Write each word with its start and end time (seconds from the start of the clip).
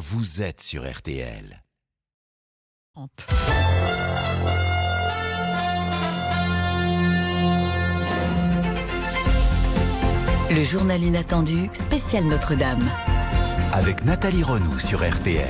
vous 0.00 0.40
êtes 0.40 0.62
sur 0.62 0.90
RTL. 0.90 1.62
Le 10.50 10.64
journal 10.64 11.02
inattendu, 11.02 11.68
spécial 11.74 12.24
Notre-Dame. 12.24 12.90
Avec 13.72 14.02
Nathalie 14.06 14.42
Renaud 14.42 14.78
sur 14.78 15.06
RTL. 15.06 15.44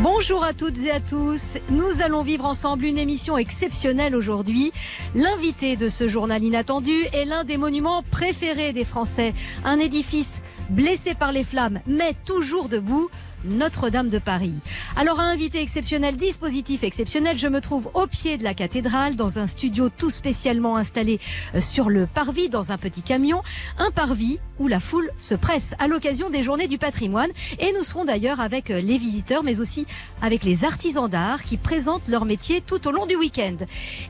Bonjour 0.00 0.42
à 0.42 0.54
toutes 0.54 0.78
et 0.78 0.90
à 0.90 1.00
tous. 1.00 1.58
Nous 1.68 2.02
allons 2.02 2.22
vivre 2.22 2.46
ensemble 2.46 2.84
une 2.84 2.98
émission 2.98 3.36
exceptionnelle 3.36 4.16
aujourd'hui. 4.16 4.72
L'invité 5.14 5.76
de 5.76 5.90
ce 5.90 6.08
journal 6.08 6.42
inattendu 6.42 7.04
est 7.12 7.26
l'un 7.26 7.44
des 7.44 7.58
monuments 7.58 8.02
préférés 8.10 8.72
des 8.72 8.84
Français. 8.84 9.34
Un 9.64 9.78
édifice 9.78 10.42
blessé 10.70 11.14
par 11.14 11.32
les 11.32 11.44
flammes, 11.44 11.80
mais 11.86 12.14
toujours 12.24 12.68
debout. 12.68 13.08
Notre-Dame 13.44 14.08
de 14.08 14.18
Paris. 14.18 14.54
Alors, 14.96 15.20
un 15.20 15.30
invité 15.30 15.60
exceptionnel, 15.60 16.16
dispositif 16.16 16.84
exceptionnel, 16.84 17.38
je 17.38 17.48
me 17.48 17.60
trouve 17.60 17.90
au 17.94 18.06
pied 18.06 18.36
de 18.36 18.44
la 18.44 18.54
cathédrale, 18.54 19.16
dans 19.16 19.38
un 19.38 19.46
studio 19.46 19.88
tout 19.88 20.10
spécialement 20.10 20.76
installé 20.76 21.20
euh, 21.54 21.60
sur 21.60 21.90
le 21.90 22.06
parvis, 22.06 22.48
dans 22.48 22.72
un 22.72 22.78
petit 22.78 23.02
camion. 23.02 23.42
Un 23.78 23.90
parvis 23.90 24.38
où 24.58 24.68
la 24.68 24.80
foule 24.80 25.10
se 25.16 25.34
presse 25.34 25.74
à 25.78 25.88
l'occasion 25.88 26.30
des 26.30 26.42
journées 26.42 26.68
du 26.68 26.78
patrimoine. 26.78 27.30
Et 27.58 27.72
nous 27.72 27.82
serons 27.82 28.04
d'ailleurs 28.04 28.40
avec 28.40 28.70
euh, 28.70 28.80
les 28.80 28.98
visiteurs, 28.98 29.42
mais 29.42 29.60
aussi 29.60 29.86
avec 30.22 30.44
les 30.44 30.64
artisans 30.64 31.08
d'art 31.08 31.42
qui 31.42 31.56
présentent 31.56 32.08
leur 32.08 32.24
métier 32.24 32.60
tout 32.60 32.86
au 32.86 32.90
long 32.90 33.06
du 33.06 33.16
week-end. 33.16 33.56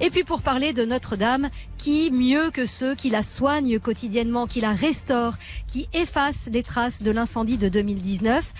Et 0.00 0.10
puis, 0.10 0.24
pour 0.24 0.42
parler 0.42 0.72
de 0.72 0.84
Notre-Dame, 0.84 1.48
qui, 1.78 2.10
mieux 2.10 2.50
que 2.50 2.66
ceux 2.66 2.94
qui 2.94 3.10
la 3.10 3.22
soignent 3.22 3.78
quotidiennement, 3.78 4.46
qui 4.46 4.60
la 4.60 4.72
restaurent, 4.72 5.36
qui 5.66 5.88
effacent 5.92 6.48
les 6.50 6.62
traces 6.62 7.02
de 7.02 7.10
l'incendie 7.10 7.58
de 7.58 7.68
2019, 7.68 8.52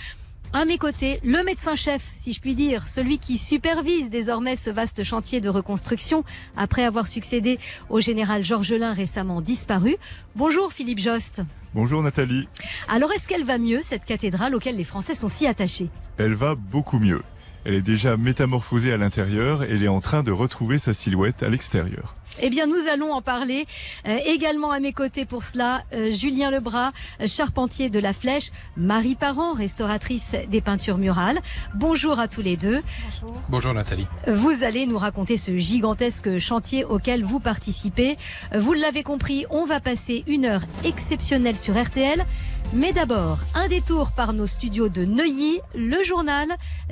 à 0.55 0.65
mes 0.65 0.79
côtés, 0.79 1.19
le 1.25 1.43
médecin-chef, 1.43 2.01
si 2.15 2.33
je 2.33 2.41
puis 2.41 2.55
dire, 2.55 2.87
celui 2.87 3.19
qui 3.19 3.37
supervise 3.37 4.09
désormais 4.09 4.55
ce 4.55 4.71
vaste 4.71 5.03
chantier 5.03 5.41
de 5.41 5.49
reconstruction 5.49 6.23
après 6.57 6.85
avoir 6.85 7.09
succédé 7.09 7.59
au 7.91 7.99
général 7.99 8.45
Georges 8.45 8.73
Lin 8.73 8.93
récemment 8.93 9.41
disparu. 9.41 9.97
Bonjour 10.37 10.73
Philippe 10.73 11.01
Jost. 11.01 11.43
Bonjour 11.75 12.05
Nathalie. 12.05 12.49
Alors 12.87 13.11
est-ce 13.13 13.27
qu'elle 13.27 13.43
va 13.43 13.59
mieux, 13.59 13.81
cette 13.83 14.05
cathédrale 14.05 14.55
auquel 14.55 14.77
les 14.77 14.85
Français 14.85 15.17
sont 15.17 15.27
si 15.27 15.49
attachés? 15.49 15.89
Elle 16.19 16.35
va 16.35 16.55
beaucoup 16.55 17.01
mieux. 17.01 17.23
Elle 17.65 17.75
est 17.75 17.83
déjà 17.83 18.17
métamorphosée 18.17 18.93
à 18.93 18.97
l'intérieur 18.97 19.65
et 19.65 19.71
elle 19.71 19.83
est 19.83 19.89
en 19.89 20.01
train 20.01 20.23
de 20.23 20.31
retrouver 20.31 20.79
sa 20.79 20.95
silhouette 20.95 21.43
à 21.43 21.49
l'extérieur. 21.49 22.15
Eh 22.41 22.51
bien, 22.51 22.67
nous 22.67 22.89
allons 22.93 23.13
en 23.13 23.23
parler. 23.23 23.67
Euh, 24.07 24.19
également 24.27 24.71
à 24.73 24.81
mes 24.81 24.93
côtés 24.93 25.25
pour 25.25 25.45
cela, 25.45 25.83
euh, 25.95 26.11
Julien 26.11 26.51
Lebras, 26.51 26.93
euh, 27.21 27.27
charpentier 27.27 27.91
de 27.91 27.99
la 27.99 28.13
Flèche, 28.13 28.51
Marie 28.77 29.15
Parent, 29.15 29.53
restauratrice 29.53 30.35
des 30.49 30.61
peintures 30.61 30.99
murales. 30.99 31.41
Bonjour 31.75 32.19
à 32.19 32.29
tous 32.29 32.43
les 32.43 32.57
deux. 32.57 32.83
Bonjour. 33.21 33.43
Bonjour 33.49 33.75
Nathalie. 33.75 34.07
Vous 34.27 34.65
allez 34.65 34.87
nous 34.87 34.99
raconter 34.99 35.37
ce 35.37 35.57
gigantesque 35.57 36.39
chantier 36.39 36.85
auquel 36.85 37.25
vous 37.25 37.41
participez. 37.41 38.17
Vous 38.55 38.73
l'avez 38.73 39.03
compris, 39.03 39.47
on 39.51 39.65
va 39.65 39.81
passer 39.81 40.25
une 40.27 40.45
heure 40.45 40.63
exceptionnelle 40.85 41.57
sur 41.57 41.81
RTL. 41.81 42.25
Mais 42.73 42.93
d'abord, 42.93 43.39
un 43.55 43.69
détour 43.69 44.13
par 44.13 44.33
nos 44.33 44.47
studios 44.47 44.89
de 44.89 45.05
Neuilly, 45.05 45.61
le 45.75 46.03
journal. 46.03 46.49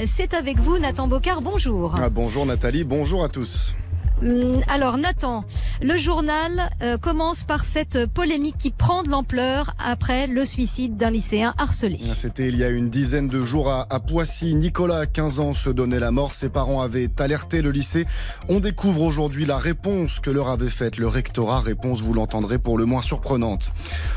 C'est 0.07 0.35
avec 0.35 0.59
vous, 0.59 0.79
Nathan 0.79 1.09
Bocard. 1.09 1.41
Bonjour. 1.41 1.95
Ah, 1.99 2.11
bonjour 2.11 2.47
Nathalie, 2.47 2.85
bonjour 2.85 3.25
à 3.25 3.29
tous. 3.29 3.75
Hum, 4.23 4.61
alors 4.69 4.99
Nathan, 4.99 5.43
le 5.81 5.97
journal 5.97 6.71
euh, 6.81 6.97
commence 6.97 7.43
par 7.43 7.65
cette 7.65 8.07
polémique 8.07 8.57
qui 8.57 8.71
prend 8.71 9.03
de 9.03 9.09
l'ampleur 9.09 9.75
après 9.85 10.29
le 10.29 10.45
suicide 10.45 10.97
d'un 10.97 11.11
lycéen 11.11 11.55
harcelé. 11.59 11.99
Ah, 12.09 12.15
c'était 12.15 12.49
il 12.49 12.57
y 12.57 12.63
a 12.63 12.69
une 12.69 12.89
dizaine 12.89 13.27
de 13.27 13.45
jours 13.45 13.69
à, 13.69 13.87
Poissy. 14.01 14.55
Nicolas, 14.55 15.07
15 15.07 15.41
ans, 15.41 15.55
se 15.55 15.71
donnait 15.71 15.99
la 15.99 16.13
mort. 16.13 16.35
Ses 16.35 16.51
parents 16.51 16.83
avaient 16.83 17.11
alerté 17.19 17.63
le 17.63 17.73
lycée. 17.73 18.07
On 18.49 18.61
découvre 18.61 19.03
aujourd'hui 19.03 19.45
la 19.45 19.59
réponse 19.59 20.21
que 20.21 20.31
leur 20.31 20.49
avait 20.51 20.71
faite 20.71 20.99
le 20.99 21.09
rectorat. 21.09 21.61
Réponse, 21.61 22.01
vous 22.01 22.15
l'entendrez, 22.15 22.59
pour 22.59 22.79
le 22.79 22.85
moins 22.85 23.03
surprenante. 23.03 23.73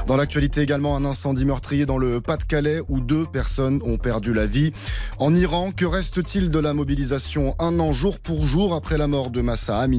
Dans 0.06 0.18
l'actualité 0.18 0.62
également, 0.62 0.96
un 0.96 1.06
incendie 1.06 1.46
meurtrier 1.46 1.88
dans 1.88 1.98
le 1.98 2.22
Pas-de-Calais 2.22 2.82
où 2.90 3.00
deux 3.02 3.26
personnes 3.26 3.82
ont 3.84 3.98
perdu 3.98 4.34
la 4.34 4.46
vie. 4.46 4.72
En 5.18 5.34
Iran, 5.34 5.72
que 5.76 5.86
reste-t-il 5.86 6.52
de 6.52 6.60
la 6.60 6.74
mobilisation 6.74 7.56
un 7.58 7.80
an 7.80 7.92
jour 7.92 8.20
pour 8.20 8.46
jour 8.46 8.76
après 8.76 9.00
la 9.00 9.08
mort 9.08 9.32
de 9.32 9.42
Massa 9.42 9.80
Amini? 9.80 9.95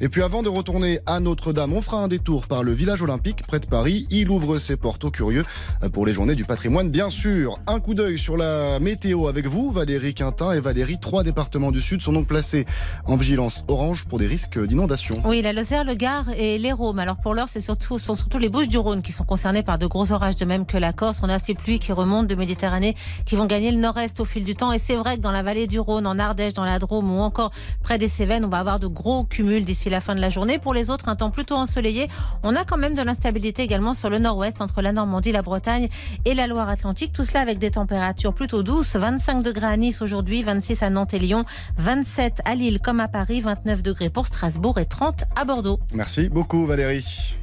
Et 0.00 0.08
puis 0.08 0.22
avant 0.22 0.42
de 0.42 0.48
retourner 0.48 1.00
à 1.06 1.20
Notre-Dame, 1.20 1.72
on 1.72 1.82
fera 1.82 2.02
un 2.02 2.08
détour 2.08 2.46
par 2.46 2.62
le 2.62 2.72
village 2.72 3.02
olympique 3.02 3.42
près 3.46 3.58
de 3.58 3.66
Paris. 3.66 4.06
Il 4.10 4.30
ouvre 4.30 4.58
ses 4.58 4.76
portes 4.76 5.04
aux 5.04 5.10
curieux 5.10 5.44
pour 5.92 6.06
les 6.06 6.12
journées 6.12 6.36
du 6.36 6.44
patrimoine, 6.44 6.90
bien 6.90 7.10
sûr. 7.10 7.58
Un 7.66 7.80
coup 7.80 7.94
d'œil 7.94 8.18
sur 8.18 8.36
la 8.36 8.78
météo 8.78 9.26
avec 9.26 9.46
vous, 9.46 9.72
Valérie 9.72 10.14
Quintin 10.14 10.52
et 10.52 10.60
Valérie. 10.60 10.98
Trois 11.00 11.24
départements 11.24 11.72
du 11.72 11.80
Sud 11.80 12.02
sont 12.02 12.12
donc 12.12 12.28
placés 12.28 12.66
en 13.06 13.16
vigilance 13.16 13.64
orange 13.68 14.04
pour 14.04 14.18
des 14.18 14.26
risques 14.26 14.58
d'inondation. 14.64 15.20
Oui, 15.24 15.42
la 15.42 15.52
Lozère, 15.52 15.84
le 15.84 15.94
Gard 15.94 16.26
et 16.36 16.58
les. 16.58 16.76
Alors 16.98 17.16
pour 17.16 17.34
l'heure, 17.34 17.48
c'est 17.48 17.62
surtout, 17.62 17.98
sont 17.98 18.14
surtout 18.14 18.38
les 18.38 18.50
Bouches 18.50 18.68
du 18.68 18.76
Rhône 18.76 19.00
qui 19.00 19.12
sont 19.12 19.24
concernées 19.24 19.62
par 19.62 19.78
de 19.78 19.86
gros 19.86 20.12
orages, 20.12 20.36
de 20.36 20.44
même 20.44 20.66
que 20.66 20.76
la 20.76 20.92
Corse. 20.92 21.20
On 21.22 21.28
a 21.28 21.38
ces 21.38 21.54
pluies 21.54 21.78
qui 21.78 21.90
remontent 21.90 22.26
de 22.26 22.34
Méditerranée, 22.34 22.96
qui 23.24 23.34
vont 23.34 23.46
gagner 23.46 23.70
le 23.70 23.78
nord-est 23.78 24.20
au 24.20 24.24
fil 24.24 24.44
du 24.44 24.54
temps. 24.54 24.72
Et 24.72 24.78
c'est 24.78 24.96
vrai 24.96 25.16
que 25.16 25.22
dans 25.22 25.32
la 25.32 25.42
vallée 25.42 25.66
du 25.66 25.80
Rhône, 25.80 26.06
en 26.06 26.18
Ardèche, 26.18 26.52
dans 26.52 26.64
la 26.64 26.78
Drôme 26.78 27.10
ou 27.10 27.20
encore 27.20 27.50
près 27.82 27.98
des 27.98 28.08
Cévennes, 28.08 28.44
on 28.44 28.48
va 28.48 28.58
avoir 28.58 28.78
de 28.78 28.86
gros 28.86 29.15
cumul 29.24 29.64
d'ici 29.64 29.90
la 29.90 30.00
fin 30.00 30.14
de 30.14 30.20
la 30.20 30.30
journée. 30.30 30.58
Pour 30.58 30.74
les 30.74 30.90
autres, 30.90 31.08
un 31.08 31.16
temps 31.16 31.30
plutôt 31.30 31.54
ensoleillé. 31.54 32.08
On 32.42 32.54
a 32.56 32.64
quand 32.64 32.76
même 32.76 32.94
de 32.94 33.02
l'instabilité 33.02 33.62
également 33.62 33.94
sur 33.94 34.10
le 34.10 34.18
nord-ouest 34.18 34.60
entre 34.60 34.82
la 34.82 34.92
Normandie, 34.92 35.32
la 35.32 35.42
Bretagne 35.42 35.88
et 36.24 36.34
la 36.34 36.46
Loire-Atlantique. 36.46 37.12
Tout 37.12 37.24
cela 37.24 37.40
avec 37.40 37.58
des 37.58 37.70
températures 37.70 38.34
plutôt 38.34 38.62
douces. 38.62 38.96
25 38.96 39.42
degrés 39.42 39.66
à 39.66 39.76
Nice 39.76 40.02
aujourd'hui, 40.02 40.42
26 40.42 40.82
à 40.82 40.90
Nantes 40.90 41.14
et 41.14 41.18
Lyon, 41.18 41.44
27 41.78 42.40
à 42.44 42.54
Lille 42.54 42.80
comme 42.80 43.00
à 43.00 43.08
Paris, 43.08 43.40
29 43.40 43.82
degrés 43.82 44.10
pour 44.10 44.26
Strasbourg 44.26 44.78
et 44.78 44.86
30 44.86 45.24
à 45.34 45.44
Bordeaux. 45.44 45.80
Merci 45.94 46.28
beaucoup 46.28 46.66
Valérie. 46.66 47.34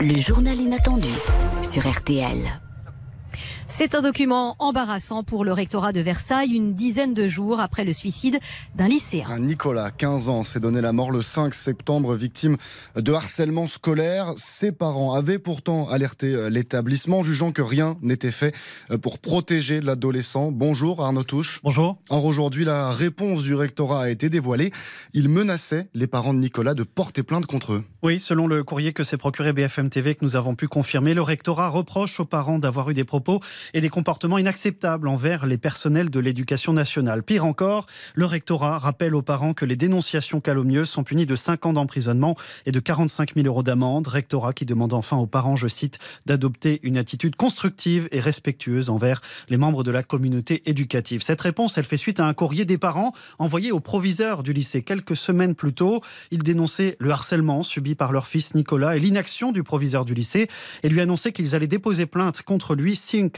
Le 0.00 0.18
journal 0.18 0.56
inattendu 0.56 1.08
sur 1.62 1.90
RTL. 1.90 2.65
C'est 3.68 3.96
un 3.96 4.00
document 4.00 4.54
embarrassant 4.60 5.24
pour 5.24 5.44
le 5.44 5.52
rectorat 5.52 5.92
de 5.92 6.00
Versailles, 6.00 6.52
une 6.52 6.74
dizaine 6.74 7.14
de 7.14 7.26
jours 7.26 7.58
après 7.60 7.84
le 7.84 7.92
suicide 7.92 8.38
d'un 8.76 8.86
lycéen. 8.86 9.38
Nicolas, 9.38 9.90
15 9.90 10.28
ans, 10.28 10.44
s'est 10.44 10.60
donné 10.60 10.80
la 10.80 10.92
mort 10.92 11.10
le 11.10 11.20
5 11.20 11.54
septembre, 11.54 12.14
victime 12.14 12.56
de 12.94 13.12
harcèlement 13.12 13.66
scolaire. 13.66 14.32
Ses 14.36 14.70
parents 14.70 15.14
avaient 15.14 15.40
pourtant 15.40 15.88
alerté 15.88 16.32
euh, 16.32 16.48
l'établissement, 16.48 17.24
jugeant 17.24 17.50
que 17.50 17.60
rien 17.60 17.96
n'était 18.02 18.30
fait 18.30 18.54
euh, 18.90 18.98
pour 18.98 19.18
protéger 19.18 19.80
l'adolescent. 19.80 20.52
Bonjour 20.52 21.02
Arnaud 21.02 21.24
Touche. 21.24 21.60
Bonjour. 21.64 21.98
Or 22.08 22.24
aujourd'hui, 22.24 22.64
la 22.64 22.92
réponse 22.92 23.42
du 23.42 23.54
rectorat 23.54 24.04
a 24.04 24.10
été 24.10 24.30
dévoilée. 24.30 24.70
Il 25.12 25.28
menaçait 25.28 25.88
les 25.92 26.06
parents 26.06 26.34
de 26.34 26.38
Nicolas 26.38 26.74
de 26.74 26.84
porter 26.84 27.24
plainte 27.24 27.46
contre 27.46 27.72
eux. 27.74 27.84
Oui, 28.02 28.20
selon 28.20 28.46
le 28.46 28.62
courrier 28.62 28.92
que 28.92 29.02
s'est 29.02 29.16
procuré 29.16 29.52
BFM 29.52 29.90
TV 29.90 30.14
que 30.14 30.24
nous 30.24 30.36
avons 30.36 30.54
pu 30.54 30.68
confirmer, 30.68 31.14
le 31.14 31.22
rectorat 31.22 31.68
reproche 31.68 32.20
aux 32.20 32.24
parents 32.24 32.60
d'avoir 32.60 32.88
eu 32.90 32.94
des 32.94 33.04
propos 33.04 33.40
et 33.74 33.80
des 33.80 33.88
comportements 33.88 34.38
inacceptables 34.38 35.08
envers 35.08 35.46
les 35.46 35.58
personnels 35.58 36.10
de 36.10 36.20
l'éducation 36.20 36.72
nationale. 36.72 37.22
Pire 37.22 37.44
encore, 37.44 37.86
le 38.14 38.26
rectorat 38.26 38.78
rappelle 38.78 39.14
aux 39.14 39.22
parents 39.22 39.54
que 39.54 39.64
les 39.64 39.76
dénonciations 39.76 40.40
calomnieuses 40.40 40.88
sont 40.88 41.04
punies 41.04 41.26
de 41.26 41.36
5 41.36 41.66
ans 41.66 41.72
d'emprisonnement 41.72 42.36
et 42.66 42.72
de 42.72 42.80
45 42.80 43.34
000 43.34 43.46
euros 43.46 43.62
d'amende. 43.62 44.08
Rectorat 44.08 44.52
qui 44.52 44.64
demande 44.64 44.92
enfin 44.92 45.16
aux 45.16 45.26
parents, 45.26 45.56
je 45.56 45.68
cite, 45.68 45.98
d'adopter 46.26 46.80
une 46.82 46.98
attitude 46.98 47.36
constructive 47.36 48.08
et 48.12 48.20
respectueuse 48.20 48.90
envers 48.90 49.20
les 49.48 49.56
membres 49.56 49.84
de 49.84 49.90
la 49.90 50.02
communauté 50.02 50.62
éducative. 50.66 51.22
Cette 51.22 51.40
réponse, 51.40 51.78
elle 51.78 51.84
fait 51.84 51.96
suite 51.96 52.20
à 52.20 52.26
un 52.26 52.34
courrier 52.34 52.64
des 52.64 52.78
parents 52.78 53.12
envoyé 53.38 53.72
au 53.72 53.80
proviseur 53.80 54.42
du 54.42 54.52
lycée 54.52 54.82
quelques 54.82 55.16
semaines 55.16 55.54
plus 55.54 55.72
tôt. 55.72 56.00
Il 56.30 56.38
dénonçait 56.38 56.96
le 56.98 57.10
harcèlement 57.10 57.62
subi 57.62 57.94
par 57.94 58.12
leur 58.12 58.26
fils 58.26 58.54
Nicolas 58.54 58.96
et 58.96 59.00
l'inaction 59.00 59.52
du 59.52 59.62
proviseur 59.62 60.04
du 60.04 60.14
lycée 60.14 60.48
et 60.82 60.88
lui 60.88 61.00
annonçait 61.00 61.32
qu'ils 61.32 61.54
allaient 61.54 61.66
déposer 61.66 62.06
plainte 62.06 62.42
contre 62.42 62.74
lui 62.74 62.96
si 62.96 63.18
une 63.18 63.30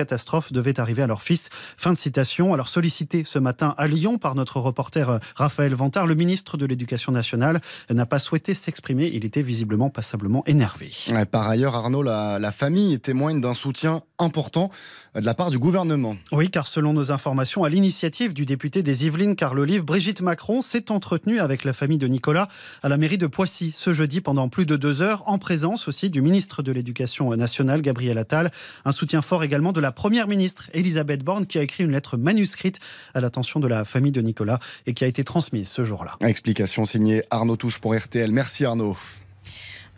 devait 0.52 0.80
arriver 0.80 1.02
à 1.02 1.06
leur 1.06 1.22
fils. 1.22 1.48
Fin 1.76 1.92
de 1.92 1.98
citation. 1.98 2.54
Alors 2.54 2.68
sollicité 2.68 3.24
ce 3.24 3.38
matin 3.38 3.74
à 3.78 3.86
Lyon 3.86 4.18
par 4.18 4.34
notre 4.34 4.60
reporter 4.60 5.08
euh, 5.08 5.18
Raphaël 5.36 5.74
Vantard, 5.74 6.06
le 6.06 6.14
ministre 6.14 6.56
de 6.56 6.66
l'Éducation 6.66 7.12
nationale 7.12 7.60
n'a 7.90 8.06
pas 8.06 8.18
souhaité 8.18 8.54
s'exprimer. 8.54 9.10
Il 9.12 9.24
était 9.24 9.42
visiblement 9.42 9.90
passablement 9.90 10.42
énervé. 10.46 10.90
Par 11.30 11.48
ailleurs, 11.48 11.74
Arnaud, 11.74 12.02
la, 12.02 12.38
la 12.38 12.52
famille 12.52 12.98
témoigne 13.00 13.40
d'un 13.40 13.54
soutien 13.54 14.02
important 14.18 14.70
de 15.14 15.24
la 15.24 15.34
part 15.34 15.50
du 15.50 15.58
gouvernement. 15.58 16.16
Oui, 16.32 16.50
car 16.50 16.66
selon 16.66 16.92
nos 16.92 17.12
informations, 17.12 17.64
à 17.64 17.68
l'initiative 17.68 18.34
du 18.34 18.46
député 18.46 18.82
des 18.82 19.06
Yvelines, 19.06 19.36
Carl 19.36 19.58
Olive, 19.58 19.84
Brigitte 19.84 20.20
Macron 20.20 20.62
s'est 20.62 20.90
entretenue 20.90 21.40
avec 21.40 21.64
la 21.64 21.72
famille 21.72 21.98
de 21.98 22.06
Nicolas 22.06 22.48
à 22.82 22.88
la 22.88 22.96
mairie 22.96 23.18
de 23.18 23.26
Poissy 23.26 23.72
ce 23.76 23.92
jeudi 23.92 24.20
pendant 24.20 24.48
plus 24.48 24.66
de 24.66 24.76
deux 24.76 25.02
heures, 25.02 25.22
en 25.26 25.38
présence 25.38 25.88
aussi 25.88 26.10
du 26.10 26.22
ministre 26.22 26.62
de 26.62 26.72
l'Éducation 26.72 27.34
nationale, 27.36 27.82
Gabriel 27.82 28.18
Attal. 28.18 28.50
Un 28.84 28.92
soutien 28.92 29.22
fort 29.22 29.44
également 29.44 29.72
de 29.72 29.80
la 29.80 29.92
première 29.98 30.28
ministre, 30.28 30.70
Elisabeth 30.74 31.24
Borne, 31.24 31.44
qui 31.44 31.58
a 31.58 31.62
écrit 31.62 31.82
une 31.82 31.90
lettre 31.90 32.16
manuscrite 32.16 32.78
à 33.14 33.20
l'attention 33.20 33.58
de 33.58 33.66
la 33.66 33.84
famille 33.84 34.12
de 34.12 34.20
Nicolas 34.20 34.60
et 34.86 34.94
qui 34.94 35.02
a 35.02 35.08
été 35.08 35.24
transmise 35.24 35.68
ce 35.68 35.82
jour-là. 35.82 36.16
Explication 36.20 36.84
signée 36.84 37.24
Arnaud 37.30 37.56
Touche 37.56 37.80
pour 37.80 37.96
RTL. 37.96 38.30
Merci 38.30 38.64
Arnaud. 38.64 38.96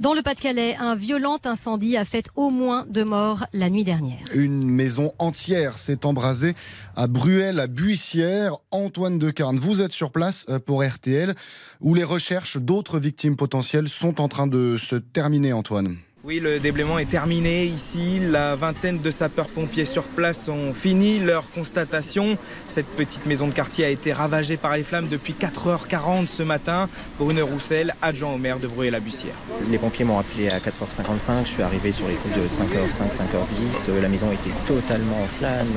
Dans 0.01 0.15
le 0.15 0.23
Pas-de-Calais, 0.23 0.75
un 0.77 0.95
violent 0.95 1.39
incendie 1.45 1.99
a 1.99 2.07
fait 2.07 2.31
au 2.35 2.49
moins 2.49 2.87
deux 2.89 3.05
morts 3.05 3.45
la 3.53 3.69
nuit 3.69 3.85
dernière. 3.85 4.25
Une 4.33 4.65
maison 4.65 5.13
entière 5.19 5.77
s'est 5.77 6.07
embrasée 6.07 6.55
à 6.97 7.07
Bruel, 7.07 7.61
à 7.61 7.67
Buissière. 7.67 8.57
Antoine 8.71 9.19
Decarne, 9.19 9.59
vous 9.59 9.83
êtes 9.83 9.93
sur 9.93 10.13
place 10.13 10.47
euh, 10.49 10.59
pour 10.59 10.83
RTL, 10.83 11.35
où 11.83 11.95
les 11.95 12.05
recherches 12.05 12.57
d'autres 12.57 12.99
victimes 12.99 13.37
potentielles 13.37 13.91
sont 13.91 14.23
en 14.23 14.29
train 14.29 14.47
de 14.47 14.79
se 14.79 14.97
terminer, 14.97 15.53
Antoine. 15.53 15.99
Oui, 16.23 16.39
le 16.39 16.61
déblaiement 16.61 16.99
est 16.99 17.09
terminé 17.09 17.65
ici. 17.65 18.21
La 18.21 18.55
vingtaine 18.55 19.01
de 19.01 19.11
sapeurs-pompiers 19.11 19.87
sur 19.87 20.03
place 20.03 20.51
ont 20.51 20.75
fini 20.75 21.19
leur 21.19 21.51
constatation. 21.51 22.37
Cette 22.67 22.89
petite 22.89 23.25
maison 23.25 23.49
de 23.49 23.55
quartier 23.55 23.87
a 23.87 23.89
été 23.89 24.13
ravagée 24.13 24.59
par 24.59 24.77
les 24.77 24.83
flammes 24.83 25.09
depuis 25.09 25.33
4h40 25.33 26.27
ce 26.27 26.43
matin. 26.43 26.91
Brune 27.19 27.41
Roussel, 27.41 27.95
adjoint 28.03 28.35
au 28.35 28.37
maire 28.37 28.59
de 28.59 28.69
Bruy-la-Bussière. 28.69 29.33
Les 29.71 29.79
pompiers 29.79 30.05
m'ont 30.05 30.19
appelé 30.19 30.51
à 30.51 30.59
4h55. 30.59 31.45
Je 31.45 31.49
suis 31.49 31.63
arrivé 31.63 31.91
sur 31.91 32.07
les 32.07 32.17
coups 32.17 32.35
de 32.35 32.43
5h05, 32.43 33.15
5h10. 33.15 33.99
La 34.03 34.09
maison 34.11 34.31
était 34.31 34.51
totalement 34.67 35.23
en 35.23 35.39
flammes. 35.39 35.73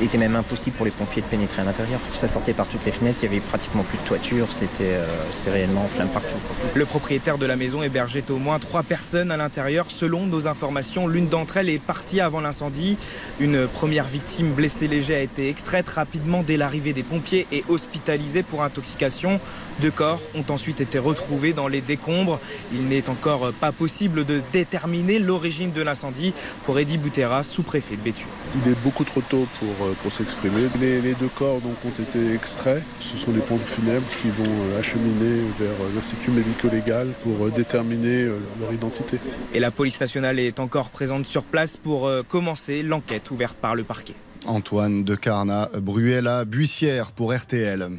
Il 0.00 0.06
était 0.06 0.18
même 0.18 0.36
impossible 0.36 0.76
pour 0.76 0.84
les 0.84 0.92
pompiers 0.92 1.22
de 1.22 1.28
pénétrer 1.28 1.62
à 1.62 1.64
l'intérieur. 1.64 2.00
Ça 2.12 2.28
sortait 2.28 2.52
par 2.52 2.68
toutes 2.68 2.84
les 2.84 2.92
fenêtres. 2.92 3.20
Il 3.22 3.24
y 3.24 3.28
avait 3.28 3.40
pratiquement 3.40 3.84
plus 3.84 3.96
de 3.96 4.04
toiture. 4.04 4.52
C'était 4.52 4.96
euh, 4.96 5.06
réellement 5.46 5.84
en 5.86 5.88
flammes 5.88 6.10
partout. 6.10 6.36
Le 6.74 6.84
propriétaire 6.84 7.38
de 7.38 7.46
la 7.46 7.56
maison 7.56 7.82
hébergeait 7.82 8.30
au 8.30 8.36
moins 8.36 8.58
trois 8.58 8.82
personnes 8.82 9.30
à 9.30 9.38
l'intérieur. 9.38 9.77
Selon 9.86 10.26
nos 10.26 10.46
informations, 10.46 11.06
l'une 11.06 11.28
d'entre 11.28 11.58
elles 11.58 11.68
est 11.68 11.78
partie 11.78 12.20
avant 12.20 12.40
l'incendie. 12.40 12.96
Une 13.38 13.68
première 13.68 14.04
victime 14.04 14.52
blessée 14.52 14.88
léger 14.88 15.14
a 15.14 15.20
été 15.20 15.48
extraite 15.48 15.88
rapidement 15.88 16.42
dès 16.42 16.56
l'arrivée 16.56 16.92
des 16.92 17.02
pompiers 17.02 17.46
et 17.52 17.64
hospitalisée 17.68 18.42
pour 18.42 18.62
intoxication. 18.62 19.40
Deux 19.80 19.90
corps 19.92 20.20
ont 20.34 20.44
ensuite 20.52 20.80
été 20.80 20.98
retrouvés 20.98 21.52
dans 21.52 21.68
les 21.68 21.80
décombres. 21.80 22.40
Il 22.72 22.88
n'est 22.88 23.08
encore 23.08 23.52
pas 23.52 23.70
possible 23.70 24.24
de 24.24 24.40
déterminer 24.52 25.20
l'origine 25.20 25.70
de 25.70 25.82
l'incendie 25.82 26.32
pour 26.64 26.78
Eddie 26.78 26.98
Boutera, 26.98 27.42
sous-préfet 27.42 27.96
de 27.96 28.02
Béthune. 28.02 28.28
Il 28.54 28.72
est 28.72 28.76
beaucoup 28.82 29.04
trop 29.04 29.20
tôt 29.20 29.46
pour, 29.60 29.86
euh, 29.86 29.94
pour 30.02 30.12
s'exprimer. 30.12 30.62
Les, 30.80 31.00
les, 31.00 31.14
deux 31.14 31.28
corps 31.28 31.60
donc, 31.60 31.76
ont 31.84 32.02
été 32.02 32.32
extraits. 32.34 32.82
Ce 33.00 33.16
sont 33.16 33.32
les 33.32 33.40
pompes 33.40 33.64
funèbres 33.64 34.08
qui 34.20 34.30
vont 34.30 34.44
euh, 34.44 34.80
acheminer 34.80 35.42
vers 35.58 35.70
euh, 35.70 35.90
l'Institut 35.94 36.30
médico-légal 36.32 37.12
pour 37.22 37.50
déterminer 37.50 38.24
leur 38.60 38.72
identité. 38.72 39.18
Et 39.54 39.60
la 39.60 39.70
police 39.70 40.00
nationale 40.00 40.38
est 40.38 40.60
encore 40.60 40.90
présente 40.90 41.26
sur 41.26 41.44
place 41.44 41.76
pour 41.76 42.10
commencer 42.28 42.82
l'enquête 42.82 43.30
ouverte 43.30 43.56
par 43.58 43.74
le 43.74 43.84
parquet. 43.84 44.14
Antoine 44.46 45.04
de 45.04 45.14
Carna, 45.14 45.68
Bruella, 45.80 46.44
Buissière 46.44 47.12
pour 47.12 47.34
RTL. 47.34 47.90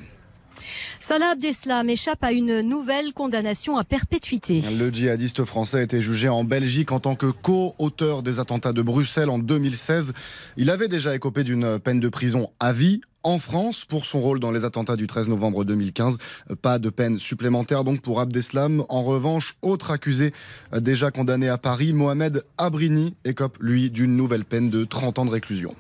Salah 1.00 1.32
Abdeslam 1.32 1.90
échappe 1.90 2.24
à 2.24 2.32
une 2.32 2.62
nouvelle 2.62 3.14
condamnation 3.14 3.78
à 3.78 3.84
perpétuité. 3.84 4.62
Le 4.78 4.90
djihadiste 4.90 5.44
français 5.44 5.78
a 5.78 5.82
été 5.82 6.02
jugé 6.02 6.30
en 6.30 6.44
Belgique 6.44 6.92
en 6.92 7.00
tant 7.00 7.16
que 7.16 7.28
co-auteur 7.28 8.24
des 8.24 8.40
attentats 8.40 8.74
de 8.74 8.82
Bruxelles 8.82 9.30
en 9.30 9.40
2016. 9.40 10.14
Il 10.58 10.70
avait 10.70 10.88
déjà 10.88 11.16
écopé 11.16 11.44
d'une 11.44 11.80
peine 11.80 12.00
de 12.00 12.10
prison 12.10 12.50
à 12.60 12.74
vie 12.74 13.02
en 13.24 13.38
France 13.38 13.86
pour 13.86 14.06
son 14.06 14.20
rôle 14.20 14.40
dans 14.40 14.52
les 14.52 14.64
attentats 14.64 14.96
du 14.96 15.08
13 15.08 15.30
novembre 15.30 15.66
2015. 15.66 16.18
Pas 16.62 16.80
de 16.80 16.90
peine 16.90 17.20
supplémentaire 17.20 17.84
donc 17.84 18.02
pour 18.02 18.20
Abdeslam. 18.20 18.84
En 18.90 19.04
revanche, 19.04 19.56
autre 19.62 19.92
accusé 19.92 20.34
déjà 20.74 21.12
condamné 21.12 21.50
à 21.50 21.58
Paris, 21.58 21.94
Mohamed 21.94 22.44
Abrini 22.58 23.16
écope 23.26 23.58
lui 23.60 23.90
d'une 23.92 24.16
nouvelle 24.16 24.46
peine 24.46 24.70
de 24.70 24.86
30 24.86 25.20
ans 25.20 25.26
de 25.26 25.32
réclusion. 25.32 25.76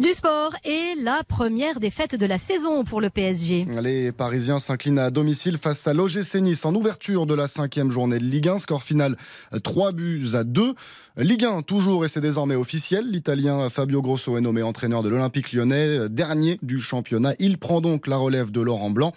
Du 0.00 0.12
sport 0.12 0.54
et 0.64 0.94
la 1.02 1.22
première 1.28 1.78
défaite 1.78 2.14
de 2.14 2.24
la 2.24 2.38
saison 2.38 2.84
pour 2.84 3.02
le 3.02 3.10
PSG. 3.10 3.66
Les 3.82 4.12
Parisiens 4.12 4.58
s'inclinent 4.58 4.98
à 4.98 5.10
domicile 5.10 5.58
face 5.58 5.86
à 5.86 5.92
l'OGC 5.92 6.36
Nice 6.36 6.64
en 6.64 6.74
ouverture 6.74 7.26
de 7.26 7.34
la 7.34 7.46
cinquième 7.46 7.90
journée 7.90 8.18
de 8.18 8.24
Ligue 8.24 8.48
1. 8.48 8.56
Score 8.56 8.82
final 8.82 9.18
3 9.62 9.92
buts 9.92 10.28
à 10.32 10.42
2. 10.42 10.72
Ligue 11.22 11.44
1 11.44 11.60
toujours 11.60 12.06
et 12.06 12.08
c'est 12.08 12.22
désormais 12.22 12.54
officiel. 12.54 13.04
L'Italien 13.10 13.68
Fabio 13.68 14.00
Grosso 14.00 14.38
est 14.38 14.40
nommé 14.40 14.62
entraîneur 14.62 15.02
de 15.02 15.10
l'Olympique 15.10 15.52
lyonnais, 15.52 16.08
dernier 16.08 16.58
du 16.62 16.80
championnat. 16.80 17.34
Il 17.38 17.58
prend 17.58 17.82
donc 17.82 18.06
la 18.06 18.16
relève 18.16 18.50
de 18.50 18.62
Laurent 18.62 18.88
Blanc. 18.88 19.12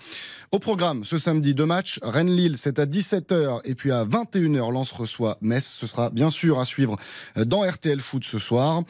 Au 0.52 0.60
programme, 0.60 1.06
ce 1.06 1.18
samedi, 1.18 1.56
deux 1.56 1.66
matchs. 1.66 2.00
Rennes-Lille, 2.04 2.58
c'est 2.58 2.78
à 2.78 2.86
17h 2.86 3.62
et 3.64 3.74
puis 3.74 3.92
à 3.92 4.04
21h, 4.04 4.72
Lens 4.72 4.92
reçoit 4.92 5.38
Metz. 5.40 5.66
Ce 5.66 5.88
sera 5.88 6.10
bien 6.10 6.30
sûr 6.30 6.60
à 6.60 6.66
suivre 6.66 6.98
dans 7.38 7.62
RTL 7.62 8.02
Foot 8.02 8.26
ce 8.26 8.38
soir. 8.38 8.84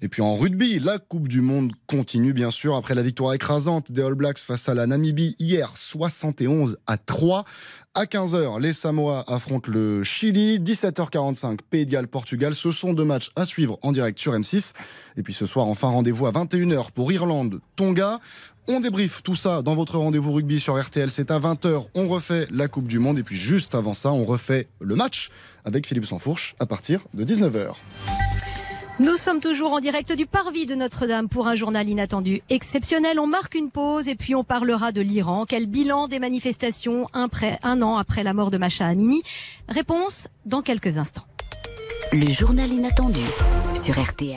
Et 0.00 0.08
puis 0.08 0.22
en 0.22 0.34
rugby, 0.34 0.78
la 0.78 0.98
Coupe 0.98 1.26
du 1.26 1.40
Monde 1.40 1.72
continue 1.88 2.32
bien 2.32 2.52
sûr 2.52 2.76
après 2.76 2.94
la 2.94 3.02
victoire 3.02 3.34
écrasante 3.34 3.90
des 3.90 4.02
All 4.02 4.14
Blacks 4.14 4.38
face 4.38 4.68
à 4.68 4.74
la 4.74 4.86
Namibie 4.86 5.34
hier 5.40 5.72
71 5.76 6.78
à 6.86 6.96
3. 6.96 7.44
À 7.96 8.04
15h, 8.04 8.60
les 8.60 8.72
Samoa 8.72 9.24
affrontent 9.26 9.68
le 9.68 10.04
Chili. 10.04 10.60
17h45, 10.60 11.58
Pays 11.68 11.86
de 11.86 11.90
Galles, 11.90 12.06
Portugal. 12.06 12.54
Ce 12.54 12.70
sont 12.70 12.92
deux 12.92 13.04
matchs 13.04 13.30
à 13.34 13.44
suivre 13.44 13.80
en 13.82 13.90
direct 13.90 14.16
sur 14.16 14.32
M6. 14.32 14.74
Et 15.16 15.24
puis 15.24 15.34
ce 15.34 15.44
soir, 15.44 15.66
enfin, 15.66 15.88
rendez-vous 15.88 16.26
à 16.26 16.30
21h 16.30 16.92
pour 16.92 17.10
Irlande, 17.10 17.60
Tonga. 17.74 18.20
On 18.68 18.78
débriefe 18.78 19.24
tout 19.24 19.34
ça 19.34 19.62
dans 19.62 19.74
votre 19.74 19.98
rendez-vous 19.98 20.30
rugby 20.30 20.60
sur 20.60 20.80
RTL. 20.80 21.10
C'est 21.10 21.32
à 21.32 21.40
20h. 21.40 21.88
On 21.96 22.06
refait 22.06 22.46
la 22.52 22.68
Coupe 22.68 22.86
du 22.86 23.00
Monde. 23.00 23.18
Et 23.18 23.24
puis 23.24 23.36
juste 23.36 23.74
avant 23.74 23.92
ça, 23.92 24.12
on 24.12 24.24
refait 24.24 24.68
le 24.80 24.94
match 24.94 25.28
avec 25.64 25.84
Philippe 25.84 26.06
Sansfourche 26.06 26.54
à 26.60 26.66
partir 26.66 27.00
de 27.14 27.24
19h. 27.24 27.74
Nous 29.00 29.16
sommes 29.16 29.40
toujours 29.40 29.72
en 29.72 29.80
direct 29.80 30.12
du 30.12 30.26
Parvis 30.26 30.66
de 30.66 30.74
Notre-Dame 30.74 31.30
pour 31.30 31.48
un 31.48 31.54
journal 31.54 31.88
inattendu 31.88 32.42
exceptionnel. 32.50 33.18
On 33.18 33.26
marque 33.26 33.54
une 33.54 33.70
pause 33.70 34.08
et 34.08 34.14
puis 34.14 34.34
on 34.34 34.44
parlera 34.44 34.92
de 34.92 35.00
l'Iran. 35.00 35.46
Quel 35.48 35.64
bilan 35.64 36.06
des 36.06 36.18
manifestations 36.18 37.08
un, 37.14 37.26
un 37.62 37.80
an 37.80 37.96
après 37.96 38.22
la 38.22 38.34
mort 38.34 38.50
de 38.50 38.58
Macha 38.58 38.84
Amini? 38.84 39.22
Réponse 39.70 40.28
dans 40.44 40.60
quelques 40.60 40.98
instants. 40.98 41.24
Le 42.12 42.30
journal 42.30 42.70
inattendu 42.70 43.22
sur 43.74 43.98
RTL. 43.98 44.36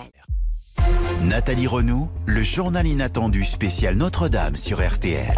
Nathalie 1.24 1.68
Renaud, 1.68 2.08
le 2.26 2.42
journal 2.42 2.88
inattendu 2.88 3.44
spécial 3.44 3.98
Notre-Dame 3.98 4.56
sur 4.56 4.82
RTL. 4.82 5.36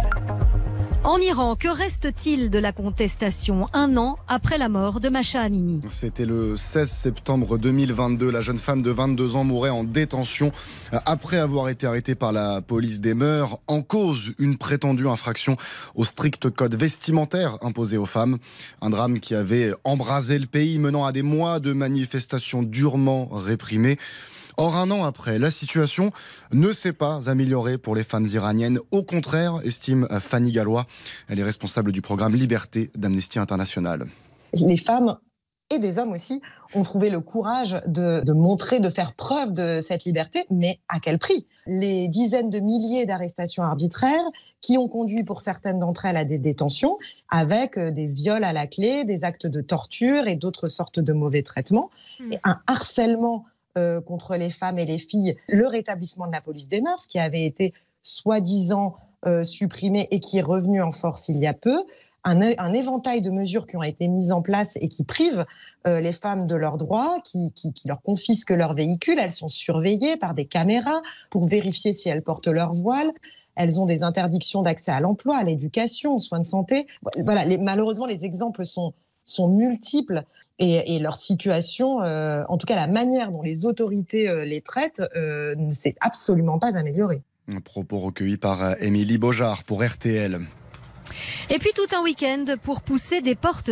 En 1.06 1.18
Iran, 1.18 1.54
que 1.54 1.68
reste-t-il 1.68 2.50
de 2.50 2.58
la 2.58 2.72
contestation 2.72 3.68
un 3.72 3.96
an 3.96 4.18
après 4.26 4.58
la 4.58 4.68
mort 4.68 4.98
de 4.98 5.08
Masha 5.08 5.40
Amini 5.40 5.80
C'était 5.88 6.26
le 6.26 6.56
16 6.56 6.90
septembre 6.90 7.58
2022. 7.58 8.28
La 8.28 8.40
jeune 8.40 8.58
femme 8.58 8.82
de 8.82 8.90
22 8.90 9.36
ans 9.36 9.44
mourait 9.44 9.70
en 9.70 9.84
détention 9.84 10.50
après 10.90 11.36
avoir 11.36 11.68
été 11.68 11.86
arrêtée 11.86 12.16
par 12.16 12.32
la 12.32 12.60
police 12.60 13.00
des 13.00 13.14
mœurs 13.14 13.60
en 13.68 13.82
cause 13.82 14.32
une 14.40 14.56
prétendue 14.56 15.06
infraction 15.06 15.56
au 15.94 16.04
strict 16.04 16.50
code 16.50 16.74
vestimentaire 16.74 17.56
imposé 17.62 17.98
aux 17.98 18.04
femmes. 18.04 18.38
Un 18.82 18.90
drame 18.90 19.20
qui 19.20 19.36
avait 19.36 19.74
embrasé 19.84 20.40
le 20.40 20.46
pays 20.46 20.80
menant 20.80 21.04
à 21.04 21.12
des 21.12 21.22
mois 21.22 21.60
de 21.60 21.72
manifestations 21.72 22.64
durement 22.64 23.28
réprimées. 23.30 23.96
Or, 24.58 24.76
un 24.76 24.90
an 24.90 25.04
après, 25.04 25.38
la 25.38 25.50
situation 25.50 26.12
ne 26.52 26.72
s'est 26.72 26.94
pas 26.94 27.28
améliorée 27.28 27.76
pour 27.76 27.94
les 27.94 28.04
femmes 28.04 28.26
iraniennes. 28.26 28.78
Au 28.90 29.02
contraire, 29.02 29.60
estime 29.64 30.08
Fanny 30.20 30.50
Gallois. 30.50 30.86
Elle 31.28 31.38
est 31.40 31.44
responsable 31.44 31.92
du 31.92 32.00
programme 32.00 32.34
Liberté 32.34 32.90
d'Amnesty 32.94 33.38
International. 33.38 34.06
Les 34.54 34.78
femmes 34.78 35.18
et 35.70 35.78
des 35.78 35.98
hommes 35.98 36.12
aussi 36.12 36.40
ont 36.74 36.84
trouvé 36.84 37.10
le 37.10 37.20
courage 37.20 37.80
de, 37.86 38.32
montrer, 38.32 38.80
de 38.80 38.88
faire 38.88 39.14
preuve 39.14 39.52
de 39.52 39.80
cette 39.80 40.04
liberté, 40.04 40.46
mais 40.50 40.80
à 40.88 41.00
quel 41.00 41.18
prix? 41.18 41.46
Les 41.66 42.08
dizaines 42.08 42.50
de 42.50 42.60
milliers 42.60 43.04
d'arrestations 43.04 43.62
arbitraires 43.62 44.24
qui 44.60 44.78
ont 44.78 44.88
conduit 44.88 45.24
pour 45.24 45.40
certaines 45.40 45.80
d'entre 45.80 46.06
elles 46.06 46.16
à 46.16 46.24
des 46.24 46.38
détentions, 46.38 46.98
avec 47.28 47.76
euh, 47.76 47.90
des 47.90 48.06
viols 48.06 48.44
à 48.44 48.52
la 48.52 48.66
clé, 48.66 49.04
des 49.04 49.24
actes 49.24 49.46
de 49.46 49.60
torture 49.60 50.28
et 50.28 50.36
d'autres 50.36 50.68
sortes 50.68 50.98
de 50.98 51.12
mauvais 51.12 51.42
traitements, 51.42 51.90
hmm. 52.20 52.32
et 52.32 52.38
un 52.44 52.60
harcèlement 52.66 53.44
euh, 53.76 54.00
contre 54.00 54.36
les 54.36 54.50
femmes 54.50 54.78
et 54.78 54.86
les 54.86 54.98
filles, 54.98 55.36
le 55.48 55.66
rétablissement 55.66 56.26
de 56.26 56.32
la 56.32 56.40
police 56.40 56.68
des 56.68 56.80
mœurs, 56.80 57.06
qui 57.06 57.18
avait 57.18 57.44
été 57.44 57.74
soi-disant 58.02 58.96
euh, 59.26 59.44
supprimé 59.44 60.08
et 60.10 60.20
qui 60.20 60.38
est 60.38 60.42
revenu 60.42 60.80
en 60.82 60.92
force 60.92 61.28
il 61.28 61.38
y 61.38 61.46
a 61.46 61.54
peu, 61.54 61.82
un, 62.26 62.72
éventail 62.72 63.20
de 63.20 63.30
mesures 63.30 63.66
qui 63.66 63.76
ont 63.76 63.82
été 63.82 64.08
mises 64.08 64.32
en 64.32 64.42
place 64.42 64.76
et 64.80 64.88
qui 64.88 65.04
privent 65.04 65.46
euh, 65.86 66.00
les 66.00 66.12
femmes 66.12 66.46
de 66.46 66.56
leurs 66.56 66.76
droits, 66.76 67.20
qui, 67.24 67.52
leur 67.84 68.02
confisquent 68.02 68.50
leurs 68.50 68.74
véhicules. 68.74 69.18
Elles 69.18 69.32
sont 69.32 69.48
surveillées 69.48 70.16
par 70.16 70.34
des 70.34 70.44
caméras 70.44 71.02
pour 71.30 71.46
vérifier 71.46 71.92
si 71.92 72.08
elles 72.08 72.22
portent 72.22 72.48
leur 72.48 72.74
voile. 72.74 73.12
Elles 73.54 73.80
ont 73.80 73.86
des 73.86 74.02
interdictions 74.02 74.62
d'accès 74.62 74.90
à 74.90 75.00
l'emploi, 75.00 75.36
à 75.36 75.44
l'éducation, 75.44 76.16
aux 76.16 76.18
soins 76.18 76.40
de 76.40 76.44
santé. 76.44 76.86
Voilà, 77.24 77.44
malheureusement, 77.58 78.06
les 78.06 78.24
exemples 78.24 78.64
sont, 78.64 78.92
sont 79.24 79.48
multiples 79.48 80.24
et, 80.58 80.98
leur 80.98 81.20
situation, 81.20 82.02
euh, 82.02 82.42
en 82.48 82.56
tout 82.56 82.66
cas 82.66 82.76
la 82.76 82.86
manière 82.86 83.30
dont 83.30 83.42
les 83.42 83.66
autorités 83.66 84.28
euh, 84.28 84.44
les 84.44 84.60
traitent, 84.60 85.02
euh, 85.14 85.54
ne 85.56 85.70
s'est 85.72 85.94
absolument 86.00 86.58
pas 86.58 86.76
améliorée. 86.76 87.22
Un 87.48 87.60
propos 87.60 87.98
recueilli 87.98 88.36
par 88.36 88.82
Émilie 88.82 89.18
Beaujard 89.18 89.62
pour 89.64 89.84
RTL. 89.84 90.40
Et 91.50 91.58
puis 91.58 91.70
tout 91.74 91.94
un 91.96 92.02
week-end 92.02 92.44
pour 92.62 92.82
pousser 92.82 93.20
des 93.20 93.34
portes 93.34 93.70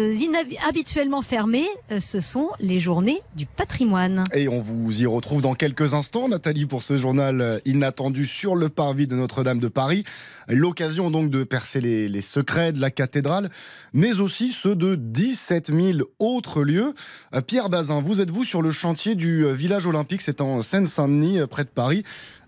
habituellement 0.67 1.23
fermées. 1.23 1.67
Euh, 1.91 2.01
ce 2.01 2.21
sont 2.21 2.51
les 2.61 2.79
journées 2.79 3.23
du 3.37 3.47
patrimoine. 3.47 4.25
Et 4.33 4.49
on 4.49 4.61
vous 4.61 5.03
y 5.03 5.07
retrouve 5.07 5.43
dans 5.43 5.55
quelques 5.55 5.95
instants, 5.95 6.29
Nathalie, 6.29 6.67
pour 6.67 6.83
ce 6.83 6.99
journal 6.99 7.41
euh, 7.41 7.59
inattendu 7.65 8.27
sur 8.27 8.57
le 8.57 8.69
parvis 8.69 9.07
de 9.07 9.17
Notre-Dame 9.17 9.59
de 9.59 9.69
Paris. 9.69 10.05
L'occasion 10.49 11.11
donc 11.11 11.31
de 11.31 11.45
percer 11.45 11.81
les, 11.81 12.09
les, 12.09 12.21
secrets 12.21 12.73
de 12.73 12.81
la 12.81 12.91
cathédrale, 12.91 13.51
mais 13.93 14.21
aussi 14.21 14.53
ceux 14.53 14.77
de 14.77 14.95
17 14.95 15.73
000 15.75 15.99
autres 16.19 16.63
lieux. 16.63 16.95
Euh, 17.35 17.41
Pierre 17.41 17.69
Bazin, 17.69 18.01
vous 18.01 18.21
êtes-vous 18.21 18.45
sur 18.45 18.63
le 18.63 18.71
chantier 18.71 19.15
du 19.15 19.45
village 19.53 19.87
olympique? 19.87 20.23
C'est 20.23 20.41
en 20.41 20.63
Seine-Saint-Denis, 20.63 21.41
près 21.49 21.65
de 21.65 21.69
Paris 21.69 22.05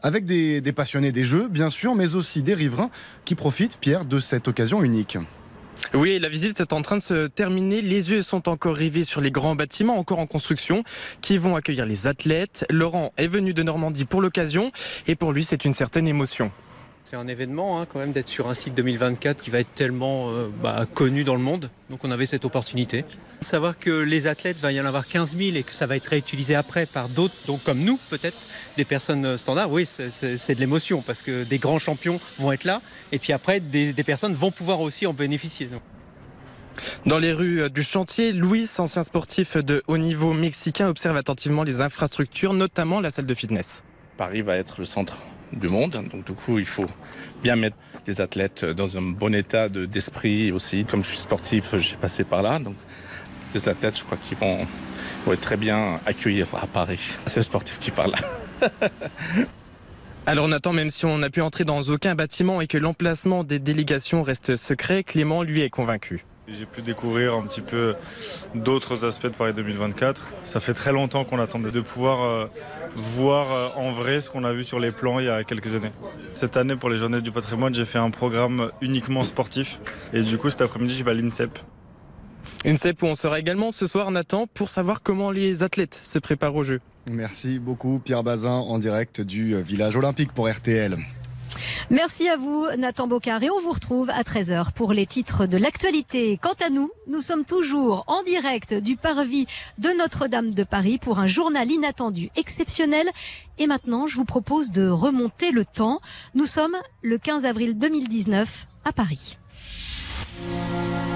avec 0.07 0.25
des, 0.25 0.63
passionnés 0.73 1.11
des 1.11 1.25
jeux, 1.25 1.49
bien 1.49 1.69
sûr, 1.69 1.97
mais 1.97 2.15
aussi 2.15 2.41
des 2.41 2.55
riverains 2.55 2.91
qui 3.25 3.35
profitent, 3.35 3.77
Pierre, 3.79 4.05
de 4.05 4.21
cette 4.21 4.47
occasion 4.47 4.85
unique. 4.85 5.19
Oui, 5.95 6.21
la 6.21 6.29
visite 6.29 6.61
est 6.61 6.73
en 6.73 6.81
train 6.81 6.99
de 6.99 7.03
se 7.03 7.27
terminer. 7.27 7.83
Les 7.83 8.13
yeux 8.13 8.23
sont 8.23 8.49
encore 8.49 8.77
rivés 8.77 9.03
sur 9.03 9.21
les 9.21 9.33
grands 9.33 9.57
bâtiments 9.57 9.99
encore 9.99 10.21
en 10.21 10.27
construction 10.27 10.85
qui 11.23 11.39
vont 11.39 11.57
accueillir 11.57 11.87
les 11.87 12.07
athlètes. 12.07 12.65
Laurent 12.71 13.13
est 13.17 13.27
venu 13.27 13.53
de 13.53 13.65
Normandie 13.65 14.05
pour 14.05 14.21
l'occasion 14.21 14.71
et 15.09 15.17
pour 15.17 15.33
lui 15.33 15.43
c'est 15.43 15.65
une 15.65 15.75
certaine 15.75 16.07
émotion. 16.07 16.53
C'est 17.09 17.15
un 17.15 17.29
événement 17.29 17.81
hein, 17.81 17.87
quand 17.89 18.01
même 18.01 18.11
d'être 18.11 18.29
sur 18.29 18.49
un 18.49 18.55
site 18.55 18.75
2024 18.75 19.41
qui 19.41 19.51
va 19.51 19.61
être 19.61 19.73
tellement 19.77 20.31
euh, 20.31 20.49
bah, 20.61 20.87
connu 20.93 21.23
dans 21.23 21.37
le 21.37 21.41
monde. 21.41 21.71
Donc 21.89 22.01
on 22.03 22.11
avait 22.11 22.27
cette 22.27 22.45
opportunité. 22.45 23.05
Savoir 23.43 23.79
que 23.79 23.91
les 23.91 24.27
athlètes, 24.27 24.59
va 24.59 24.73
y 24.73 24.81
en 24.81 24.87
avoir 24.87 25.07
15 25.07 25.37
000 25.37 25.57
et 25.57 25.63
que 25.63 25.73
ça 25.73 25.87
va 25.87 25.95
être 25.95 26.09
réutilisé 26.09 26.57
après 26.57 26.85
par 26.85 27.09
d'autres, 27.09 27.37
donc 27.47 27.63
comme 27.63 27.79
nous 27.79 27.97
peut-être, 28.11 28.37
des 28.77 28.85
personnes 28.85 29.39
standards, 29.39 29.71
oui, 29.71 29.87
c'est 29.87 30.55
de 30.57 30.59
l'émotion 30.59 31.01
parce 31.01 31.23
que 31.23 31.45
des 31.45 31.59
grands 31.59 31.79
champions 31.79 32.19
vont 32.41 32.51
être 32.51 32.65
là 32.65 32.83
et 33.13 33.21
puis 33.21 33.33
après 33.33 33.61
des, 33.61 33.93
des 33.93 34.03
personnes 34.03 34.35
vont 34.35 34.51
pouvoir 34.51 34.81
aussi 34.81 35.07
en 35.07 35.13
bénéficier. 35.13 35.69
Dans 37.07 37.19
les 37.19 37.33
rues 37.33 37.71
du 37.71 37.85
chantier, 37.85 38.33
Louis, 38.33 38.69
ancien 38.79 39.05
sportif 39.05 39.57
de 39.57 39.85
haut 39.87 39.99
niveau 39.99 40.33
mexicain, 40.33 40.89
observe 40.89 41.17
attentivement 41.17 41.63
les 41.63 41.81
infrastructures, 41.81 42.53
notamment 42.53 42.99
la 42.99 43.13
salle 43.13 43.27
de 43.27 43.35
fitness. 43.35 43.85
Paris 44.17 44.43
va 44.43 44.57
être 44.57 44.81
le 44.81 44.87
centre 44.87 45.19
du 45.53 45.69
monde. 45.69 45.93
Donc 46.11 46.25
du 46.25 46.33
coup, 46.33 46.59
il 46.59 46.65
faut 46.65 46.87
bien 47.43 47.57
mettre 47.57 47.77
les 48.07 48.21
athlètes 48.21 48.65
dans 48.65 48.97
un 48.97 49.03
bon 49.03 49.35
état 49.35 49.69
d'esprit 49.69 50.53
aussi. 50.53 50.85
Comme 50.85 51.03
je 51.03 51.11
suis 51.11 51.19
sportif, 51.19 51.75
j'ai 51.79 51.97
passé 51.97 52.25
par 52.25 52.43
là. 52.43 52.59
Donc 52.59 52.77
les 53.55 53.69
athlètes, 53.69 53.99
je 53.99 54.05
crois 54.05 54.19
qu'ils 54.19 54.39
vont, 54.39 54.67
être 55.33 55.41
très 55.41 55.57
bien 55.57 56.01
accueillis 56.07 56.43
à 56.43 56.67
Paris. 56.67 57.01
C'est 57.27 57.41
le 57.41 57.45
sportif 57.45 57.79
qui 57.79 57.91
parle. 57.91 58.15
Alors 60.27 60.49
Nathan, 60.49 60.73
même 60.73 60.91
si 60.91 61.05
on 61.05 61.19
n'a 61.19 61.31
pu 61.31 61.41
entrer 61.41 61.65
dans 61.65 61.83
aucun 61.83 62.17
bâtiment 62.17 62.61
et 62.61 62.67
que 62.67 62.79
l'emplacement 62.79 63.45
des 63.45 63.61
délégations 63.61 64.23
reste 64.23 64.57
secret, 64.57 65.05
Clément 65.05 65.45
lui 65.45 65.63
est 65.63 65.71
convaincu. 65.71 66.25
J'ai 66.49 66.65
pu 66.65 66.81
découvrir 66.81 67.35
un 67.35 67.43
petit 67.43 67.61
peu 67.61 67.97
d'autres 68.55 69.05
aspects 69.05 69.27
de 69.27 69.31
Paris 69.31 69.53
2024. 69.53 70.29
Ça 70.45 70.61
fait 70.61 70.75
très 70.75 70.93
longtemps 70.93 71.25
qu'on 71.25 71.41
attendait 71.41 71.73
de 71.73 71.81
pouvoir 71.81 72.23
euh, 72.23 72.47
voir 72.95 73.53
euh, 73.53 73.69
en 73.75 73.91
vrai 73.91 74.21
ce 74.21 74.31
qu'on 74.31 74.45
a 74.45 74.53
vu 74.53 74.63
sur 74.63 74.79
les 74.79 74.93
plans 74.93 75.19
il 75.19 75.27
y 75.27 75.29
a 75.29 75.43
quelques 75.43 75.75
années. 75.75 75.91
Cette 76.35 76.57
année, 76.57 76.77
pour 76.77 76.89
les 76.89 76.99
Journées 76.99 77.21
du 77.21 77.33
patrimoine, 77.33 77.75
j'ai 77.75 77.85
fait 77.85 77.99
un 77.99 78.11
programme 78.11 78.71
uniquement 78.81 79.25
sportif. 79.25 79.81
Et 80.13 80.21
du 80.21 80.39
coup, 80.39 80.49
cet 80.49 80.63
après-midi, 80.63 80.95
je 80.95 81.03
vais 81.03 81.11
à 81.11 81.15
l'INSEP. 81.15 81.59
INSEP 82.65 83.03
où 83.03 83.07
on 83.07 83.17
sera 83.17 83.41
également 83.41 83.73
ce 83.73 83.87
soir, 83.87 84.13
Nathan, 84.13 84.47
pour 84.47 84.71
savoir 84.71 85.03
comment 85.03 85.33
les 85.33 85.65
athlètes 85.65 85.99
se 86.01 86.21
préparent 86.21 86.55
au 86.55 86.63
jeu. 86.63 86.81
Merci 87.11 87.59
beaucoup, 87.59 88.01
Pierre 88.05 88.23
Bazin, 88.23 88.51
en 88.51 88.79
direct 88.79 89.21
du 89.21 89.61
village 89.63 89.97
olympique 89.97 90.33
pour 90.33 90.49
RTL. 90.49 90.97
Merci 91.91 92.29
à 92.29 92.37
vous, 92.37 92.67
Nathan 92.79 93.07
Bocard. 93.07 93.43
Et 93.43 93.51
on 93.51 93.61
vous 93.61 93.73
retrouve 93.73 94.11
à 94.11 94.23
13h 94.23 94.73
pour 94.73 94.93
les 94.93 95.07
titres 95.07 95.47
de 95.47 95.57
l'actualité. 95.57 96.39
Quant 96.41 96.55
à 96.65 96.71
nous, 96.71 96.91
nous 97.07 97.21
sommes 97.21 97.45
toujours 97.45 98.05
en 98.07 98.23
direct 98.23 98.75
du 98.75 98.97
parvis 98.97 99.47
de 99.79 99.91
Notre-Dame 99.99 100.53
de 100.53 100.65
Paris 100.65 100.99
pour 100.99 101.19
un 101.19 101.27
journal 101.27 101.71
inattendu 101.71 102.31
exceptionnel. 102.37 103.09
Et 103.59 103.67
maintenant, 103.67 104.07
je 104.07 104.17
vous 104.17 104.25
propose 104.25 104.71
de 104.71 104.89
remonter 104.89 105.51
le 105.51 105.65
temps. 105.65 106.01
Nous 106.35 106.47
sommes 106.47 106.77
le 107.03 107.19
15 107.19 107.45
avril 107.45 107.79
2019 107.79 108.67
à 108.85 108.93
Paris. 108.93 109.39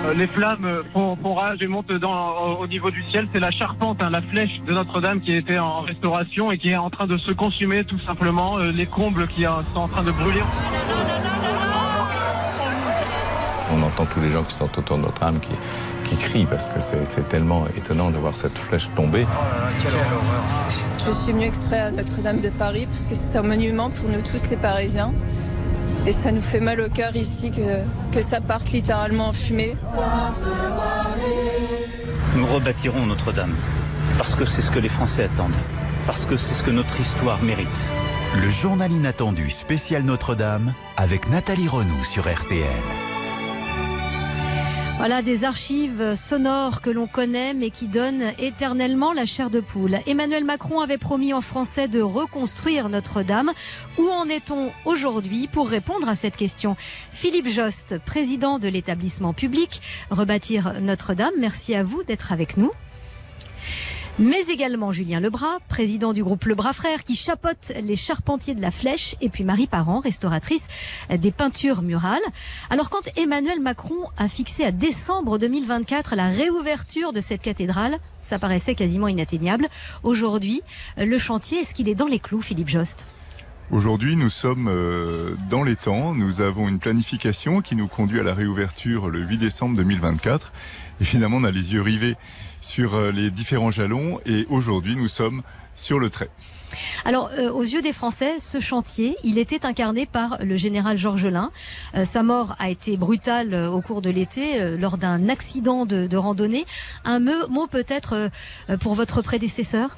Euh, 0.07 0.15
les 0.15 0.27
flammes 0.27 0.83
font, 0.93 1.35
rage 1.35 1.59
et 1.61 1.67
montent 1.67 1.93
dans, 1.93 2.59
au 2.59 2.67
niveau 2.67 2.91
du 2.91 3.03
ciel. 3.11 3.29
C'est 3.33 3.41
la 3.41 3.51
charpente, 3.51 4.03
hein, 4.03 4.11
la 4.11 4.23
flèche 4.23 4.61
de 4.67 4.73
Notre-Dame 4.73 5.21
qui 5.21 5.35
était 5.35 5.59
en 5.59 5.81
restauration 5.81 6.51
et 6.51 6.59
qui 6.59 6.71
est 6.71 6.77
en 6.77 6.91
train 6.91 7.07
de 7.07 7.19
se 7.19 7.33
consumer 7.33 7.85
tout 7.85 8.01
simplement. 8.01 8.59
Euh, 8.59 8.73
les 8.73 8.87
combles 8.87 9.29
qui 9.29 9.43
sont 9.43 9.81
en 9.81 9.89
train 9.89 10.03
de 10.03 10.11
brûler. 10.11 10.41
On 13.73 13.83
entend 13.83 14.07
tous 14.07 14.21
les 14.21 14.31
gens 14.31 14.43
qui 14.43 14.55
sont 14.55 14.65
autour 14.79 14.97
de 14.97 15.03
Notre-Dame 15.03 15.39
qui, 15.39 15.53
qui 16.05 16.17
crient 16.17 16.47
parce 16.47 16.69
que 16.69 16.81
c'est 16.81 17.29
tellement 17.29 17.67
étonnant 17.77 18.11
de 18.11 18.17
voir 18.17 18.35
cette 18.35 18.59
flèche 18.59 18.89
tomber. 18.97 19.27
Je 21.07 21.13
suis 21.13 21.33
venu 21.33 21.45
exprès 21.45 21.81
à 21.81 21.91
Notre-Dame 21.91 22.41
de 22.41 22.49
Paris 22.49 22.87
parce 22.87 23.07
que 23.07 23.15
c'est 23.15 23.37
un 23.39 23.43
monument 23.43 23.91
pour 23.91 24.09
nous 24.09 24.21
tous 24.23 24.39
ces 24.39 24.57
Parisiens. 24.57 25.13
Et 26.07 26.13
ça 26.13 26.33
nous 26.33 26.41
fait 26.41 26.61
mal 26.61 26.81
au 26.81 26.89
cœur 26.89 27.15
ici 27.15 27.51
que, 27.51 28.15
que 28.15 28.23
ça 28.23 28.41
parte 28.41 28.71
littéralement 28.73 29.29
en 29.29 29.33
fumée. 29.33 29.77
Nous 32.37 32.47
rebâtirons 32.47 33.07
Notre-Dame, 33.07 33.55
parce 34.17 34.35
que 34.35 34.45
c'est 34.45 34.63
ce 34.63 34.71
que 34.71 34.79
les 34.79 34.89
Français 34.89 35.25
attendent, 35.25 35.53
parce 36.07 36.25
que 36.25 36.37
c'est 36.37 36.55
ce 36.55 36.63
que 36.63 36.71
notre 36.71 36.99
histoire 37.01 37.43
mérite. 37.43 37.69
Le 38.35 38.49
journal 38.49 38.91
inattendu 38.93 39.51
spécial 39.51 40.03
Notre-Dame 40.03 40.73
avec 40.97 41.29
Nathalie 41.29 41.69
Renou 41.69 42.05
sur 42.05 42.23
RTL. 42.23 42.65
Voilà 45.01 45.23
des 45.23 45.45
archives 45.45 46.15
sonores 46.15 46.83
que 46.83 46.91
l'on 46.91 47.07
connaît 47.07 47.55
mais 47.55 47.71
qui 47.71 47.89
donnent 47.89 48.35
éternellement 48.39 49.15
la 49.15 49.25
chair 49.25 49.49
de 49.49 49.61
poule. 49.61 49.99
Emmanuel 50.07 50.45
Macron 50.45 50.81
avait 50.81 50.99
promis 50.99 51.33
en 51.33 51.41
français 51.41 51.89
de 51.89 52.03
reconstruire 52.03 52.91
Notre-Dame. 52.91 53.51
Où 53.97 54.07
en 54.11 54.29
est-on 54.29 54.71
aujourd'hui 54.85 55.49
pour 55.49 55.71
répondre 55.71 56.07
à 56.07 56.17
cette 56.17 56.37
question? 56.37 56.77
Philippe 57.13 57.49
Jost, 57.49 57.97
président 58.05 58.59
de 58.59 58.69
l'établissement 58.69 59.33
public 59.33 59.81
Rebâtir 60.11 60.75
Notre-Dame, 60.83 61.33
merci 61.39 61.75
à 61.75 61.83
vous 61.83 62.03
d'être 62.03 62.31
avec 62.31 62.59
nous 62.59 62.71
mais 64.21 64.43
également 64.51 64.93
Julien 64.93 65.19
Lebras, 65.19 65.61
président 65.67 66.13
du 66.13 66.23
groupe 66.23 66.45
Lebras 66.45 66.75
Frères, 66.75 67.05
qui 67.05 67.17
chapote 67.17 67.73
les 67.83 67.97
charpentiers 67.97 68.55
de 68.55 68.61
la 68.61 68.71
Flèche, 68.71 69.17
et 69.23 69.31
puis 69.31 69.45
Marie 69.45 69.67
Parent, 69.67 70.01
restauratrice 70.01 70.69
des 71.11 71.31
peintures 71.31 71.81
murales. 71.81 72.21
Alors 72.69 72.91
quand 72.91 73.09
Emmanuel 73.17 73.61
Macron 73.61 73.97
a 74.19 74.29
fixé 74.29 74.63
à 74.63 74.73
décembre 74.73 75.39
2024 75.39 76.17
la 76.17 76.29
réouverture 76.29 77.15
de 77.15 77.21
cette 77.23 77.41
cathédrale, 77.41 77.97
ça 78.23 78.39
paraissait 78.39 78.75
quasiment 78.75 79.09
inatteignable. 79.09 79.69
Aujourd'hui, 80.03 80.61
le 80.99 81.19
chantier, 81.19 81.61
est-ce 81.61 81.73
qu'il 81.73 81.89
est 81.89 81.95
dans 81.95 82.07
les 82.07 82.19
clous, 82.19 82.43
Philippe 82.43 82.69
Jost? 82.69 83.07
Aujourd'hui, 83.71 84.17
nous 84.17 84.31
sommes 84.31 84.67
euh, 84.69 85.37
dans 85.49 85.63
les 85.63 85.77
temps. 85.77 86.13
Nous 86.13 86.41
avons 86.41 86.67
une 86.67 86.81
planification 86.81 87.61
qui 87.61 87.77
nous 87.77 87.87
conduit 87.87 88.19
à 88.19 88.25
la 88.25 88.35
réouverture 88.35 89.09
le 89.09 89.21
8 89.21 89.39
décembre 89.39 89.77
2024. 89.77 90.53
Évidemment, 91.01 91.37
on 91.37 91.45
a 91.45 91.53
les 91.53 91.73
yeux 91.73 91.81
rivés 91.81 92.17
sur 92.61 92.95
euh, 92.97 93.13
les 93.13 93.31
différents 93.31 93.71
jalons 93.71 94.19
et 94.27 94.45
aujourd'hui 94.51 94.97
nous 94.97 95.07
sommes 95.07 95.43
sur 95.77 96.01
le 96.01 96.11
trait. 96.11 96.31
Alors, 97.05 97.31
euh, 97.39 97.51
aux 97.53 97.63
yeux 97.63 97.81
des 97.81 97.93
Français, 97.93 98.41
ce 98.41 98.59
chantier, 98.59 99.17
il 99.23 99.39
était 99.39 99.65
incarné 99.65 100.05
par 100.05 100.39
le 100.43 100.57
général 100.57 100.99
Georges 100.99 101.27
Lain. 101.27 101.53
Euh, 101.95 102.05
sa 102.05 102.25
mort 102.25 102.57
a 102.59 102.71
été 102.71 102.97
brutale 102.97 103.55
au 103.55 103.81
cours 103.81 104.03
de 104.03 104.11
l'été 104.11 104.77
lors 104.77 104.99
d'un 104.99 105.29
accident 105.29 105.87
de, 105.87 106.17
randonnée. 106.17 106.67
Un 107.05 107.21
mot, 107.21 107.69
peut-être 107.69 108.31
pour 108.81 108.95
votre 108.95 109.23
prédécesseur? 109.23 109.97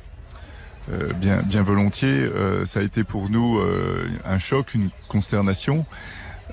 Bien, 1.16 1.42
bien 1.42 1.62
volontiers. 1.62 2.28
ça 2.64 2.80
a 2.80 2.82
été 2.82 3.04
pour 3.04 3.30
nous 3.30 3.60
un 4.24 4.38
choc, 4.38 4.74
une 4.74 4.90
consternation. 5.08 5.86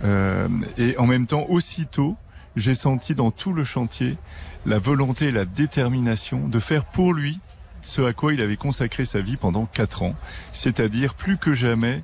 et 0.04 0.98
en 0.98 1.08
même 1.08 1.26
temps, 1.26 1.46
aussitôt, 1.50 2.16
j'ai 2.56 2.76
senti 2.76 3.16
dans 3.16 3.32
tout 3.32 3.54
le 3.54 3.64
chantier 3.64 4.18
la 4.66 4.80
volonté 4.80 5.26
et 5.26 5.32
la 5.32 5.46
détermination 5.46 6.48
de 6.48 6.60
faire 6.60 6.86
pour 6.86 7.14
lui 7.14 7.40
ce 7.82 8.02
à 8.02 8.14
quoi 8.14 8.34
il 8.34 8.42
avait 8.42 8.58
consacré 8.58 9.06
sa 9.06 9.22
vie 9.22 9.38
pendant 9.38 9.66
quatre 9.66 10.04
ans, 10.04 10.16
c'est-à-dire 10.52 11.14
plus 11.14 11.38
que 11.38 11.54
jamais 11.54 12.04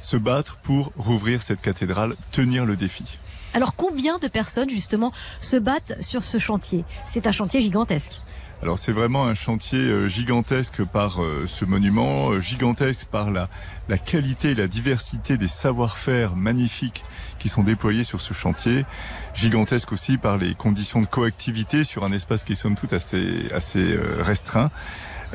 se 0.00 0.16
battre 0.16 0.56
pour 0.56 0.92
rouvrir 0.96 1.40
cette 1.40 1.60
cathédrale, 1.60 2.16
tenir 2.32 2.66
le 2.66 2.76
défi. 2.76 3.18
Alors 3.54 3.76
combien 3.76 4.18
de 4.18 4.26
personnes 4.26 4.68
justement 4.68 5.12
se 5.38 5.56
battent 5.56 5.96
sur 6.00 6.24
ce 6.24 6.38
chantier? 6.38 6.84
C'est 7.06 7.28
un 7.28 7.32
chantier 7.32 7.60
gigantesque. 7.60 8.20
Alors 8.64 8.78
c'est 8.78 8.92
vraiment 8.92 9.26
un 9.26 9.34
chantier 9.34 9.78
euh, 9.78 10.08
gigantesque 10.08 10.82
par 10.82 11.22
euh, 11.22 11.44
ce 11.46 11.66
monument, 11.66 12.30
euh, 12.30 12.40
gigantesque 12.40 13.06
par 13.08 13.30
la, 13.30 13.50
qualité 13.98 14.52
et 14.52 14.54
la 14.54 14.68
diversité 14.68 15.36
des 15.36 15.48
savoir-faire 15.48 16.34
magnifiques 16.34 17.04
qui 17.38 17.50
sont 17.50 17.62
déployés 17.62 18.04
sur 18.04 18.22
ce 18.22 18.32
chantier, 18.32 18.86
gigantesque 19.34 19.92
aussi 19.92 20.16
par 20.16 20.38
les 20.38 20.54
conditions 20.54 21.02
de 21.02 21.06
coactivité 21.06 21.84
sur 21.84 22.04
un 22.04 22.12
espace 22.12 22.42
qui 22.42 22.52
est 22.52 22.54
somme 22.54 22.74
toute 22.74 22.94
assez, 22.94 23.50
assez 23.52 23.98
restreint. 24.20 24.70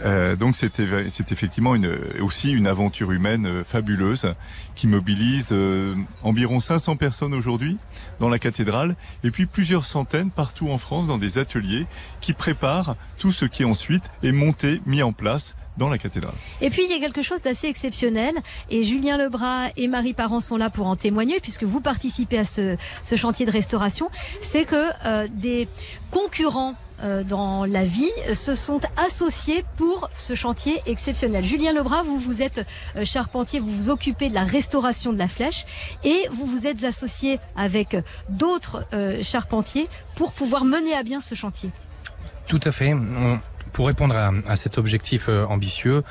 Euh, 0.05 0.35
donc 0.35 0.55
c'est 0.55 1.31
effectivement 1.31 1.75
aussi 2.21 2.51
une 2.51 2.67
aventure 2.67 3.11
humaine 3.11 3.45
euh, 3.45 3.63
fabuleuse 3.63 4.33
qui 4.75 4.87
mobilise 4.87 5.49
euh, 5.51 5.95
environ 6.23 6.59
500 6.59 6.95
personnes 6.95 7.33
aujourd'hui 7.33 7.77
dans 8.19 8.29
la 8.29 8.39
cathédrale 8.39 8.95
et 9.23 9.31
puis 9.31 9.45
plusieurs 9.45 9.85
centaines 9.85 10.31
partout 10.31 10.69
en 10.69 10.77
France 10.77 11.07
dans 11.07 11.17
des 11.17 11.37
ateliers 11.37 11.85
qui 12.21 12.33
préparent 12.33 12.95
tout 13.17 13.31
ce 13.31 13.45
qui 13.45 13.65
ensuite 13.65 14.09
est 14.23 14.31
monté, 14.31 14.81
mis 14.85 15.03
en 15.03 15.11
place 15.11 15.55
dans 15.79 15.89
la 15.89 15.97
cathédrale. 15.97 16.35
Et 16.61 16.69
puis 16.69 16.83
il 16.85 16.91
y 16.91 16.93
a 16.93 16.99
quelque 16.99 17.23
chose 17.23 17.41
d'assez 17.41 17.67
exceptionnel 17.67 18.35
et 18.69 18.83
Julien 18.83 19.17
Lebras 19.17 19.69
et 19.77 19.87
Marie 19.87 20.13
Parent 20.13 20.41
sont 20.41 20.57
là 20.57 20.69
pour 20.69 20.85
en 20.85 20.95
témoigner 20.95 21.39
puisque 21.39 21.63
vous 21.63 21.81
participez 21.81 22.37
à 22.37 22.45
ce, 22.45 22.77
ce 23.03 23.15
chantier 23.15 23.47
de 23.47 23.51
restauration, 23.51 24.11
c'est 24.41 24.65
que 24.65 24.89
euh, 25.05 25.27
des 25.31 25.67
concurrents 26.11 26.75
euh, 27.01 27.23
dans 27.23 27.65
la 27.65 27.85
vie 27.85 28.11
se 28.33 28.53
sont 28.53 28.81
associés 28.97 29.63
pour 29.77 30.09
ce 30.17 30.35
chantier 30.35 30.81
exceptionnel. 30.85 31.45
Julien 31.45 31.71
Lebras, 31.71 32.03
vous 32.03 32.17
vous 32.17 32.41
êtes 32.41 32.65
euh, 32.97 33.05
charpentier, 33.05 33.59
vous 33.59 33.71
vous 33.71 33.89
occupez 33.89 34.27
de 34.29 34.35
la 34.35 34.43
restauration 34.43 35.13
de 35.13 35.17
la 35.17 35.29
flèche 35.29 35.65
et 36.03 36.27
vous 36.31 36.45
vous 36.45 36.67
êtes 36.67 36.83
associé 36.83 37.39
avec 37.55 37.95
d'autres 38.27 38.85
charpentiers 39.23 39.87
pour 40.15 40.33
pouvoir 40.33 40.65
mener 40.65 40.93
à 40.93 41.03
bien 41.03 41.21
ce 41.21 41.35
chantier. 41.35 41.69
Tout 42.47 42.59
à 42.63 42.71
fait. 42.71 42.93
On, 42.93 43.39
pour 43.71 43.87
répondre 43.87 44.15
à, 44.15 44.31
à 44.47 44.55
cet 44.55 44.77
objectif 44.77 45.27
euh, 45.29 45.45
ambitieux 45.45 46.03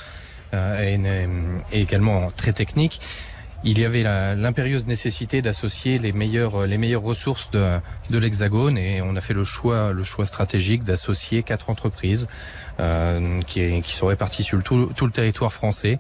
euh, 0.55 0.83
et, 0.83 1.77
et, 1.77 1.81
également 1.81 2.31
très 2.31 2.53
technique, 2.53 3.01
il 3.65 3.79
y 3.79 3.85
avait 3.85 4.05
l'impérieuse 4.05 4.87
nécessité 4.87 5.43
d'associer 5.43 5.99
les 5.99 6.13
meilleures 6.13 6.67
les 6.67 6.79
meilleures 6.79 7.03
ressources 7.03 7.51
de, 7.51 7.79
de 8.09 8.19
l'Hexagone 8.19 8.79
et 8.79 9.03
on 9.03 9.17
a 9.17 9.21
fait 9.21 9.35
le 9.35 9.43
choix 9.43 9.93
le 9.93 10.05
choix 10.05 10.27
stratégique 10.27 10.85
d'associer 10.85 11.43
quatre 11.43 11.69
entreprises 11.69 12.29
euh, 12.79 13.41
qui, 13.43 13.83
qui 13.83 13.93
sont 13.93 14.07
réparties 14.07 14.45
sur 14.45 14.57
le, 14.57 14.63
tout, 14.63 14.93
tout 14.95 15.07
le 15.07 15.13
territoire 15.13 15.53
français 15.53 15.99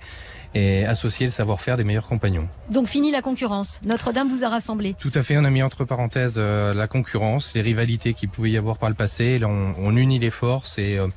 et 0.54 0.86
associer 0.86 1.26
le 1.26 1.32
savoir-faire 1.32 1.76
des 1.76 1.84
meilleurs 1.84 2.06
compagnons. 2.06 2.48
Donc 2.70 2.86
fini 2.86 3.10
la 3.10 3.22
concurrence. 3.22 3.80
Notre-Dame 3.84 4.28
vous 4.28 4.44
a 4.44 4.48
rassemblé. 4.48 4.94
Tout 4.98 5.10
à 5.14 5.22
fait. 5.22 5.36
On 5.36 5.44
a 5.44 5.50
mis 5.50 5.62
entre 5.62 5.84
parenthèses 5.84 6.36
euh, 6.38 6.72
la 6.72 6.86
concurrence, 6.86 7.54
les 7.54 7.60
rivalités 7.60 8.14
qu'il 8.14 8.28
pouvait 8.28 8.50
y 8.50 8.56
avoir 8.56 8.78
par 8.78 8.88
le 8.88 8.94
passé. 8.94 9.38
Là, 9.38 9.48
on, 9.48 9.74
on 9.78 9.96
unit 9.96 10.18
les 10.18 10.30
forces 10.30 10.78
et 10.78 10.96
euh, 10.96 11.08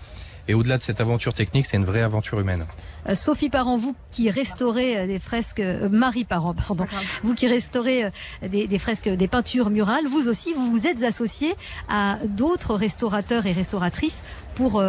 et 0.52 0.54
au-delà 0.54 0.78
de 0.78 0.84
cette 0.84 1.00
aventure 1.00 1.34
technique, 1.34 1.66
c'est 1.66 1.78
une 1.78 1.86
vraie 1.86 2.02
aventure 2.02 2.38
humaine. 2.42 2.66
Euh, 3.08 3.16
Sophie 3.16 3.50
Parent, 3.50 3.78
vous 3.78 3.96
qui 4.12 4.30
restaurez 4.30 4.98
euh, 4.98 5.08
des 5.08 5.18
fresques, 5.18 5.62
euh, 5.62 5.88
Marie 5.88 6.26
Parent, 6.26 6.54
pardon, 6.54 6.86
vous 7.24 7.34
qui 7.34 7.48
restaurez 7.48 8.12
des, 8.46 8.68
des, 8.68 8.78
fresques, 8.78 9.08
des 9.08 9.30
peintures 9.30 9.70
murales, 9.70 10.08
vous 10.08 10.28
aussi, 10.28 10.52
vous 10.54 10.70
vous 10.70 10.88
êtes 10.88 11.04
associé 11.04 11.56
à 11.88 12.18
d'autres 12.26 12.76
restaurateurs 12.76 13.46
et 13.46 13.54
restauratrices 13.54 14.24
pour, 14.56 14.84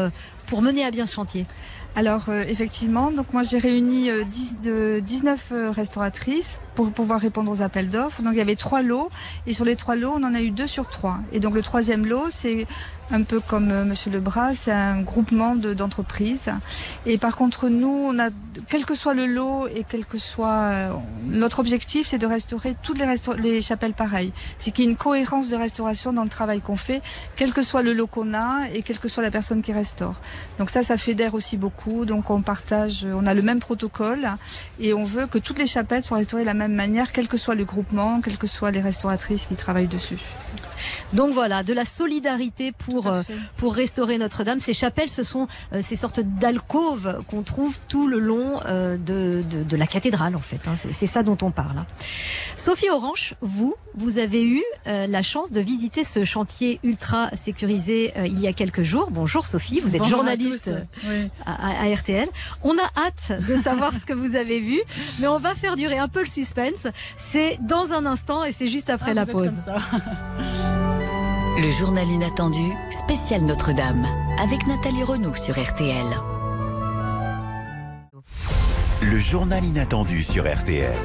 pour 0.47 0.63
mener 0.63 0.85
à 0.85 0.91
bien 0.91 1.07
ce 1.07 1.15
chantier. 1.15 1.47
Alors 1.95 2.31
euh, 2.31 2.43
effectivement, 2.49 3.11
donc 3.11 3.35
moi 3.35 3.43
j'ai 3.43 3.59
réuni 3.59 4.09
euh, 4.09 4.25
10 4.25 4.61
de 4.63 5.03
19 5.05 5.53
euh, 5.53 5.71
restauratrices 5.71 6.59
pour 6.75 6.91
pouvoir 6.91 7.21
répondre 7.21 7.53
aux 7.53 7.61
appels 7.61 7.91
d'offres. 7.91 8.23
Donc 8.23 8.33
il 8.33 8.39
y 8.39 8.41
avait 8.41 8.57
trois 8.57 8.81
lots 8.81 9.11
et 9.47 9.53
sur 9.53 9.67
les 9.67 9.77
trois 9.77 9.95
lots, 9.95 10.15
on 10.17 10.25
en 10.25 10.33
a 10.33 10.41
eu 10.41 10.51
deux 10.51 10.67
sur 10.67 10.89
trois. 10.89 11.19
Et 11.33 11.41
donc 11.41 11.55
le 11.55 11.61
troisième 11.61 12.07
lot, 12.07 12.31
c'est 12.31 12.67
un 13.13 13.23
peu 13.23 13.41
comme 13.41 13.71
euh, 13.71 13.85
Monsieur 13.85 14.11
Lebras, 14.11 14.55
c'est 14.55 14.73
un 14.73 15.03
groupement 15.03 15.55
d'entreprises. 15.55 16.51
et 17.07 17.19
par 17.19 17.37
contre, 17.37 17.69
nous, 17.69 18.07
on 18.09 18.19
a, 18.19 18.31
quel 18.69 18.85
que 18.85 18.95
soit 18.95 19.15
le 19.15 19.27
lot 19.27 19.69
et 19.69 19.85
quel 19.89 20.05
que 20.05 20.19
soit 20.19 20.49
euh, 20.49 20.93
notre 21.27 21.61
objectif, 21.61 22.09
c'est 22.09 22.19
de 22.19 22.27
restaurer 22.27 22.75
toutes 22.83 22.99
les, 22.99 23.07
les 23.43 23.61
chapelles 23.61 23.93
pareilles. 23.93 24.33
C'est 24.59 24.71
qu'il 24.71 24.85
y 24.85 24.89
ait 24.89 24.91
une 24.91 24.97
cohérence 24.97 25.49
de 25.49 25.57
restauration 25.57 26.13
dans 26.13 26.25
le 26.25 26.29
travail 26.31 26.61
qu'on 26.61 26.77
fait, 26.77 27.03
quel 27.37 27.53
que 27.53 27.63
soit 27.63 27.83
le 27.83 27.93
lot 27.93 28.07
qu'on 28.07 28.35
a 28.35 28.69
et 28.73 28.83
quelle 28.83 28.99
que 28.99 29.09
soit 29.09 29.23
la 29.23 29.31
personne 29.31 29.63
qui 29.63 29.73
restaure. 29.73 30.17
Donc 30.59 30.71
ça, 30.71 30.83
ça 30.83 30.97
fédère 30.97 31.35
aussi 31.35 31.57
beaucoup 31.57 31.93
donc 32.07 32.31
on 32.31 32.43
partage, 32.43 33.07
on 33.13 33.27
a 33.27 33.35
le 33.35 33.43
même 33.43 33.61
protocole 33.61 34.31
et 34.81 34.95
on 34.95 35.05
veut 35.05 35.27
que 35.27 35.39
toutes 35.39 35.59
les 35.59 35.67
chapelles 35.67 36.03
soient 36.03 36.19
restaurées 36.19 36.43
de 36.43 36.47
la 36.47 36.55
même 36.55 36.75
manière, 36.75 37.13
quel 37.13 37.29
que 37.29 37.37
soit 37.37 37.55
le 37.55 37.65
groupement, 37.65 38.21
quelles 38.21 38.39
que 38.39 38.47
soient 38.47 38.71
les 38.71 38.81
restauratrices 38.81 39.47
qui 39.47 39.57
travaillent 39.57 39.89
dessus. 39.89 40.21
Donc 41.13 41.33
voilà, 41.33 41.63
de 41.63 41.73
la 41.73 41.85
solidarité 41.85 42.73
pour 42.73 43.07
euh, 43.07 43.23
pour 43.57 43.75
restaurer 43.75 44.19
Notre-Dame. 44.19 44.61
Ces 44.61 44.73
chapelles, 44.73 45.11
ce 45.11 45.23
sont 45.23 45.47
euh, 45.73 45.81
ces 45.81 45.97
sortes 45.97 46.21
d'alcôves 46.21 47.23
qu'on 47.29 47.43
trouve 47.43 47.79
tout 47.89 48.09
le 48.09 48.19
long 48.19 48.61
euh, 48.67 48.97
de, 48.97 49.43
de, 49.51 49.63
de, 49.63 49.77
la 49.77 49.87
cathédrale 49.87 50.37
en 50.37 50.41
fait. 50.41 50.61
Hein. 50.67 50.75
C'est 50.77 51.07
ça 51.07 51.23
dont 51.23 51.39
on 51.43 51.51
parle. 51.51 51.79
Hein. 51.79 51.87
Sophie 52.57 52.91
Orange, 52.91 53.35
vous, 53.41 53.75
vous 53.95 54.19
avez 54.19 54.45
eu 54.45 54.63
la 54.87 55.23
chance 55.23 55.53
de 55.53 55.61
visiter 55.61 56.05
ce 56.05 56.25
chantier 56.25 56.81
ultra 56.83 57.31
sécurisé 57.35 58.13
il 58.25 58.39
y 58.41 58.47
a 58.47 58.53
quelques 58.53 58.83
jours. 58.83 59.11
Bonjour 59.11 59.47
Sophie, 59.47 59.81
vous 59.81 59.95
êtes 59.95 59.99
Bonjour 59.99 60.19
journaliste 60.19 60.69
à, 60.69 61.09
oui. 61.09 61.31
à, 61.45 61.83
à, 61.83 61.95
RTL. 61.95 62.29
On 62.63 62.73
a 62.73 63.07
hâte 63.07 63.33
de 63.49 63.61
savoir 63.61 63.95
ce 64.01 64.07
que 64.07 64.13
vous 64.13 64.37
avez 64.37 64.61
vu, 64.61 64.81
mais 65.19 65.29
on 65.29 65.39
va 65.39 65.55
faire 65.55 65.77
durer 65.77 65.99
un 65.99 66.09
peu 66.09 66.21
le 66.21 66.27
suspense. 66.27 66.87
C'est 67.17 67.59
dans 67.61 67.93
un 67.93 68.07
instant 68.07 68.45
et 68.45 68.53
c'est 68.53 68.69
juste 68.69 68.91
après 68.91 69.13
ah, 69.13 69.15
la 69.15 69.27
pause. 69.27 69.53
Le 71.59 71.71
journal 71.71 72.09
inattendu, 72.09 72.73
spécial 72.91 73.43
Notre-Dame, 73.43 74.07
avec 74.39 74.67
Nathalie 74.67 75.03
Renaud 75.03 75.35
sur 75.37 75.63
RTL. 75.63 76.07
Le 79.03 79.19
journal 79.19 79.63
inattendu 79.63 80.23
sur 80.23 80.51
RTL. 80.51 80.99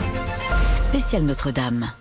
Spécial 0.77 1.23
Notre-Dame. 1.23 1.91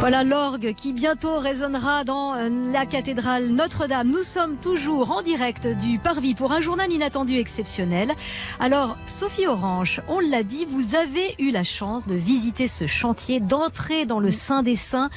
Voilà 0.00 0.22
l'orgue 0.22 0.74
qui 0.74 0.92
bientôt 0.92 1.40
résonnera 1.40 2.04
dans 2.04 2.32
euh, 2.32 2.48
la 2.72 2.86
cathédrale 2.86 3.48
Notre-Dame. 3.48 4.08
Nous 4.08 4.22
sommes 4.22 4.56
toujours 4.56 5.10
en 5.10 5.22
direct 5.22 5.66
du 5.66 5.98
Parvis 5.98 6.34
pour 6.34 6.52
un 6.52 6.60
journal 6.60 6.90
inattendu 6.92 7.36
exceptionnel. 7.36 8.14
Alors, 8.60 8.96
Sophie 9.08 9.48
Orange, 9.48 10.00
on 10.06 10.20
l'a 10.20 10.44
dit, 10.44 10.66
vous 10.66 10.94
avez 10.94 11.34
eu 11.40 11.50
la 11.50 11.64
chance 11.64 12.06
de 12.06 12.14
visiter 12.14 12.68
ce 12.68 12.86
chantier, 12.86 13.40
d'entrer 13.40 14.06
dans 14.06 14.20
le 14.20 14.30
sein 14.30 14.62
des 14.62 14.76
saints. 14.76 15.10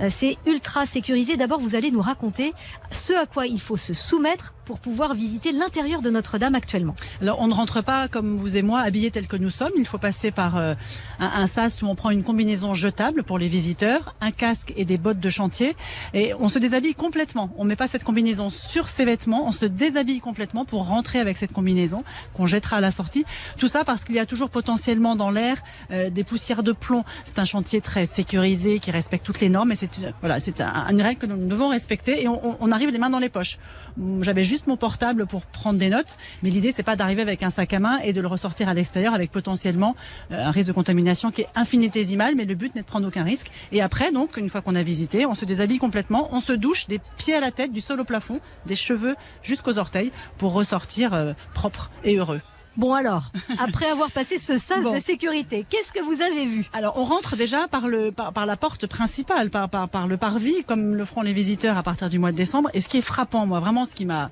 Euh, 0.00 0.08
c'est 0.10 0.38
ultra 0.46 0.86
sécurisé. 0.86 1.36
D'abord, 1.36 1.60
vous 1.60 1.74
allez 1.74 1.90
nous 1.90 2.00
raconter 2.00 2.54
ce 2.90 3.12
à 3.12 3.26
quoi 3.26 3.46
il 3.46 3.60
faut 3.60 3.76
se 3.76 3.92
soumettre 3.92 4.54
pour 4.64 4.78
pouvoir 4.78 5.12
visiter 5.12 5.52
l'intérieur 5.52 6.00
de 6.00 6.08
Notre-Dame 6.08 6.54
actuellement. 6.54 6.94
Alors, 7.20 7.38
on 7.40 7.48
ne 7.48 7.54
rentre 7.54 7.82
pas 7.82 8.08
comme 8.08 8.36
vous 8.36 8.56
et 8.56 8.62
moi 8.62 8.80
habillés 8.80 9.10
tels 9.10 9.26
que 9.26 9.36
nous 9.36 9.50
sommes. 9.50 9.72
Il 9.76 9.86
faut 9.86 9.98
passer 9.98 10.30
par 10.30 10.56
euh, 10.56 10.74
un, 11.20 11.42
un 11.42 11.46
sas 11.46 11.82
où 11.82 11.86
on 11.86 11.94
prend 11.94 12.08
une 12.08 12.22
combinaison 12.22 12.74
jetable 12.74 13.24
pour 13.24 13.38
les 13.38 13.48
visiteurs, 13.48 14.14
un 14.22 14.30
casque 14.30 14.72
et 14.76 14.84
des 14.84 14.96
bottes 14.96 15.20
de 15.20 15.28
chantier. 15.28 15.76
Et 16.14 16.32
on 16.34 16.48
se 16.48 16.58
déshabille 16.58 16.94
complètement. 16.94 17.50
On 17.58 17.64
met 17.64 17.76
pas 17.76 17.88
cette 17.88 18.04
combinaison 18.04 18.48
sur 18.48 18.88
ses 18.88 19.04
vêtements. 19.04 19.46
On 19.46 19.52
se 19.52 19.66
déshabille 19.66 20.20
complètement 20.20 20.64
pour 20.64 20.86
rentrer 20.86 21.18
avec 21.18 21.36
cette 21.36 21.52
combinaison 21.52 22.04
qu'on 22.34 22.46
jettera 22.46 22.76
à 22.76 22.80
la 22.80 22.90
sortie. 22.90 23.24
Tout 23.58 23.68
ça 23.68 23.84
parce 23.84 24.04
qu'il 24.04 24.14
y 24.14 24.20
a 24.20 24.26
toujours 24.26 24.48
potentiellement 24.48 25.16
dans 25.16 25.30
l'air 25.30 25.56
euh, 25.90 26.08
des 26.08 26.24
poussières 26.24 26.62
de 26.62 26.72
plomb. 26.72 27.04
C'est 27.24 27.38
un 27.38 27.44
chantier 27.44 27.80
très 27.80 28.06
sécurisé 28.06 28.78
qui 28.78 28.90
respecte 28.90 29.26
toutes 29.26 29.40
les 29.40 29.48
normes. 29.48 29.72
Et 29.72 29.76
c'est 29.76 29.98
une, 29.98 30.12
voilà, 30.20 30.38
c'est 30.40 30.60
un, 30.60 30.86
une 30.90 31.02
règle 31.02 31.20
que 31.20 31.26
nous 31.26 31.48
devons 31.48 31.68
respecter. 31.68 32.22
Et 32.22 32.28
on, 32.28 32.56
on 32.60 32.70
arrive 32.70 32.90
les 32.90 32.98
mains 32.98 33.10
dans 33.10 33.18
les 33.18 33.28
poches. 33.28 33.58
J'avais 34.20 34.44
juste 34.44 34.68
mon 34.68 34.76
portable 34.76 35.26
pour 35.26 35.42
prendre 35.42 35.78
des 35.78 35.90
notes, 35.90 36.16
mais 36.42 36.50
l'idée 36.50 36.72
c'est 36.72 36.82
pas 36.82 36.96
d'arriver 36.96 37.22
avec 37.22 37.42
un 37.42 37.50
sac 37.50 37.74
à 37.74 37.78
main 37.78 37.98
et 37.98 38.12
de 38.12 38.20
le 38.20 38.28
ressortir 38.28 38.68
à 38.68 38.74
l'extérieur 38.74 39.14
avec 39.14 39.30
potentiellement 39.30 39.96
euh, 40.30 40.46
un 40.46 40.50
risque 40.50 40.68
de 40.68 40.72
contamination 40.72 41.30
qui 41.30 41.42
est 41.42 41.48
infinitésimal, 41.54 42.34
mais 42.36 42.44
le 42.44 42.54
but 42.54 42.74
n'est 42.74 42.82
de 42.82 42.86
prendre 42.86 43.06
aucun 43.06 43.24
risque. 43.24 43.50
Et 43.72 43.82
après, 43.82 44.11
donc, 44.12 44.36
une 44.36 44.48
fois 44.48 44.60
qu'on 44.60 44.74
a 44.74 44.82
visité, 44.82 45.26
on 45.26 45.34
se 45.34 45.44
déshabille 45.44 45.78
complètement, 45.78 46.28
on 46.32 46.40
se 46.40 46.52
douche 46.52 46.86
des 46.86 47.00
pieds 47.16 47.34
à 47.34 47.40
la 47.40 47.50
tête, 47.50 47.72
du 47.72 47.80
sol 47.80 48.00
au 48.00 48.04
plafond, 48.04 48.40
des 48.66 48.76
cheveux 48.76 49.16
jusqu'aux 49.42 49.78
orteils 49.78 50.12
pour 50.38 50.52
ressortir 50.52 51.14
euh, 51.14 51.32
propre 51.54 51.90
et 52.04 52.16
heureux. 52.16 52.40
Bon 52.76 52.94
alors, 52.94 53.32
après 53.58 53.86
avoir 53.86 54.10
passé 54.10 54.38
ce 54.38 54.56
sas 54.56 54.82
bon. 54.82 54.94
de 54.94 54.98
sécurité, 54.98 55.66
qu'est-ce 55.68 55.92
que 55.92 56.00
vous 56.00 56.22
avez 56.22 56.46
vu? 56.46 56.66
Alors 56.72 56.94
on 56.96 57.04
rentre 57.04 57.36
déjà 57.36 57.68
par 57.68 57.86
le 57.86 58.12
par, 58.12 58.32
par 58.32 58.46
la 58.46 58.56
porte 58.56 58.86
principale, 58.86 59.50
par, 59.50 59.68
par 59.68 59.90
par 59.90 60.06
le 60.06 60.16
parvis, 60.16 60.64
comme 60.64 60.94
le 60.94 61.04
feront 61.04 61.20
les 61.20 61.34
visiteurs 61.34 61.76
à 61.76 61.82
partir 61.82 62.08
du 62.08 62.18
mois 62.18 62.32
de 62.32 62.36
décembre. 62.36 62.70
Et 62.72 62.80
ce 62.80 62.88
qui 62.88 62.96
est 62.96 63.02
frappant, 63.02 63.44
moi, 63.44 63.60
vraiment, 63.60 63.84
ce 63.84 63.94
qui 63.94 64.06
m'a 64.06 64.30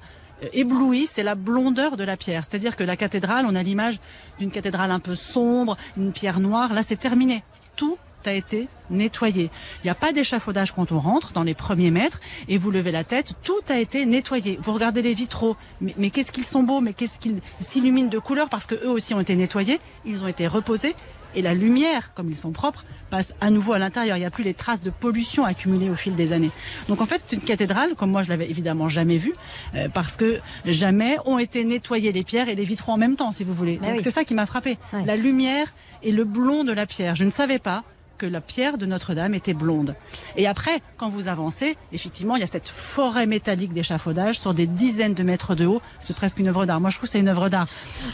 ébloui, 0.55 1.07
c'est 1.07 1.23
la 1.23 1.35
blondeur 1.35 1.99
de 1.99 2.05
la 2.05 2.17
pierre. 2.17 2.45
C'est-à-dire 2.49 2.77
que 2.77 2.85
la 2.85 2.97
cathédrale, 2.97 3.45
on 3.47 3.55
a 3.55 3.63
l'image 3.63 4.01
d'une 4.39 4.51
cathédrale 4.51 4.91
un 4.91 5.01
peu 5.01 5.15
sombre, 5.15 5.77
une 5.99 6.13
pierre 6.13 6.41
noire. 6.41 6.73
Là, 6.73 6.83
c'est 6.83 6.97
terminé. 6.97 7.43
Tout 7.77 7.99
a 8.27 8.33
été 8.33 8.69
nettoyé. 8.91 9.51
Il 9.83 9.87
n'y 9.87 9.91
a 9.91 9.95
pas 9.95 10.13
d'échafaudage 10.13 10.73
quand 10.73 10.93
on 10.93 10.99
rentre 10.99 11.33
dans 11.33 11.45
les 11.45 11.55
premiers 11.55 11.91
mètres 11.91 12.21
et 12.49 12.59
vous 12.59 12.71
levez 12.71 12.93
la 12.93 13.05
tête, 13.05 13.35
tout 13.43 13.53
a 13.69 13.79
été 13.79 14.07
nettoyé. 14.07 14.59
Vous 14.61 14.73
regardez 14.73 15.03
les 15.03 15.15
vitraux, 15.15 15.57
mais, 15.81 15.95
mais 15.97 16.11
qu'est-ce 16.11 16.33
qu'ils 16.33 16.45
sont 16.45 16.63
beaux, 16.63 16.81
mais 16.81 16.93
qu'est-ce 16.93 17.19
qu'ils 17.19 17.41
s'illuminent 17.61 18.09
de 18.09 18.19
couleurs 18.19 18.49
parce 18.49 18.67
que 18.67 18.75
eux 18.75 18.91
aussi 18.91 19.15
ont 19.15 19.21
été 19.21 19.37
nettoyés, 19.37 19.81
ils 20.05 20.23
ont 20.25 20.29
été 20.29 20.47
reposés 20.47 20.95
et 21.35 21.43
la 21.43 21.55
lumière, 21.55 22.13
comme 22.15 22.29
ils 22.29 22.37
sont 22.37 22.51
propres, 22.51 22.85
passe 23.09 23.35
à 23.41 23.51
nouveau 23.51 23.73
à 23.73 23.79
l'intérieur. 23.79 24.17
Il 24.17 24.21
n'y 24.21 24.27
a 24.27 24.31
plus 24.31 24.45
les 24.45 24.55
traces 24.55 24.83
de 24.83 24.91
pollution 24.91 25.45
accumulées 25.45 25.91
au 25.91 25.95
fil 25.95 26.15
des 26.15 26.33
années. 26.33 26.51
Donc 26.89 27.01
en 27.01 27.07
fait, 27.07 27.23
c'est 27.25 27.37
une 27.37 27.43
cathédrale, 27.43 27.95
comme 27.95 28.11
moi 28.11 28.23
je 28.23 28.29
l'avais 28.29 28.49
évidemment 28.49 28.89
jamais 28.89 29.17
vue, 29.17 29.35
euh, 29.75 29.89
parce 29.89 30.17
que 30.17 30.41
jamais 30.65 31.17
ont 31.27 31.39
été 31.39 31.65
nettoyées 31.65 32.13
les 32.13 32.25
pierres 32.25 32.49
et 32.49 32.55
les 32.55 32.65
vitraux 32.65 32.93
en 32.93 32.97
même 32.97 33.17
temps, 33.17 33.33
si 33.33 33.45
vous 33.45 33.55
voulez. 33.55 33.79
Bah 33.79 33.89
oui. 33.93 34.01
c'est 34.03 34.11
ça 34.11 34.25
qui 34.25 34.35
m'a 34.35 34.47
frappé. 34.47 34.79
La 34.93 35.17
lumière 35.17 35.67
et 36.03 36.13
le 36.13 36.25
blond 36.25 36.65
de 36.65 36.73
la 36.73 36.87
pierre. 36.87 37.15
Je 37.15 37.25
ne 37.25 37.31
savais 37.31 37.59
pas 37.59 37.85
que 38.21 38.27
la 38.27 38.43
pierre 38.43 38.77
de 38.77 38.85
Notre-Dame 38.85 39.33
était 39.33 39.55
blonde. 39.55 39.95
Et 40.37 40.47
après, 40.47 40.83
quand 40.99 41.09
vous 41.09 41.29
avancez, 41.29 41.79
effectivement, 41.91 42.37
il 42.37 42.41
y 42.41 42.43
a 42.43 42.47
cette 42.47 42.69
forêt 42.69 43.27
métallique 43.27 43.73
d'échafaudage 43.73 44.39
sur 44.39 44.53
des 44.53 44.67
dizaines 44.67 45.15
de 45.15 45.23
mètres 45.23 45.55
de 45.55 45.65
haut. 45.65 45.81
C'est 46.01 46.15
presque 46.15 46.39
une 46.39 46.49
œuvre 46.49 46.67
d'art. 46.67 46.81
Moi, 46.83 46.91
je 46.91 46.97
trouve 46.97 47.09
que 47.09 47.13
c'est 47.13 47.19
une 47.21 47.29
œuvre 47.29 47.49
d'art. 47.49 47.67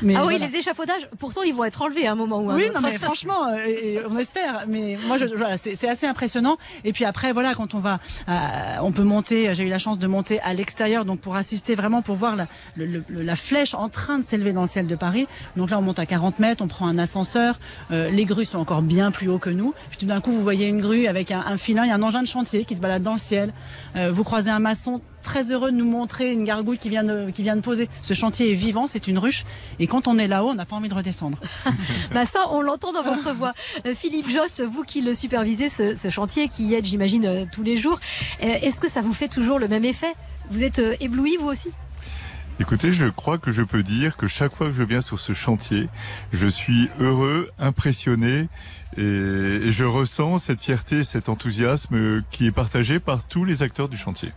Mais 0.03 0.14
ah 0.14 0.25
oui, 0.25 0.38
les 0.38 0.55
échafaudages, 0.55 1.09
pourtant 1.19 1.42
ils 1.42 1.53
vont 1.53 1.64
être 1.64 1.83
enlevés 1.83 2.07
à 2.07 2.12
un 2.12 2.14
moment 2.14 2.38
ou 2.40 2.51
à 2.51 2.53
un 2.53 2.57
Oui, 2.57 2.66
autre. 2.71 2.81
non, 2.81 2.88
mais 2.88 2.99
franchement, 2.99 3.49
euh, 3.49 3.66
et- 3.66 3.95
et 3.95 4.01
on 4.09 4.16
espère. 4.16 4.64
Mais 4.69 4.97
moi, 5.09 5.19
je, 5.19 5.25
voilà, 5.25 5.57
c'est 5.57 5.75
c'est 5.75 5.88
assez 5.88 6.07
impressionnant. 6.07 6.57
Et 6.85 6.92
puis 6.92 7.05
après, 7.05 7.33
voilà, 7.33 7.55
quand 7.55 7.75
on 7.75 7.81
va, 7.81 7.99
euh, 8.29 8.33
on 8.83 8.92
peut 8.92 9.03
monter. 9.03 9.53
J'ai 9.55 9.64
eu 9.64 9.69
la 9.69 9.79
chance 9.79 9.99
de 9.99 10.07
monter 10.07 10.38
à 10.42 10.55
l'extérieur, 10.55 11.05
donc 11.05 11.19
pour 11.21 11.35
assister 11.35 11.75
vraiment, 11.75 12.01
pour 12.01 12.14
voir 12.14 12.37
la, 12.37 12.47
le- 12.77 12.87
le- 12.87 13.23
la 13.23 13.35
flèche 13.37 13.75
en 13.75 13.88
train 13.88 14.19
de 14.21 14.25
s'élever 14.25 14.53
dans 14.53 14.62
le 14.62 14.69
ciel 14.69 14.87
de 14.87 14.95
Paris. 14.95 15.27
Donc 15.57 15.71
là, 15.71 15.79
on 15.79 15.83
monte 15.83 15.99
à 15.99 16.07
40 16.07 16.38
mètres, 16.38 16.62
on 16.62 16.69
prend 16.69 16.87
un 16.87 16.99
ascenseur. 16.99 17.59
Euh, 17.90 18.09
les 18.11 18.25
grues 18.25 18.45
sont 18.45 18.59
encore 18.59 18.83
bien 18.83 19.11
plus 19.11 19.29
haut 19.29 19.38
que 19.38 19.51
nous. 19.51 19.75
Puis 19.96 20.06
tout 20.06 20.12
d'un 20.12 20.20
coup, 20.20 20.30
vous 20.30 20.42
voyez 20.42 20.68
une 20.68 20.82
grue 20.82 21.06
avec 21.06 21.30
un, 21.30 21.40
un 21.40 21.56
filin, 21.56 21.85
il 21.85 21.88
y 21.88 21.90
a 21.90 21.94
un 21.94 22.02
engin 22.02 22.20
de 22.20 22.28
chantier 22.28 22.66
qui 22.66 22.76
se 22.76 22.82
balade 22.82 23.02
dans 23.02 23.12
le 23.12 23.18
ciel. 23.18 23.54
Euh, 23.96 24.12
vous 24.12 24.24
croisez 24.24 24.50
un 24.50 24.59
maçon 24.59 25.00
très 25.22 25.50
heureux 25.50 25.72
de 25.72 25.76
nous 25.76 25.87
montrer 25.87 26.32
une 26.32 26.44
gargouille 26.44 26.76
qui 26.76 26.90
vient 26.90 27.02
de, 27.02 27.30
qui 27.30 27.42
vient 27.42 27.56
de 27.56 27.62
poser. 27.62 27.88
Ce 28.02 28.12
chantier 28.12 28.50
est 28.50 28.54
vivant, 28.54 28.88
c'est 28.88 29.09
une 29.09 29.18
ruche. 29.18 29.46
Et 29.78 29.87
quand 29.87 30.06
on 30.06 30.18
est 30.18 30.28
là-haut, 30.28 30.50
on 30.50 30.54
n'a 30.54 30.66
pas 30.66 30.76
envie 30.76 30.90
de 30.90 30.94
redescendre. 30.94 31.38
Bah 32.12 32.26
ça, 32.26 32.40
on 32.50 32.61
l'entend 32.61 32.92
dans 32.92 33.02
votre 33.02 33.32
voix. 33.35 33.54
Euh, 33.87 33.94
Philippe 33.94 34.28
Jost, 34.28 34.62
vous 34.62 34.82
qui 34.82 35.00
le 35.00 35.14
supervisez, 35.14 35.70
ce, 35.70 35.94
ce 35.96 36.11
chantier, 36.11 36.48
qui 36.48 36.64
y 36.64 36.74
êtes, 36.74 36.85
j'imagine, 36.85 37.24
euh, 37.24 37.44
tous 37.50 37.62
les 37.62 37.78
jours, 37.78 37.98
est-ce 38.40 38.80
que 38.80 38.90
ça 38.90 39.00
vous 39.00 39.14
fait 39.14 39.28
toujours 39.28 39.59
le 39.59 39.66
même 39.66 39.85
effet? 39.85 40.12
Vous 40.50 40.62
êtes 40.62 40.78
euh, 40.78 40.94
ébloui, 41.00 41.38
vous 41.40 41.48
aussi? 41.48 41.70
Écoutez, 42.59 42.94
je 42.94 43.06
crois 43.06 43.37
que 43.37 43.50
je 43.50 43.62
peux 43.62 43.82
dire 43.82 44.16
que 44.16 44.26
chaque 44.26 44.56
fois 44.56 44.68
que 44.68 44.72
je 44.72 44.82
viens 44.82 45.02
sur 45.02 45.20
ce 45.20 45.35
chantier, 45.35 45.88
je 46.32 46.46
suis 46.46 46.88
heureux, 46.98 47.50
impressionné 47.59 48.48
et, 48.96 49.72
je 49.72 49.85
ressens 49.85 50.38
cette 50.38 50.61
fierté, 50.61 51.05
cet 51.05 51.29
enthousiasme 51.29 52.22
qui 52.31 52.46
est 52.46 52.53
partagé 52.53 53.01
par 53.01 53.25
tous 53.25 53.44
les 53.44 53.62
acteurs 53.62 53.88
du 53.88 53.96
chantier. 53.96 54.33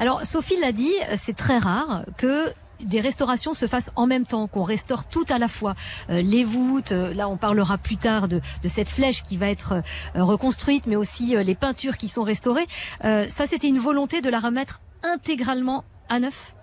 Alors, 0.00 0.24
Sophie 0.24 0.58
l'a 0.60 0.72
dit, 0.72 0.92
c'est 1.16 1.36
très 1.36 1.58
rare 1.58 2.04
que 2.16 2.52
des 2.80 3.00
restaurations 3.00 3.54
se 3.54 3.66
fassent 3.66 3.92
en 3.96 4.06
même 4.06 4.26
temps, 4.26 4.46
qu'on 4.46 4.62
restaure 4.62 5.06
tout 5.06 5.24
à 5.28 5.38
la 5.38 5.48
fois. 5.48 5.74
Euh, 6.10 6.22
les 6.22 6.44
voûtes, 6.44 6.92
euh, 6.92 7.14
là 7.14 7.28
on 7.28 7.36
parlera 7.36 7.78
plus 7.78 7.96
tard 7.96 8.28
de, 8.28 8.40
cette 8.66 8.88
flèche 8.88 9.22
qui 9.22 9.36
va 9.36 9.48
être 9.48 9.74
euh, 10.16 10.24
reconstruite, 10.24 10.86
mais 10.86 10.96
aussi 10.96 11.36
les 11.36 11.54
peintures 11.54 11.96
qui 11.96 12.08
sont 12.08 12.22
restaurées. 12.22 12.66
Ça, 13.02 13.46
c'était 13.46 13.68
une 13.68 13.78
volonté 13.78 14.20
de 14.20 14.28
la 14.28 14.40
remettre 14.40 14.80
intégralement 15.02 15.84
à 16.08 16.18
neuf? 16.20 16.54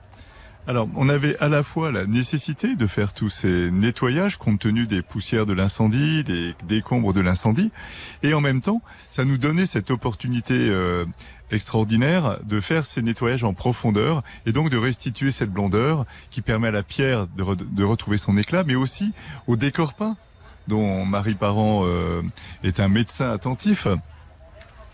Alors, 0.67 0.87
on 0.95 1.09
avait 1.09 1.37
à 1.39 1.49
la 1.49 1.63
fois 1.63 1.91
la 1.91 2.05
nécessité 2.05 2.75
de 2.75 2.87
faire 2.87 3.13
tous 3.13 3.29
ces 3.29 3.71
nettoyages 3.71 4.37
compte 4.37 4.59
tenu 4.59 4.85
des 4.85 5.01
poussières 5.01 5.47
de 5.47 5.53
l'incendie, 5.53 6.23
des 6.23 6.55
décombres 6.67 7.13
de 7.13 7.19
l'incendie, 7.19 7.71
et 8.21 8.33
en 8.35 8.41
même 8.41 8.61
temps, 8.61 8.81
ça 9.09 9.25
nous 9.25 9.37
donnait 9.37 9.65
cette 9.65 9.89
opportunité 9.89 10.53
euh, 10.53 11.05
extraordinaire 11.49 12.37
de 12.43 12.59
faire 12.59 12.85
ces 12.85 13.01
nettoyages 13.01 13.43
en 13.43 13.53
profondeur 13.53 14.21
et 14.45 14.51
donc 14.51 14.69
de 14.69 14.77
restituer 14.77 15.31
cette 15.31 15.49
blondeur 15.49 16.05
qui 16.29 16.41
permet 16.41 16.67
à 16.67 16.71
la 16.71 16.83
pierre 16.83 17.25
de, 17.27 17.43
re- 17.43 17.57
de 17.73 17.83
retrouver 17.83 18.17
son 18.17 18.37
éclat, 18.37 18.63
mais 18.63 18.75
aussi 18.75 19.13
au 19.47 19.55
décor 19.55 19.95
peint 19.95 20.15
dont 20.67 21.05
Marie 21.05 21.33
Parent 21.33 21.81
euh, 21.85 22.21
est 22.63 22.79
un 22.79 22.87
médecin 22.87 23.31
attentif. 23.31 23.87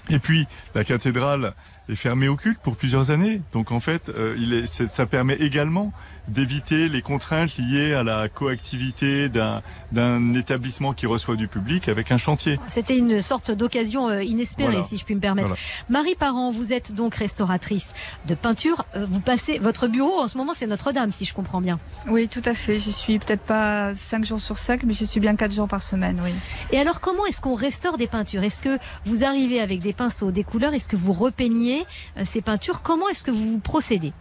Et 0.10 0.19
puis, 0.19 0.47
la 0.73 0.86
cathédrale 0.86 1.53
est 1.89 1.95
fermée 1.95 2.28
au 2.28 2.36
culte 2.36 2.60
pour 2.60 2.76
plusieurs 2.76 3.12
années. 3.12 3.41
Donc, 3.54 3.71
en 3.71 3.80
fait, 3.80 4.10
euh, 4.10 4.36
il 4.38 4.54
est, 4.54 4.67
ça 4.67 5.06
permet 5.06 5.36
également 5.36 5.93
d'éviter 6.27 6.89
les 6.89 7.01
contraintes 7.01 7.57
liées 7.57 7.93
à 7.93 8.03
la 8.03 8.27
coactivité 8.29 9.29
d'un, 9.29 9.61
d'un 9.91 10.33
établissement 10.33 10.93
qui 10.93 11.05
reçoit 11.05 11.35
du 11.35 11.47
public 11.47 11.87
avec 11.87 12.11
un 12.11 12.17
chantier. 12.17 12.59
C'était 12.67 12.97
une 12.97 13.21
sorte 13.21 13.51
d'occasion 13.51 14.09
euh, 14.09 14.23
inespérée, 14.23 14.71
Voilà. 14.71 14.83
si 14.87 14.97
je 14.97 15.05
puis 15.05 15.15
me 15.15 15.19
permettre. 15.21 15.47
Voilà. 15.49 15.61
Marie 15.89 16.15
Parent, 16.15 16.51
vous 16.51 16.73
êtes 16.73 16.93
donc 16.93 17.15
restauratrice 17.15 17.93
de 18.27 18.35
peinture. 18.35 18.85
Euh, 18.95 19.05
Vous 19.09 19.19
passez 19.19 19.57
votre 19.59 19.87
bureau 19.87 20.19
en 20.19 20.27
ce 20.27 20.37
moment, 20.37 20.53
c'est 20.55 20.67
Notre-Dame, 20.67 21.11
si 21.11 21.25
je 21.25 21.33
comprends 21.33 21.61
bien. 21.61 21.79
Oui, 22.09 22.27
tout 22.27 22.41
à 22.45 22.53
fait. 22.53 22.79
J'y 22.79 22.91
suis 22.91 23.19
peut-être 23.19 23.43
pas 23.43 23.93
5 23.95 24.25
jours 24.25 24.41
sur 24.41 24.57
5, 24.57 24.83
mais 24.83 24.93
j'y 24.93 25.07
suis 25.07 25.19
bien 25.19 25.35
4 25.35 25.53
jours 25.53 25.67
par 25.67 25.81
semaine, 25.81 26.21
oui. 26.23 26.31
Et 26.71 26.79
alors, 26.79 26.99
comment 26.99 27.25
est-ce 27.25 27.41
qu'on 27.41 27.55
restaure 27.55 27.97
des 27.97 28.07
peintures? 28.07 28.43
Est-ce 28.43 28.61
que 28.61 28.77
vous 29.05 29.23
arrivez 29.23 29.59
avec 29.61 29.79
des 29.79 29.93
pinceaux, 29.93 30.31
des 30.31 30.43
couleurs? 30.43 30.73
Est-ce 30.73 30.87
que 30.87 30.95
vous 30.97 31.13
repeignez 31.13 31.85
euh, 32.17 32.21
ces 32.25 32.41
peintures? 32.41 32.81
Comment 32.81 33.07
est-ce 33.09 33.23
que 33.23 33.31
vous 33.31 33.59
procédez? 33.59 34.13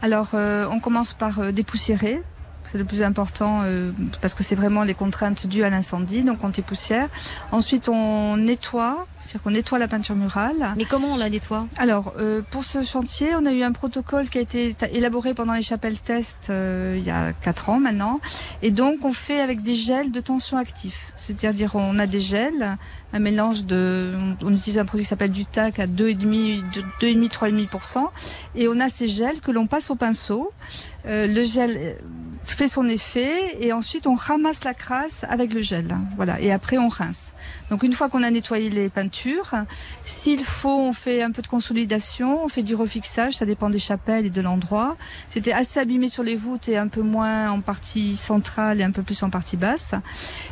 Alors, 0.00 0.30
euh, 0.34 0.66
on 0.70 0.78
commence 0.78 1.12
par 1.12 1.40
euh, 1.40 1.50
dépoussiérer. 1.50 2.22
C'est 2.70 2.76
le 2.76 2.84
plus 2.84 3.02
important 3.02 3.62
euh, 3.64 3.92
parce 4.20 4.34
que 4.34 4.44
c'est 4.44 4.54
vraiment 4.54 4.82
les 4.82 4.92
contraintes 4.92 5.46
dues 5.46 5.62
à 5.62 5.70
l'incendie, 5.70 6.22
donc 6.22 6.44
on 6.44 6.50
dépoussière. 6.50 7.08
Ensuite, 7.50 7.88
on 7.88 8.36
nettoie, 8.36 9.06
c'est-à-dire 9.20 9.42
qu'on 9.42 9.50
nettoie 9.52 9.78
la 9.78 9.88
peinture 9.88 10.14
murale. 10.14 10.74
Mais 10.76 10.84
comment 10.84 11.14
on 11.14 11.16
la 11.16 11.30
nettoie? 11.30 11.66
Alors, 11.78 12.12
euh, 12.18 12.42
pour 12.50 12.64
ce 12.64 12.82
chantier, 12.82 13.30
on 13.34 13.46
a 13.46 13.52
eu 13.52 13.62
un 13.62 13.72
protocole 13.72 14.28
qui 14.28 14.36
a 14.36 14.42
été 14.42 14.76
élaboré 14.92 15.32
pendant 15.32 15.54
les 15.54 15.62
chapelles 15.62 15.98
test 15.98 16.50
euh, 16.50 16.96
il 16.98 17.04
y 17.04 17.10
a 17.10 17.32
quatre 17.32 17.70
ans 17.70 17.80
maintenant. 17.80 18.20
Et 18.60 18.70
donc, 18.70 19.02
on 19.02 19.14
fait 19.14 19.40
avec 19.40 19.62
des 19.62 19.74
gels 19.74 20.12
de 20.12 20.20
tension 20.20 20.58
actifs. 20.58 21.14
C'est-à-dire, 21.16 21.74
on 21.74 21.98
a 21.98 22.06
des 22.06 22.20
gels, 22.20 22.76
un 23.14 23.18
mélange 23.18 23.64
de... 23.64 24.12
On, 24.42 24.48
on 24.48 24.52
utilise 24.52 24.78
un 24.78 24.84
produit 24.84 25.04
qui 25.04 25.08
s'appelle 25.08 25.32
du 25.32 25.46
TAC 25.46 25.78
à 25.78 25.86
2,5, 25.86 26.64
2,5, 27.00 27.30
3,5%. 27.30 28.06
Et 28.56 28.68
on 28.68 28.78
a 28.78 28.90
ces 28.90 29.06
gels 29.06 29.40
que 29.40 29.52
l'on 29.52 29.66
passe 29.66 29.88
au 29.88 29.94
pinceau. 29.94 30.50
Le 31.06 31.42
gel 31.42 31.96
fait 32.50 32.68
son 32.68 32.88
effet 32.88 33.56
et 33.60 33.72
ensuite 33.72 34.06
on 34.06 34.14
ramasse 34.14 34.64
la 34.64 34.74
crasse 34.74 35.24
avec 35.28 35.52
le 35.52 35.60
gel. 35.60 35.96
Voilà. 36.16 36.40
Et 36.40 36.52
après, 36.52 36.78
on 36.78 36.88
rince. 36.88 37.34
Donc, 37.70 37.82
une 37.82 37.92
fois 37.92 38.08
qu'on 38.08 38.22
a 38.22 38.30
nettoyé 38.30 38.70
les 38.70 38.88
peintures, 38.88 39.52
s'il 40.04 40.42
faut, 40.42 40.80
on 40.80 40.92
fait 40.92 41.22
un 41.22 41.30
peu 41.30 41.42
de 41.42 41.46
consolidation, 41.46 42.44
on 42.44 42.48
fait 42.48 42.62
du 42.62 42.74
refixage, 42.74 43.34
ça 43.34 43.46
dépend 43.46 43.70
des 43.70 43.78
chapelles 43.78 44.26
et 44.26 44.30
de 44.30 44.40
l'endroit. 44.40 44.96
C'était 45.28 45.52
assez 45.52 45.80
abîmé 45.80 46.08
sur 46.08 46.22
les 46.22 46.36
voûtes 46.36 46.68
et 46.68 46.76
un 46.76 46.88
peu 46.88 47.02
moins 47.02 47.50
en 47.50 47.60
partie 47.60 48.16
centrale 48.16 48.80
et 48.80 48.84
un 48.84 48.90
peu 48.90 49.02
plus 49.02 49.22
en 49.22 49.30
partie 49.30 49.56
basse. 49.56 49.94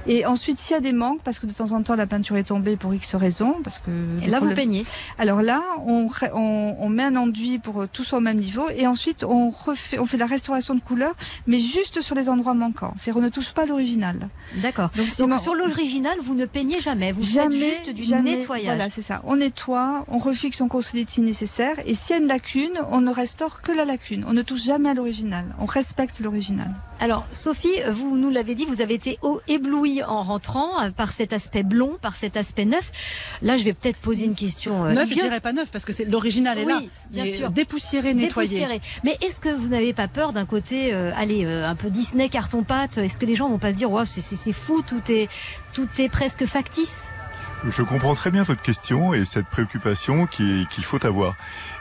Et 0.07 0.27
ensuite, 0.27 0.59
s'il 0.59 0.75
y 0.75 0.77
a 0.79 0.81
des 0.81 0.93
manques, 0.93 1.21
parce 1.23 1.39
que 1.39 1.47
de 1.47 1.53
temps 1.53 1.73
en 1.73 1.83
temps 1.83 1.97
la 1.97 2.07
peinture 2.07 2.37
est 2.37 2.45
tombée 2.45 2.77
pour 2.77 2.95
X 2.95 3.15
raisons, 3.15 3.57
parce 3.63 3.79
que 3.79 3.91
Et 4.23 4.29
là, 4.29 4.41
vous 4.41 4.55
peignez 4.55 4.85
Alors 5.19 5.43
là, 5.43 5.63
on, 5.87 6.09
on, 6.35 6.77
on 6.79 6.89
met 6.89 7.05
un 7.05 7.17
enduit 7.17 7.59
pour 7.59 7.83
euh, 7.83 7.89
tout 7.93 8.05
soit 8.05 8.19
au 8.19 8.21
même 8.21 8.39
niveau 8.39 8.69
et 8.75 8.87
ensuite 8.87 9.25
on 9.25 9.51
refait, 9.51 9.99
on 9.99 10.07
fait 10.07 10.17
la 10.17 10.27
restauration 10.27 10.75
de 10.75 10.81
couleur, 10.81 11.15
mais 11.47 11.59
juste 11.59 11.86
sur 12.01 12.15
les 12.15 12.29
endroits 12.29 12.55
manquants. 12.55 12.93
C'est-à-dire 12.97 13.21
on 13.21 13.25
ne 13.25 13.29
touche 13.31 13.53
pas 13.53 13.67
l'original. 13.67 14.29
D'accord. 14.63 14.91
Donc, 14.97 15.09
sur 15.09 15.55
l'original, 15.55 16.17
vous 16.23 16.35
ne 16.35 16.45
peignez 16.47 16.81
jamais. 16.81 17.13
Vous 17.13 17.23
jamais, 17.23 17.59
faites 17.59 17.87
juste 17.87 17.91
du 17.91 18.03
jamais. 18.05 18.37
nettoyage. 18.39 18.67
Voilà, 18.77 18.91
c'est 18.91 19.03
ça. 19.03 19.23
On 19.25 19.37
nettoie, 19.37 20.05
on 20.09 20.19
refixe, 20.19 20.61
on 20.61 20.69
consolide 20.69 21.09
si 21.11 21.21
nécessaire. 21.21 21.77
Et 21.87 21.95
s'il 21.95 22.17
y 22.17 22.19
a 22.19 22.23
une 22.23 22.29
lacune, 22.29 22.73
on 22.91 23.01
ne 23.01 23.13
restaure 23.13 23.61
que 23.63 23.73
la 23.73 23.85
lacune. 23.85 24.25
On 24.29 24.33
ne 24.33 24.43
touche 24.43 24.65
jamais 24.65 24.91
à 24.91 24.95
l'original. 24.95 25.45
On 25.61 25.67
respecte 25.67 26.21
l'original. 26.21 26.71
Alors, 26.99 27.27
Sophie, 27.31 27.69
vous 27.93 28.17
nous 28.17 28.31
l'avez 28.31 28.55
dit, 28.55 28.65
vous 28.65 28.81
avez 28.81 28.95
été 28.95 29.19
éblouie 29.49 30.03
en 30.03 30.23
rentrant 30.23 30.81
euh, 30.83 30.91
par 30.91 31.13
cet 31.13 31.35
aspect 31.35 31.63
blond, 31.63 31.97
par 32.01 32.17
cet 32.17 32.39
aspect 32.39 32.65
neuf. 32.65 32.91
Là, 33.43 33.59
je 33.59 33.65
vais 33.65 33.75
peut-être 33.75 33.99
poser 33.99 34.25
une 34.25 34.35
question. 34.35 34.85
euh, 34.87 34.93
Neuf, 34.95 35.11
je 35.11 35.19
dirais 35.19 35.41
pas 35.41 35.53
neuf, 35.53 35.71
parce 35.71 35.85
que 35.85 35.93
c'est 35.93 36.07
l'original 36.07 36.59
est 36.59 36.65
Oui, 36.65 36.73
là. 36.73 36.81
bien 37.11 37.27
sûr. 37.27 37.51
Dépoussiérer, 37.51 38.15
nettoyer. 38.15 38.49
Dépoussiérer. 38.49 38.81
Mais 39.05 39.19
est-ce 39.21 39.41
que 39.41 39.51
vous 39.51 39.69
n'avez 39.69 39.93
pas 39.93 40.09
peur 40.09 40.33
d'un 40.33 40.47
côté, 40.47 40.95
euh, 40.95 41.11
allez, 41.17 41.45
euh, 41.45 41.66
un 41.67 41.75
peu 41.75 41.91
Disney 41.91 42.29
carton 42.29 42.63
pâte 42.63 42.99
Est-ce 42.99 43.19
que 43.19 43.27
les 43.27 43.35
gens 43.35 43.49
vont 43.49 43.59
pas 43.59 43.73
se 43.73 43.77
dire, 43.77 43.91
ouais, 43.91 44.05
c'est 44.07 44.53
fou, 44.53 44.83
tout 44.87 45.03
est, 45.11 45.29
tout 45.73 45.89
est 45.99 46.09
presque 46.09 46.47
factice? 46.47 47.09
Je 47.69 47.83
comprends 47.83 48.15
très 48.15 48.31
bien 48.31 48.43
votre 48.43 48.63
question 48.63 49.15
et 49.15 49.25
cette 49.25 49.47
préoccupation 49.47 50.27
qui- 50.27 50.67
qu'il 50.71 50.85
faut 50.85 51.05
avoir. 51.05 51.35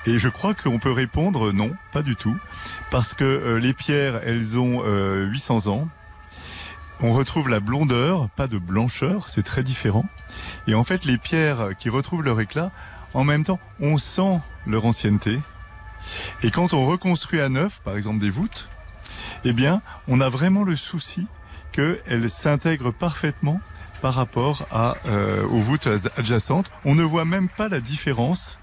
Et 0.05 0.17
je 0.19 0.29
crois 0.29 0.53
qu'on 0.53 0.79
peut 0.79 0.91
répondre 0.91 1.51
non, 1.51 1.71
pas 1.91 2.01
du 2.01 2.15
tout, 2.15 2.35
parce 2.91 3.13
que 3.13 3.23
euh, 3.23 3.59
les 3.59 3.73
pierres, 3.73 4.21
elles 4.23 4.57
ont 4.57 4.81
euh, 4.85 5.25
800 5.25 5.67
ans. 5.67 5.87
On 7.01 7.11
retrouve 7.13 7.49
la 7.49 7.59
blondeur, 7.59 8.29
pas 8.29 8.47
de 8.47 8.57
blancheur, 8.57 9.29
c'est 9.29 9.43
très 9.43 9.63
différent. 9.63 10.05
Et 10.65 10.73
en 10.75 10.83
fait, 10.85 11.03
les 11.05 11.17
pierres 11.17 11.71
qui 11.77 11.89
retrouvent 11.89 12.23
leur 12.23 12.39
éclat, 12.39 12.71
en 13.13 13.23
même 13.25 13.43
temps, 13.43 13.59
on 13.81 13.97
sent 13.97 14.39
leur 14.65 14.85
ancienneté. 14.85 15.39
Et 16.41 16.51
quand 16.51 16.73
on 16.73 16.85
reconstruit 16.85 17.41
à 17.41 17.49
neuf, 17.49 17.81
par 17.83 17.95
exemple 17.97 18.19
des 18.19 18.29
voûtes, 18.29 18.69
eh 19.45 19.53
bien, 19.53 19.81
on 20.07 20.19
a 20.21 20.29
vraiment 20.29 20.63
le 20.63 20.75
souci 20.75 21.27
qu'elles 21.71 22.29
s'intègrent 22.29 22.91
parfaitement 22.91 23.59
par 24.01 24.15
rapport 24.15 24.67
euh, 25.07 25.43
aux 25.45 25.59
voûtes 25.59 25.87
adjacentes. 26.17 26.71
On 26.83 26.95
ne 26.95 27.03
voit 27.03 27.25
même 27.25 27.47
pas 27.47 27.69
la 27.69 27.79
différence 27.79 28.59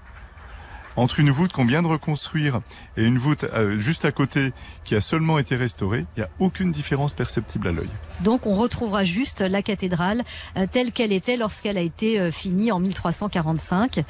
Entre 0.95 1.19
une 1.19 1.31
voûte 1.31 1.51
qu'on 1.51 1.65
vient 1.65 1.81
de 1.81 1.87
reconstruire 1.87 2.61
et 2.97 3.03
une 3.03 3.17
voûte 3.17 3.45
euh, 3.45 3.79
juste 3.79 4.05
à 4.05 4.11
côté 4.11 4.53
qui 4.83 4.93
a 4.93 5.01
seulement 5.01 5.39
été 5.39 5.55
restaurée, 5.55 6.05
il 6.15 6.19
n'y 6.19 6.23
a 6.23 6.29
aucune 6.37 6.71
différence 6.71 7.13
perceptible 7.13 7.67
à 7.67 7.71
l'œil. 7.71 7.89
Donc 8.21 8.45
on 8.45 8.53
retrouvera 8.53 9.03
juste 9.03 9.41
la 9.41 9.63
cathédrale 9.63 10.23
euh, 10.55 10.67
telle 10.71 10.91
qu'elle 10.91 11.11
était 11.11 11.35
lorsqu'elle 11.35 11.79
a 11.79 11.81
été 11.81 12.29
finie 12.31 12.71
en 12.71 12.79
1345. 12.79 14.03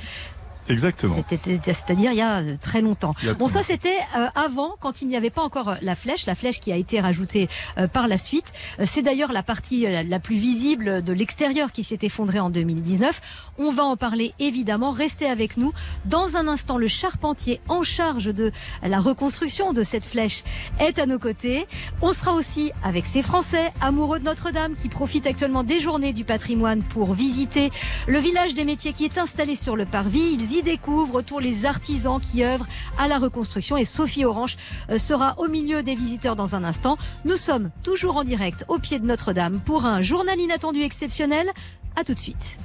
Exactement. 0.69 1.15
C'est-à-dire 1.29 2.11
il 2.11 2.17
y 2.17 2.21
a 2.21 2.39
euh, 2.39 2.55
très 2.61 2.81
longtemps. 2.81 3.15
bon, 3.37 3.47
ça 3.47 3.63
c'était 3.63 3.97
euh, 4.17 4.27
avant, 4.35 4.75
quand 4.79 5.01
il 5.01 5.07
n'y 5.07 5.17
avait 5.17 5.29
pas 5.29 5.41
encore 5.41 5.69
euh, 5.69 5.75
la 5.81 5.95
flèche, 5.95 6.25
la 6.25 6.35
flèche 6.35 6.59
qui 6.59 6.71
a 6.71 6.77
été 6.77 6.99
rajoutée 6.99 7.49
par 7.91 8.07
la 8.07 8.17
suite. 8.17 8.45
c'est 8.83 9.01
d'ailleurs 9.01 9.31
la 9.31 9.43
partie 9.43 9.85
la 9.85 10.19
plus 10.19 10.35
visible 10.35 11.01
de 11.01 11.13
l'extérieur 11.13 11.71
qui 11.71 11.83
s'est 11.83 11.99
effondrée 12.01 12.39
en 12.39 12.49
2019. 12.49 13.21
On 13.57 13.71
va 13.71 13.83
en 13.83 13.97
parler 13.97 14.33
évidemment. 14.39 14.91
Restez 14.91 15.27
avec 15.27 15.57
nous. 15.57 15.73
Dans 16.05 16.35
un 16.35 16.47
instant, 16.47 16.77
le 16.77 16.87
charpentier 16.87 17.59
en 17.67 17.83
charge 17.83 18.25
de 18.25 18.51
la 18.81 18.99
reconstruction 18.99 19.73
de 19.73 19.83
cette 19.83 20.05
flèche 20.05 20.43
est 20.79 20.99
à 20.99 21.05
nos 21.05 21.19
côtés. 21.19 21.67
On 22.01 22.11
sera 22.13 22.33
aussi 22.33 22.71
avec 22.83 23.05
ces 23.05 23.21
Français 23.21 23.71
amoureux 23.81 24.19
de 24.19 24.25
Notre-Dame 24.25 24.75
qui 24.75 24.89
profitent 24.89 25.27
actuellement 25.27 25.63
des 25.63 25.79
journées 25.79 26.13
du 26.13 26.23
patrimoine 26.23 26.81
pour 26.83 27.13
visiter 27.13 27.71
le 28.07 28.19
village 28.19 28.53
des 28.53 28.65
métiers 28.65 28.93
qui 28.93 29.05
est 29.05 29.17
installé 29.17 29.55
sur 29.55 29.75
le 29.75 29.85
parvis. 29.85 30.33
Ils 30.33 30.52
y 30.53 30.63
découvrent 30.63 31.21
tous 31.21 31.39
les 31.39 31.65
artisans 31.65 32.19
qui 32.19 32.43
œuvrent 32.43 32.67
à 32.97 33.07
la 33.07 33.17
reconstruction 33.17 33.77
et 33.77 33.85
Sophie 33.85 34.25
Orange 34.25 34.57
euh, 34.89 34.97
sera 34.97 35.35
au 35.37 35.47
milieu 35.47 35.83
des 35.83 35.95
visiteurs 35.95 36.35
dans 36.35 36.55
un 36.55 36.63
instant. 36.63 36.97
Nous 37.25 37.37
sommes 37.37 37.71
toujours 37.83 38.17
en 38.17 38.23
direct 38.23 38.65
au 38.67 38.77
pied 38.77 38.99
de 38.99 39.05
Notre-Dame 39.05 39.59
pour 39.65 39.85
un 39.85 40.01
journal 40.01 40.39
inattendu 40.39 40.81
exceptionnel. 40.81 41.49
À 41.95 42.03
tout 42.03 42.13
de 42.13 42.19
suite. 42.19 42.57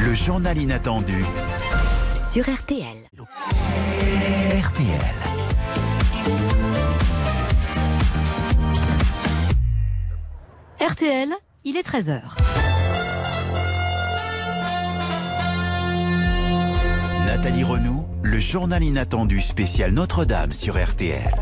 Le 0.00 0.14
journal 0.14 0.58
inattendu 0.58 1.24
sur 2.16 2.44
RTL. 2.44 3.08
RTL. 4.62 5.14
RTL, 10.80 11.32
il 11.64 11.76
est 11.76 11.86
13h. 11.86 12.73
Nathalie 17.34 17.64
Renaud, 17.64 18.06
le 18.22 18.38
journal 18.38 18.84
inattendu 18.84 19.40
spécial 19.40 19.90
Notre-Dame 19.90 20.52
sur 20.52 20.80
RTL. 20.80 21.34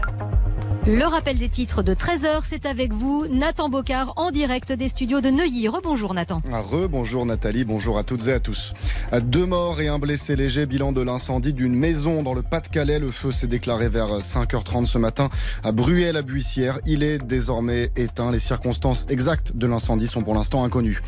Le 0.85 1.05
rappel 1.05 1.39
des 1.39 1.49
titres 1.49 1.85
de 1.85 1.95
13h, 1.95 2.41
c'est 2.45 2.67
avec 2.67 2.93
vous, 2.93 3.29
Nathan 3.31 3.69
Bocard, 3.69 4.15
en 4.17 4.33
direct 4.33 4.73
des 4.73 4.89
studios 4.89 5.21
de 5.21 5.31
Neuilly. 5.31 5.69
Rebonjour 5.69 6.13
Nathan. 6.13 6.43
Rebonjour 6.51 7.25
Nathalie, 7.25 7.65
bonjour 7.65 7.99
à 7.99 8.03
toutes 8.03 8.27
et 8.27 8.33
à 8.33 8.41
tous. 8.41 8.75
Deux 9.23 9.47
morts 9.47 9.81
et 9.81 9.87
un 9.87 10.01
blessé 10.01 10.35
léger, 10.35 10.67
bilan 10.67 10.91
de 10.91 11.01
l'incendie 11.01 11.53
d'une 11.53 11.77
maison 11.77 12.25
dans 12.25 12.35
le 12.35 12.43
Pas-de-Calais. 12.43 12.99
Le 12.99 13.13
feu 13.13 13.31
s'est 13.31 13.47
déclaré 13.47 13.89
vers 13.89 14.09
5h30 14.19 14.87
ce 14.87 14.99
matin 14.99 15.31
à 15.63 15.71
Bruay-la-Buissière. 15.71 16.81
Il 16.85 17.05
est 17.05 17.19
désormais 17.19 17.93
éteint. 17.95 18.33
Les 18.33 18.41
circonstances 18.41 19.07
exactes 19.09 19.55
de 19.55 19.69
l'incendie 19.69 20.09
sont 20.09 20.23
pour 20.23 20.35
l'instant 20.35 20.65
inconnues. 20.65 21.01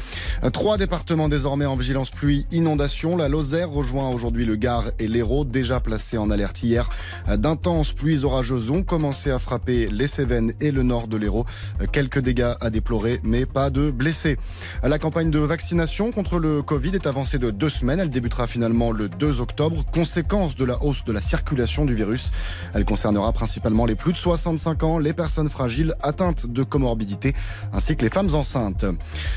Trois 0.52 0.78
départements 0.78 1.28
désormais 1.28 1.66
en 1.66 1.74
vigilance 1.74 2.12
pluie 2.12 2.46
inondation. 2.52 3.16
La 3.16 3.28
Lozère 3.28 3.70
rejoint 3.70 4.08
aujourd'hui 4.10 4.44
le 4.44 4.54
Gard 4.54 4.92
et 5.00 5.08
l'Hérault, 5.08 5.44
déjà 5.44 5.80
placés 5.80 6.16
en 6.16 6.30
alerte 6.30 6.62
hier. 6.62 6.88
D'intenses 7.26 7.92
pluies 7.92 8.22
orageuses 8.22 8.70
ont 8.70 8.84
commencé 8.84 9.32
à 9.32 9.40
frapper 9.40 9.63
les 9.66 10.06
Cévennes 10.06 10.52
et 10.60 10.70
le 10.70 10.82
nord 10.82 11.08
de 11.08 11.16
l'Hérault. 11.16 11.46
Quelques 11.92 12.20
dégâts 12.20 12.54
à 12.60 12.70
déplorer, 12.70 13.20
mais 13.22 13.46
pas 13.46 13.70
de 13.70 13.90
blessés. 13.90 14.36
La 14.82 14.98
campagne 14.98 15.30
de 15.30 15.38
vaccination 15.38 16.12
contre 16.12 16.38
le 16.38 16.62
Covid 16.62 16.90
est 16.94 17.06
avancée 17.06 17.38
de 17.38 17.50
deux 17.50 17.70
semaines. 17.70 18.00
Elle 18.00 18.10
débutera 18.10 18.46
finalement 18.46 18.92
le 18.92 19.08
2 19.08 19.40
octobre, 19.40 19.84
conséquence 19.92 20.56
de 20.56 20.64
la 20.64 20.82
hausse 20.82 21.04
de 21.04 21.12
la 21.12 21.20
circulation 21.20 21.84
du 21.84 21.94
virus. 21.94 22.30
Elle 22.74 22.84
concernera 22.84 23.32
principalement 23.32 23.86
les 23.86 23.94
plus 23.94 24.12
de 24.12 24.18
65 24.18 24.82
ans, 24.82 24.98
les 24.98 25.12
personnes 25.12 25.48
fragiles 25.48 25.94
atteintes 26.02 26.46
de 26.46 26.62
comorbidité, 26.62 27.34
ainsi 27.72 27.96
que 27.96 28.02
les 28.02 28.10
femmes 28.10 28.34
enceintes. 28.34 28.84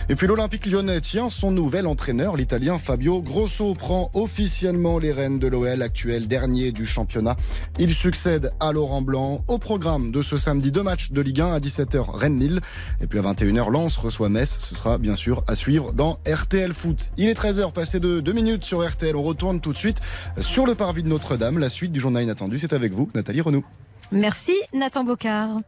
Et 0.09 0.15
puis 0.15 0.27
l'Olympique 0.27 0.65
lyonnais 0.65 1.01
tient 1.01 1.29
son 1.29 1.51
nouvel 1.51 1.87
entraîneur, 1.87 2.35
l'Italien 2.35 2.77
Fabio 2.77 3.21
Grosso, 3.21 3.73
prend 3.75 4.09
officiellement 4.13 4.97
les 4.99 5.11
rênes 5.11 5.39
de 5.39 5.47
l'OL, 5.47 5.81
actuel 5.81 6.27
dernier 6.27 6.71
du 6.71 6.85
championnat. 6.85 7.35
Il 7.79 7.93
succède 7.93 8.51
à 8.59 8.71
Laurent 8.71 9.01
Blanc 9.01 9.43
au 9.47 9.57
programme 9.57 10.11
de 10.11 10.16
de 10.17 10.21
ce 10.23 10.37
samedi. 10.37 10.71
Deux 10.71 10.83
matchs 10.83 11.11
de 11.11 11.21
Ligue 11.21 11.41
1 11.41 11.53
à 11.53 11.59
17h 11.59 12.09
Rennes-Lille. 12.09 12.61
Et 13.01 13.07
puis 13.07 13.19
à 13.19 13.21
21h, 13.21 13.71
Lens 13.71 13.97
reçoit 13.97 14.29
Metz. 14.29 14.57
Ce 14.59 14.75
sera 14.75 14.97
bien 14.97 15.15
sûr 15.15 15.43
à 15.47 15.55
suivre 15.55 15.93
dans 15.93 16.19
RTL 16.27 16.73
Foot. 16.73 17.11
Il 17.17 17.29
est 17.29 17.39
13h, 17.39 17.71
passé 17.71 17.99
de 17.99 18.19
2 18.19 18.33
minutes 18.33 18.63
sur 18.63 18.85
RTL. 18.85 19.15
On 19.15 19.23
retourne 19.23 19.61
tout 19.61 19.73
de 19.73 19.77
suite 19.77 19.99
sur 20.41 20.65
le 20.65 20.75
parvis 20.75 21.03
de 21.03 21.07
Notre-Dame. 21.07 21.59
La 21.59 21.69
suite 21.69 21.91
du 21.91 21.99
journal 21.99 22.23
inattendu, 22.23 22.57
c'est 22.59 22.73
avec 22.73 22.93
vous, 22.93 23.09
Nathalie 23.13 23.41
Renaud. 23.41 23.63
Merci 24.11 24.55
Nathan 24.73 25.03
Bocard. 25.03 25.59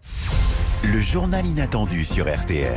Le 0.83 0.99
journal 0.99 1.45
inattendu 1.45 2.03
sur 2.05 2.33
RTL. 2.33 2.73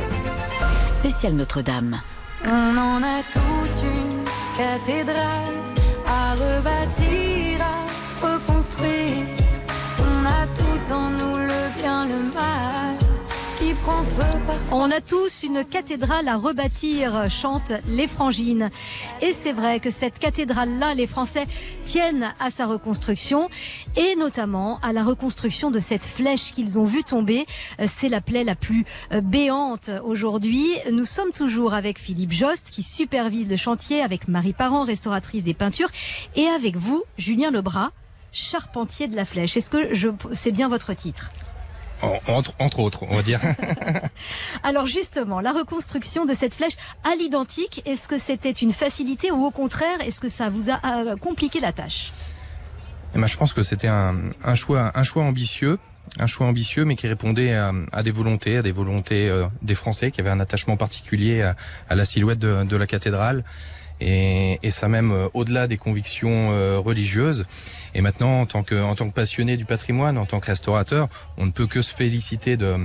Spécial 0.99 1.33
Notre-Dame. 1.33 2.01
On 2.45 2.77
en 2.77 3.01
a 3.01 3.23
tous 3.31 3.83
une 3.83 4.23
cathédrale 4.57 5.55
à 6.05 6.33
rebâtir, 6.33 7.22
On 14.71 14.89
a 14.91 15.01
tous 15.01 15.43
une 15.43 15.63
cathédrale 15.63 16.27
à 16.27 16.35
rebâtir, 16.35 17.29
chantent 17.29 17.73
les 17.87 18.07
frangines. 18.07 18.69
Et 19.21 19.33
c'est 19.33 19.53
vrai 19.53 19.79
que 19.79 19.91
cette 19.91 20.19
cathédrale-là, 20.19 20.93
les 20.93 21.07
Français 21.07 21.45
tiennent 21.85 22.33
à 22.39 22.49
sa 22.49 22.65
reconstruction 22.65 23.49
et 23.95 24.15
notamment 24.15 24.79
à 24.81 24.91
la 24.93 25.03
reconstruction 25.03 25.71
de 25.71 25.79
cette 25.79 26.03
flèche 26.03 26.53
qu'ils 26.53 26.79
ont 26.79 26.85
vue 26.85 27.03
tomber. 27.03 27.45
C'est 27.85 28.09
la 28.09 28.19
plaie 28.19 28.43
la 28.43 28.55
plus 28.55 28.85
euh, 29.11 29.21
béante 29.21 29.91
aujourd'hui. 30.03 30.65
Nous 30.91 31.05
sommes 31.05 31.31
toujours 31.31 31.73
avec 31.73 31.99
Philippe 31.99 32.31
Jost 32.31 32.69
qui 32.71 32.83
supervise 32.83 33.47
le 33.47 33.57
chantier, 33.57 34.01
avec 34.01 34.27
Marie 34.27 34.53
Parent, 34.53 34.83
restauratrice 34.83 35.43
des 35.43 35.53
peintures, 35.53 35.89
et 36.35 36.47
avec 36.47 36.75
vous, 36.75 37.03
Julien 37.17 37.51
Lebras, 37.51 37.91
charpentier 38.31 39.07
de 39.07 39.15
la 39.15 39.25
flèche. 39.25 39.55
Est-ce 39.55 39.69
que 39.69 39.93
je, 39.93 40.09
c'est 40.33 40.51
bien 40.51 40.67
votre 40.67 40.93
titre? 40.93 41.29
Entre, 42.27 42.53
entre, 42.59 42.79
autres, 42.79 43.03
on 43.09 43.15
va 43.15 43.21
dire. 43.21 43.39
Alors 44.63 44.87
justement, 44.87 45.39
la 45.39 45.51
reconstruction 45.51 46.25
de 46.25 46.33
cette 46.33 46.55
flèche 46.55 46.75
à 47.03 47.15
l'identique, 47.15 47.81
est-ce 47.85 48.07
que 48.07 48.17
c'était 48.17 48.51
une 48.51 48.73
facilité 48.73 49.31
ou 49.31 49.45
au 49.45 49.51
contraire, 49.51 50.01
est-ce 50.05 50.19
que 50.19 50.29
ça 50.29 50.49
vous 50.49 50.69
a 50.69 50.79
compliqué 51.17 51.59
la 51.59 51.71
tâche? 51.71 52.11
Eh 53.15 53.19
ben, 53.19 53.27
Je 53.27 53.37
pense 53.37 53.53
que 53.53 53.63
c'était 53.63 53.87
un, 53.87 54.15
un, 54.43 54.55
choix, 54.55 54.91
un 54.95 55.03
choix 55.03 55.23
ambitieux. 55.23 55.79
Un 56.19 56.27
choix 56.27 56.45
ambitieux, 56.47 56.83
mais 56.83 56.95
qui 56.97 57.07
répondait 57.07 57.53
à, 57.53 58.03
des 58.03 58.11
volontés, 58.11 58.57
à 58.57 58.61
des 58.61 58.73
volontés 58.73 59.29
euh, 59.29 59.45
des 59.61 59.73
Français 59.73 60.11
qui 60.11 60.19
avaient 60.19 60.29
un 60.29 60.41
attachement 60.41 60.75
particulier 60.75 61.41
à, 61.41 61.55
à 61.89 61.95
la 61.95 62.03
silhouette 62.03 62.39
de, 62.39 62.65
de 62.65 62.75
la 62.75 62.85
cathédrale 62.85 63.43
et, 64.01 64.59
et 64.61 64.69
ça 64.69 64.87
même 64.87 65.11
euh, 65.11 65.27
au-delà 65.33 65.67
des 65.67 65.77
convictions 65.77 66.51
euh, 66.51 66.77
religieuses. 66.77 67.45
Et 67.93 68.01
maintenant, 68.01 68.41
en 68.41 68.45
tant 68.45 68.63
que, 68.63 68.81
en 68.81 68.95
tant 68.95 69.07
que 69.07 69.13
passionné 69.13 69.57
du 69.57 69.65
patrimoine, 69.65 70.17
en 70.17 70.25
tant 70.25 70.39
que 70.39 70.47
restaurateur, 70.47 71.09
on 71.37 71.45
ne 71.45 71.51
peut 71.51 71.67
que 71.67 71.81
se 71.81 71.93
féliciter 71.95 72.57
de, 72.57 72.75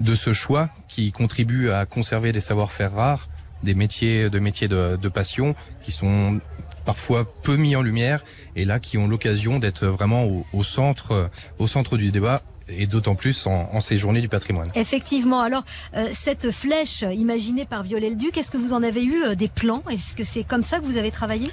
de 0.00 0.14
ce 0.14 0.32
choix 0.32 0.68
qui 0.88 1.12
contribue 1.12 1.70
à 1.70 1.86
conserver 1.86 2.32
des 2.32 2.40
savoir-faire 2.40 2.92
rares, 2.94 3.28
des 3.62 3.74
métiers 3.74 4.30
de 4.30 4.38
métiers 4.38 4.68
de, 4.68 4.96
de 4.96 5.08
passion 5.08 5.54
qui 5.82 5.92
sont 5.92 6.40
parfois 6.84 7.30
peu 7.42 7.56
mis 7.56 7.76
en 7.76 7.82
lumière 7.82 8.24
et 8.56 8.64
là 8.64 8.80
qui 8.80 8.96
ont 8.96 9.06
l'occasion 9.06 9.58
d'être 9.58 9.86
vraiment 9.86 10.24
au, 10.24 10.46
au, 10.52 10.62
centre 10.62 11.30
au 11.58 11.66
centre 11.66 11.98
du 11.98 12.10
débat 12.10 12.42
et 12.68 12.86
d'autant 12.86 13.14
plus 13.14 13.46
en, 13.46 13.68
en, 13.72 13.80
ces 13.80 13.96
journées 13.96 14.20
du 14.20 14.28
patrimoine. 14.28 14.70
Effectivement. 14.74 15.40
Alors, 15.40 15.64
euh, 15.96 16.08
cette 16.12 16.50
flèche 16.50 17.02
imaginée 17.02 17.64
par 17.66 17.82
Viollet-le-Duc, 17.82 18.38
est-ce 18.38 18.50
que 18.50 18.58
vous 18.58 18.72
en 18.72 18.82
avez 18.82 19.04
eu 19.04 19.24
euh, 19.24 19.34
des 19.34 19.48
plans? 19.48 19.82
Est-ce 19.90 20.14
que 20.14 20.24
c'est 20.24 20.44
comme 20.44 20.62
ça 20.62 20.78
que 20.78 20.84
vous 20.84 20.96
avez 20.96 21.10
travaillé? 21.10 21.50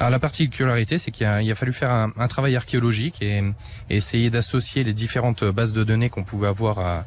Alors 0.00 0.10
la 0.10 0.18
particularité, 0.18 0.96
c'est 0.96 1.10
qu'il 1.10 1.26
a, 1.26 1.54
fallu 1.54 1.74
faire 1.74 1.90
un, 1.90 2.28
travail 2.28 2.56
archéologique 2.56 3.20
et, 3.20 3.42
et 3.90 3.96
essayer 3.96 4.30
d'associer 4.30 4.82
les 4.82 4.94
différentes 4.94 5.44
bases 5.44 5.74
de 5.74 5.84
données 5.84 6.08
qu'on 6.08 6.24
pouvait 6.24 6.48
avoir 6.48 6.78
à, 6.78 7.04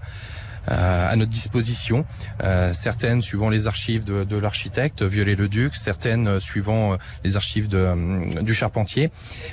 à 0.67 1.15
notre 1.15 1.31
disposition. 1.31 2.05
Euh, 2.43 2.73
certaines 2.73 3.21
suivant 3.21 3.49
les 3.49 3.67
archives 3.67 4.03
de, 4.03 4.23
de 4.23 4.37
l'architecte 4.37 5.03
Viollet-le-Duc, 5.03 5.75
certaines 5.75 6.27
euh, 6.27 6.39
suivant 6.39 6.97
les 7.23 7.35
archives 7.35 7.67
de, 7.67 8.41
du 8.41 8.53
charpentier, 8.53 9.09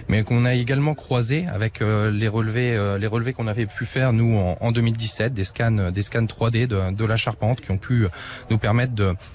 mais 0.09 0.23
qu'on 0.23 0.45
a 0.45 0.55
également 0.55 0.95
croisé 0.95 1.47
avec 1.53 1.81
les 1.81 2.29
relevés, 2.29 2.79
les 2.99 3.07
relevés 3.07 3.33
qu'on 3.33 3.47
avait 3.47 3.67
pu 3.67 3.87
faire 3.87 4.13
nous 4.13 4.37
en, 4.37 4.57
en, 4.61 4.73
2017, 4.73 5.33
des 5.33 5.45
scans, 5.45 5.91
des 5.91 6.03
scans 6.03 6.25
3D 6.25 6.67
de, 6.67 6.93
de, 6.93 7.05
la 7.05 7.17
charpente 7.17 7.61
qui 7.61 7.71
ont 7.71 7.79
pu 7.79 8.07
nous 8.51 8.59
permettre 8.59 8.93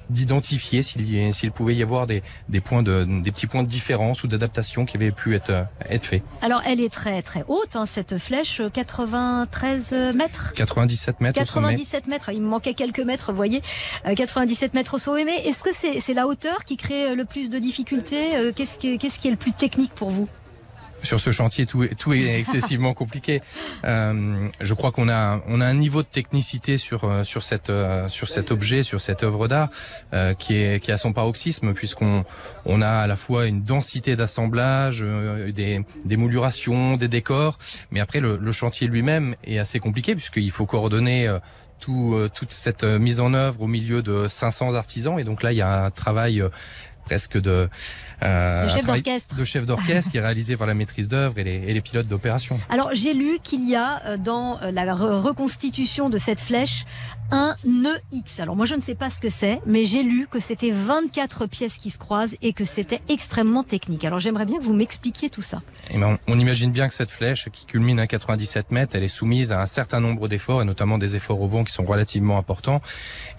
d'identifier 0.10 0.82
s'il 0.82 1.34
s'il 1.34 1.52
pouvait 1.52 1.76
y 1.76 1.84
avoir 1.84 2.08
des, 2.08 2.24
des 2.50 2.62
points 2.62 2.84
de, 2.84 3.06
des 3.22 3.32
petits 3.32 3.48
points 3.48 3.64
de 3.64 3.70
différence 3.70 4.24
ou 4.24 4.28
d'adaptation 4.28 4.86
qui 4.86 4.98
avaient 4.98 5.12
pu 5.12 5.36
être, 5.36 5.68
être 5.90 6.06
faits. 6.06 6.24
Alors 6.42 6.62
elle 6.66 6.82
est 6.82 6.92
très 6.92 7.22
très 7.22 7.44
haute, 7.48 7.76
hein, 7.76 7.86
cette 7.86 8.18
flèche, 8.18 8.62
93 8.74 9.92
mètres. 10.16 10.54
97 10.54 11.22
mètres. 11.22 11.40
97 11.40 11.64
mètres. 12.08 12.30
Il 12.30 12.41
me 12.41 12.47
manquait 12.47 12.73
quelques 12.73 12.99
mètres, 12.99 13.32
vous 13.32 13.38
voyez. 13.38 13.62
97 14.15 14.71
euh, 14.71 14.78
mètres 14.78 14.95
au 14.95 14.97
sommet. 14.97 15.36
Est-ce 15.47 15.63
que 15.63 15.69
c'est 15.73 16.13
la 16.13 16.28
hauteur 16.28 16.63
qui 16.65 16.78
crée 16.78 17.15
le 17.15 17.25
plus 17.25 17.49
de 17.49 17.60
difficultés? 17.60 18.36
Euh, 18.36 18.51
Qu'est-ce 18.56 18.78
qui 18.78 19.28
est 19.28 19.32
le 19.32 19.38
plus 19.38 19.54
technique 19.54 19.93
pour 19.93 20.10
vous? 20.10 20.28
Sur 21.06 21.20
ce 21.20 21.32
chantier, 21.32 21.65
tout, 21.65 21.84
est- 21.84 21.96
tout 21.96 22.13
est 22.13 22.39
excessivement 22.39 22.94
compliqué. 22.94 23.41
Euh, 23.86 24.48
je 24.60 24.74
crois 24.74 24.91
qu'on 24.91 25.08
a, 25.10 25.41
on 25.48 25.62
a 25.62 25.65
un 25.65 25.74
niveau 25.74 26.02
de 26.02 26.08
technicité 26.08 26.78
sur 26.78 27.04
euh, 27.06 27.24
sur 27.24 27.44
cette 27.44 27.70
euh, 27.70 28.10
sur 28.10 28.28
cet 28.28 28.52
objet, 28.52 28.84
sur 28.84 29.00
cette 29.00 29.24
œuvre 29.24 29.48
d'art 29.48 29.70
euh, 30.13 30.34
qui 30.34 30.56
est 30.56 30.80
qui 30.84 30.91
a 30.91 30.98
son 30.98 31.13
paroxysme 31.13 31.74
puisqu'on 31.74 32.26
on 32.65 32.82
a 32.82 32.89
à 32.89 33.08
la 33.08 33.15
fois 33.15 33.46
une 33.46 33.63
densité 33.63 34.15
d'assemblage, 34.15 35.00
euh, 35.04 35.52
des 35.52 35.82
des 36.04 36.18
moulurations, 36.18 36.98
des 36.98 37.08
décors, 37.08 37.58
mais 37.91 38.00
après 38.00 38.20
le, 38.20 38.38
le 38.41 38.52
chantier 38.52 38.88
lui-même 38.88 39.36
est 39.46 39.60
assez 39.60 39.80
compliqué 39.80 40.15
puisqu'il 40.15 40.52
faut 40.52 40.65
coordonner 40.65 41.28
euh, 41.28 41.39
tout, 41.80 42.13
euh, 42.15 42.30
toute 42.34 42.52
cette 42.54 42.84
mise 42.84 43.20
en 43.20 43.34
œuvre 43.34 43.62
au 43.62 43.68
milieu 43.68 44.02
de 44.02 44.28
500 44.28 44.74
artisans 44.76 45.20
et 45.20 45.24
donc 45.24 45.44
là 45.44 45.52
il 45.52 45.58
y 45.58 45.62
a 45.62 45.84
un 45.86 45.91
travail 45.91 46.41
euh, 46.41 46.50
presque 47.06 47.38
de 47.39 47.70
euh, 48.23 48.67
chef 48.69 48.86
d'orchestre. 48.86 49.36
de 49.38 49.45
chef 49.45 49.65
d'orchestre 49.65 50.12
qui 50.12 50.17
est 50.17 50.21
réalisé 50.21 50.58
par 50.58 50.67
la 50.67 50.73
maîtrise 50.73 51.08
d'œuvre 51.08 51.38
et 51.39 51.43
les, 51.43 51.56
et 51.67 51.73
les 51.73 51.82
pilotes 51.82 52.08
d'opération. 52.08 52.60
Alors 52.69 52.91
j'ai 52.93 53.13
lu 53.13 53.39
qu'il 53.43 53.67
y 53.69 53.75
a 53.75 54.01
euh, 54.06 54.17
dans 54.17 54.60
euh, 54.62 54.71
la 54.71 54.86
re- 54.95 55.19
reconstitution 55.19 56.10
de 56.10 56.17
cette 56.17 56.39
flèche 56.39 56.86
un 57.32 57.56
nœud 57.65 57.97
X. 58.12 58.39
Alors 58.39 58.56
moi 58.56 58.65
je 58.67 58.75
ne 58.75 58.82
sais 58.82 58.93
pas 58.93 59.10
ce 59.10 59.19
que 59.19 59.30
c'est, 59.30 59.60
mais 59.65 59.84
j'ai 59.86 60.04
lu 60.04 60.28
que 60.30 60.39
c'était 60.39 60.69
24 60.71 61.47
pièces 61.47 61.78
qui 61.78 61.89
se 61.89 61.97
croisent 61.97 62.36
et 62.43 62.54
que 62.54 62.65
c'était 62.65 63.01
extrêmement 63.10 63.63
technique. 63.63 64.06
Alors 64.06 64.19
j'aimerais 64.19 64.45
bien 64.45 64.60
que 64.60 64.63
vous 64.63 64.73
m'expliquiez 64.75 65.30
tout 65.32 65.41
ça. 65.41 65.58
Et 65.89 65.97
ben, 65.97 66.19
on, 66.28 66.34
on 66.36 66.39
imagine 66.39 66.71
bien 66.71 66.88
que 66.88 66.93
cette 66.93 67.10
flèche 67.10 67.49
qui 67.51 67.65
culmine 67.65 67.99
à 67.99 68.06
97 68.08 68.71
mètres, 68.71 68.95
elle 68.95 69.04
est 69.04 69.08
soumise 69.08 69.51
à 69.51 69.60
un 69.62 69.65
certain 69.65 69.99
nombre 69.99 70.28
d'efforts 70.28 70.62
et 70.62 70.65
notamment 70.65 70.97
des 70.99 71.15
efforts 71.15 71.41
au 71.41 71.47
vent 71.47 71.63
qui 71.63 71.73
sont 71.73 71.84
relativement 71.86 72.38
importants. 72.38 72.82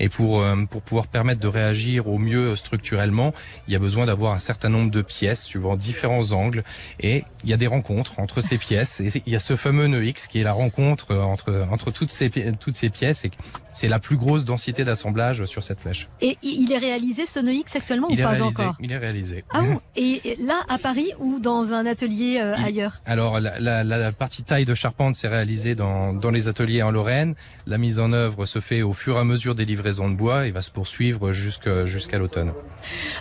Et 0.00 0.08
pour 0.08 0.40
euh, 0.40 0.56
pour 0.68 0.82
pouvoir 0.82 1.06
permettre 1.06 1.40
de 1.40 1.46
réagir 1.48 2.08
au 2.08 2.18
mieux 2.18 2.56
structurellement, 2.56 3.32
il 3.68 3.72
y 3.72 3.76
a 3.76 3.78
besoin 3.78 4.04
d'avoir 4.06 4.32
un 4.32 4.38
certain 4.38 4.65
nombre 4.68 4.90
de 4.90 5.02
pièces 5.02 5.44
suivant 5.44 5.76
différents 5.76 6.32
angles. 6.32 6.64
Et 7.00 7.24
il 7.44 7.50
y 7.50 7.52
a 7.52 7.56
des 7.56 7.66
rencontres 7.66 8.18
entre 8.18 8.40
ces 8.40 8.58
pièces. 8.58 9.00
Et 9.00 9.22
il 9.26 9.32
y 9.32 9.36
a 9.36 9.40
ce 9.40 9.56
fameux 9.56 9.86
nœud 9.86 10.04
X 10.04 10.26
qui 10.26 10.40
est 10.40 10.44
la 10.44 10.52
rencontre 10.52 11.14
entre 11.16 11.66
entre 11.70 11.90
toutes 11.90 12.10
ces 12.10 12.30
toutes 12.58 12.76
ces 12.76 12.90
pièces. 12.90 13.24
Et 13.24 13.30
c'est 13.72 13.88
la 13.88 13.98
plus 13.98 14.16
grosse 14.16 14.44
densité 14.44 14.84
d'assemblage 14.84 15.44
sur 15.46 15.62
cette 15.62 15.80
flèche. 15.80 16.08
Et 16.20 16.38
il 16.42 16.72
est 16.72 16.78
réalisé 16.78 17.26
ce 17.26 17.38
nœud 17.40 17.52
X 17.54 17.76
actuellement 17.76 18.08
Il 18.10 18.20
ou 18.20 18.22
pas 18.22 18.30
réalisé. 18.30 18.62
encore 18.62 18.76
Il 18.80 18.92
est 18.92 18.96
réalisé. 18.98 19.44
Ah 19.50 19.60
bon 19.62 19.80
Et 19.96 20.36
là 20.40 20.60
à 20.68 20.78
Paris 20.78 21.10
ou 21.18 21.38
dans 21.40 21.72
un 21.72 21.86
atelier 21.86 22.38
euh, 22.40 22.54
ailleurs 22.56 23.00
Alors 23.06 23.38
la, 23.40 23.58
la, 23.60 23.84
la 23.84 24.12
partie 24.12 24.42
taille 24.42 24.64
de 24.64 24.74
charpente 24.74 25.14
s'est 25.14 25.28
réalisée 25.28 25.74
dans, 25.74 26.12
dans 26.12 26.30
les 26.30 26.48
ateliers 26.48 26.82
en 26.82 26.90
Lorraine. 26.90 27.34
La 27.66 27.78
mise 27.78 27.98
en 27.98 28.12
œuvre 28.12 28.46
se 28.46 28.60
fait 28.60 28.82
au 28.82 28.92
fur 28.92 29.16
et 29.16 29.20
à 29.20 29.24
mesure 29.24 29.54
des 29.54 29.64
livraisons 29.64 30.08
de 30.08 30.14
bois 30.16 30.46
et 30.46 30.50
va 30.50 30.62
se 30.62 30.70
poursuivre 30.70 31.32
jusque- 31.32 31.84
jusqu'à 31.84 32.18
l'automne. 32.18 32.52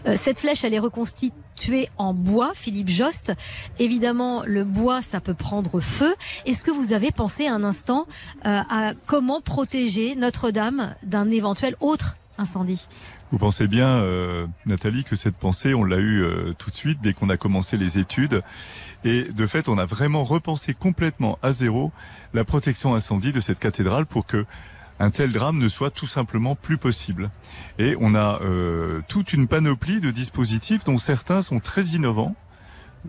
Euh, 0.07 0.15
Cette 0.21 0.39
flèche, 0.39 0.63
elle 0.63 0.73
est 0.73 0.79
reconstituée 0.79 1.34
en 1.97 2.13
bois, 2.13 2.51
Philippe 2.53 2.89
Jost. 2.89 3.33
Évidemment, 3.79 4.43
le 4.45 4.63
bois, 4.63 5.01
ça 5.01 5.21
peut 5.21 5.33
prendre 5.33 5.79
feu. 5.79 6.13
Est-ce 6.45 6.63
que 6.63 6.71
vous 6.71 6.93
avez 6.93 7.11
pensé 7.11 7.47
un 7.47 7.63
instant 7.63 8.07
euh, 8.45 8.61
à 8.69 8.93
comment 9.07 9.41
protéger 9.41 10.15
Notre-Dame 10.15 10.95
d'un 11.03 11.31
éventuel 11.31 11.75
autre 11.79 12.17
incendie? 12.37 12.87
Vous 13.31 13.37
pensez 13.39 13.67
bien, 13.67 13.87
euh, 13.87 14.45
Nathalie, 14.65 15.03
que 15.03 15.15
cette 15.15 15.35
pensée, 15.35 15.73
on 15.73 15.83
l'a 15.83 15.97
eue 15.97 16.23
euh, 16.23 16.53
tout 16.57 16.69
de 16.69 16.75
suite 16.75 16.99
dès 17.01 17.13
qu'on 17.13 17.29
a 17.29 17.37
commencé 17.37 17.77
les 17.77 17.97
études. 17.97 18.43
Et 19.03 19.23
de 19.31 19.45
fait, 19.47 19.67
on 19.67 19.77
a 19.77 19.85
vraiment 19.85 20.23
repensé 20.23 20.73
complètement 20.73 21.39
à 21.41 21.51
zéro 21.51 21.91
la 22.33 22.43
protection 22.43 22.93
incendie 22.93 23.31
de 23.31 23.39
cette 23.39 23.59
cathédrale 23.59 24.05
pour 24.05 24.25
que 24.25 24.45
un 24.99 25.09
tel 25.11 25.31
drame 25.31 25.57
ne 25.57 25.67
soit 25.67 25.91
tout 25.91 26.07
simplement 26.07 26.55
plus 26.55 26.77
possible. 26.77 27.29
Et 27.79 27.95
on 27.99 28.15
a 28.15 28.41
euh, 28.41 29.01
toute 29.07 29.33
une 29.33 29.47
panoplie 29.47 30.01
de 30.01 30.11
dispositifs 30.11 30.83
dont 30.83 30.97
certains 30.97 31.41
sont 31.41 31.59
très 31.59 31.83
innovants, 31.87 32.35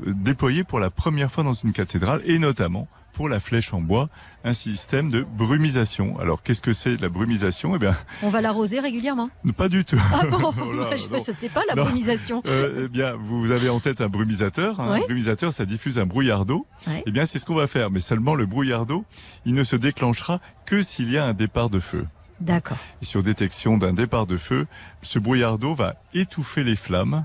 euh, 0.07 0.13
déployés 0.15 0.65
pour 0.65 0.81
la 0.81 0.91
première 0.91 1.31
fois 1.31 1.45
dans 1.45 1.55
une 1.55 1.73
cathédrale 1.73 2.23
et 2.25 2.39
notamment 2.39 2.89
pour 3.17 3.31
la 3.31 3.41
flèche 3.41 3.73
en 3.73 3.81
bois, 3.81 4.11
un 4.45 4.53
système 4.53 5.11
de 5.11 5.23
brumisation. 5.23 6.19
Alors 6.21 6.43
qu'est-ce 6.43 6.61
que 6.61 6.75
c'est 6.75 7.01
la 7.01 7.09
brumisation? 7.09 7.75
Eh 7.75 7.79
bien, 7.79 7.97
On 8.23 8.29
va 8.29 8.43
l'arroser 8.43 8.79
régulièrement 8.79 9.31
pas 9.57 9.71
du 9.71 9.87
tout. 9.87 9.99
Ah 10.13 10.27
bon? 10.27 10.53
Oh 10.59 10.73
Je 10.95 11.09
ne 11.15 11.19
sais 11.35 11.49
pas, 11.49 11.63
la 11.67 11.75
Non. 11.75 11.85
brumisation. 11.85 12.43
Euh, 12.47 12.83
eh 12.85 12.89
bien, 12.89 13.15
vous 13.19 13.53
avez 13.53 13.71
en 13.71 13.81
tête 13.81 14.03
un 14.03 14.09
brumisateur. 14.11 14.79
hein. 14.81 14.91
Ouais. 14.93 15.03
Un 15.03 15.07
brumisateur, 15.07 15.51
ça 15.55 15.65
diffuse 15.65 15.99
un 15.99 16.05
brouillard 16.05 16.45
d'eau. 16.45 16.67
Ouais. 16.87 17.03
Eh 17.07 17.11
bien, 17.11 17.25
c'est 17.25 17.39
ce 17.39 17.47
qu'on 17.47 17.55
va 17.55 17.67
faire. 17.67 17.91
Mais 17.91 18.01
seulement 18.01 18.35
le 18.35 18.45
brouillard 18.45 18.85
d'eau, 18.85 19.07
il 19.47 19.55
ne 19.55 19.65
se 19.65 19.77
déclenchera 19.77 20.41
que 20.67 20.83
s'il 20.83 21.11
y 21.11 21.17
a 21.17 21.25
un 21.25 21.33
départ 21.33 21.71
de 21.71 21.81
feu. 21.81 22.07
D'accord. 22.41 22.77
Et 23.01 23.07
sur 23.07 23.23
détection 23.23 23.79
d'un 23.79 23.95
départ 23.95 24.27
de 24.27 24.37
feu, 24.37 24.67
ce 25.01 25.19
brouillard 25.19 25.59
d'eau 25.59 25.75
va 25.75 25.95
étouffer 26.13 26.65
les 26.65 26.77
flammes. 26.77 27.25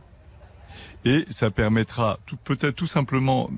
Et 1.05 1.25
ça 1.29 1.49
permettra 1.51 2.19
tout- 2.25 2.37
peut-être 2.43 2.75
tout 2.75 2.85
simplement 2.87 3.49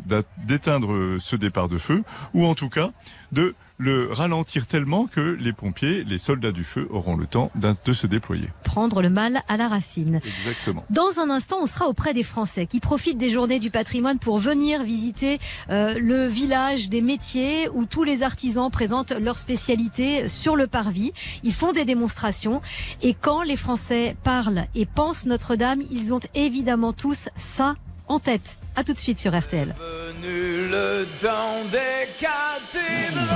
d'éteindre 0.46 0.94
euh, 0.94 1.18
ce 1.20 1.36
départ 1.36 1.70
de 1.70 1.78
feu, 1.78 2.04
ou 2.34 2.46
en 2.46 2.56
tout 2.56 2.70
cas 2.70 2.92
de 3.32 3.56
le 3.80 4.14
ralentir 4.14 4.68
tellement 4.68 5.08
que 5.08 5.20
les 5.20 5.52
pompiers, 5.52 6.04
les 6.04 6.20
soldats 6.20 6.52
du 6.52 6.64
feu 6.64 6.88
auront 6.92 7.18
le 7.18 7.26
temps 7.26 7.52
de 7.56 7.92
se 7.94 8.06
déployer. 8.06 8.48
Prendre 8.64 9.02
le 9.02 9.10
mal 9.10 9.42
à 9.50 9.58
la 9.58 9.68
racine. 9.68 10.22
Exactement. 10.24 10.86
Dans 10.92 11.20
un 11.20 11.30
instant, 11.32 11.58
on 11.60 11.66
sera 11.66 11.88
auprès 11.90 12.14
des 12.14 12.22
Français 12.24 12.68
qui 12.68 12.80
profitent 12.80 13.18
des 13.18 13.30
journées 13.30 13.58
du 13.60 13.72
patrimoine 13.72 14.20
pour 14.20 14.38
venir 14.38 14.84
visiter 14.84 15.40
euh, 15.72 15.96
le 16.00 16.28
village 16.28 16.88
des 16.90 17.02
métiers 17.02 17.68
où 17.74 17.86
tous 17.86 18.04
les 18.04 18.22
artisans 18.22 18.70
présentent 18.70 19.12
leur 19.12 19.40
spécialité 19.40 20.30
sur 20.30 20.56
le 20.56 20.68
parvis. 20.68 21.12
Ils 21.44 21.52
font 21.54 21.74
des 21.74 21.84
démonstrations 21.84 22.62
et 23.02 23.16
quand 23.16 23.42
les 23.42 23.58
Français 23.58 24.16
parlent 24.24 24.66
et 24.76 24.86
pensent 24.86 25.26
Notre-Dame, 25.26 25.82
ils 25.92 26.14
ont 26.14 26.20
évidemment 26.36 26.94
tous 26.94 27.28
ça 27.38 27.76
en 28.08 28.20
tête. 28.20 28.58
À 28.76 28.84
tout 28.84 28.94
de 28.94 29.00
suite 29.00 29.20
sur 29.20 29.38
RTL. 29.38 29.76
Venu 29.78 30.70
le 30.72 31.06
temps 31.22 31.62
des 31.72 32.08
cathédrales. 32.20 33.28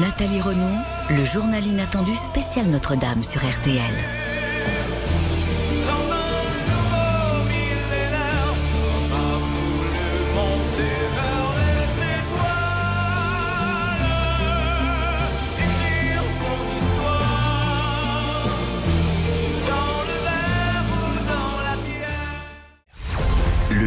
Nathalie 0.00 0.40
Renaud, 0.40 0.78
le 1.10 1.24
journal 1.24 1.66
inattendu 1.66 2.14
spécial 2.14 2.66
Notre-Dame 2.66 3.24
sur 3.24 3.40
RTL. 3.40 4.27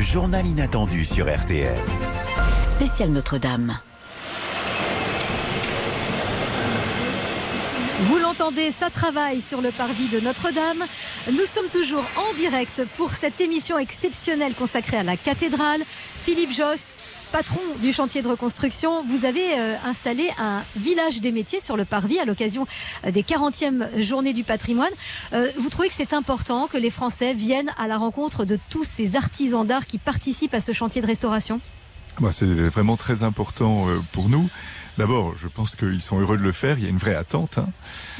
Journal 0.02 0.46
inattendu 0.48 1.06
sur 1.06 1.32
RTL. 1.32 1.78
Spécial 2.72 3.12
Notre-Dame. 3.12 3.80
Vous 8.02 8.18
l'entendez, 8.18 8.72
ça 8.72 8.90
travaille 8.90 9.42
sur 9.42 9.62
le 9.62 9.70
parvis 9.70 10.08
de 10.08 10.20
Notre-Dame. 10.20 10.84
Nous 11.32 11.46
sommes 11.46 11.70
toujours 11.72 12.04
en 12.18 12.34
direct 12.36 12.82
pour 12.98 13.14
cette 13.14 13.40
émission 13.42 13.78
exceptionnelle 13.78 14.56
consacrée 14.56 14.98
à 14.98 15.04
la 15.04 15.18
cathédrale. 15.18 15.84
Philippe 15.86 16.52
Jost, 16.52 16.88
patron 17.32 17.62
du 17.82 17.94
chantier 17.94 18.22
de 18.22 18.28
reconstruction, 18.28 19.04
vous 19.04 19.26
avez 19.26 19.58
euh, 19.58 19.76
installé 19.86 20.30
un 20.38 20.62
village 20.76 21.22
des 21.22 21.32
métiers 21.32 21.60
sur 21.60 21.78
le 21.78 21.86
parvis 21.86 22.20
à 22.20 22.26
l'occasion 22.26 22.68
euh, 23.06 23.12
des 23.12 23.24
40e 23.24 24.02
journées 24.02 24.34
du 24.34 24.44
patrimoine. 24.44 24.92
Euh, 25.34 25.48
vous 25.58 25.70
trouvez 25.70 25.88
que 25.88 25.94
c'est 25.94 26.14
important 26.14 26.68
que 26.68 26.78
les 26.78 26.90
Français 26.90 27.34
viennent 27.34 27.72
à 27.78 27.88
la 27.88 27.98
rencontre 27.98 28.44
de 28.44 28.60
tous 28.70 28.84
ces 28.84 29.16
artisans 29.16 29.66
d'art 29.66 29.86
qui 29.86 29.98
participent 29.98 30.54
à 30.54 30.62
ce 30.62 30.74
chantier 30.74 31.02
de 31.02 31.08
restauration? 31.08 31.62
Bah, 32.20 32.32
c'est 32.32 32.46
vraiment 32.46 32.98
très 32.98 33.24
important 33.24 33.88
pour 34.12 34.28
nous. 34.28 34.50
D'abord, 34.98 35.34
je 35.38 35.48
pense 35.48 35.76
qu'ils 35.76 36.02
sont 36.02 36.20
heureux 36.20 36.38
de 36.38 36.44
le 36.44 36.52
faire. 36.52 36.78
Il 36.78 36.84
y 36.84 36.88
a 36.88 36.90
une 36.90 36.98
vraie 36.98 37.16
attente 37.16 37.58
hein, 37.58 37.70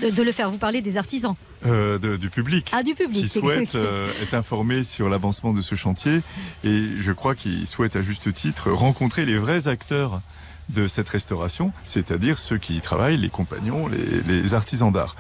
de, 0.02 0.10
de 0.10 0.24
le 0.24 0.32
faire 0.32 0.50
Vous 0.50 0.58
parlez 0.58 0.82
des 0.82 0.98
artisans. 0.98 1.36
euh, 1.66 2.00
de- 2.00 2.16
du 2.18 2.30
public. 2.30 2.70
Ah, 2.72 2.82
du 2.84 2.96
public. 2.96 3.24
qui 3.24 3.30
souhaitent 3.30 3.76
euh, 3.76 4.10
être 4.22 4.34
informés 4.34 4.84
sur 4.84 5.10
l'avancement 5.10 5.54
de 5.54 5.62
ce 5.62 5.76
chantier 5.76 6.22
et 6.64 6.90
je 7.00 7.12
crois 7.12 7.36
qu'ils 7.36 7.68
souhaitent 7.68 7.96
à 7.98 8.02
juste 8.02 8.34
titre 8.34 8.72
rencontrer 8.72 9.26
les 9.26 9.38
vrais 9.38 9.68
acteurs 9.68 10.22
de 10.70 10.88
cette 10.88 11.10
restauration, 11.10 11.74
c'est-à-dire 11.84 12.40
ceux 12.40 12.58
qui 12.58 12.78
y 12.78 12.82
travaillent, 12.82 13.18
les 13.18 13.30
compagnons, 13.30 13.88
les, 13.90 14.22
les 14.22 14.54
artisans 14.54 14.92
d'art. 14.94 15.16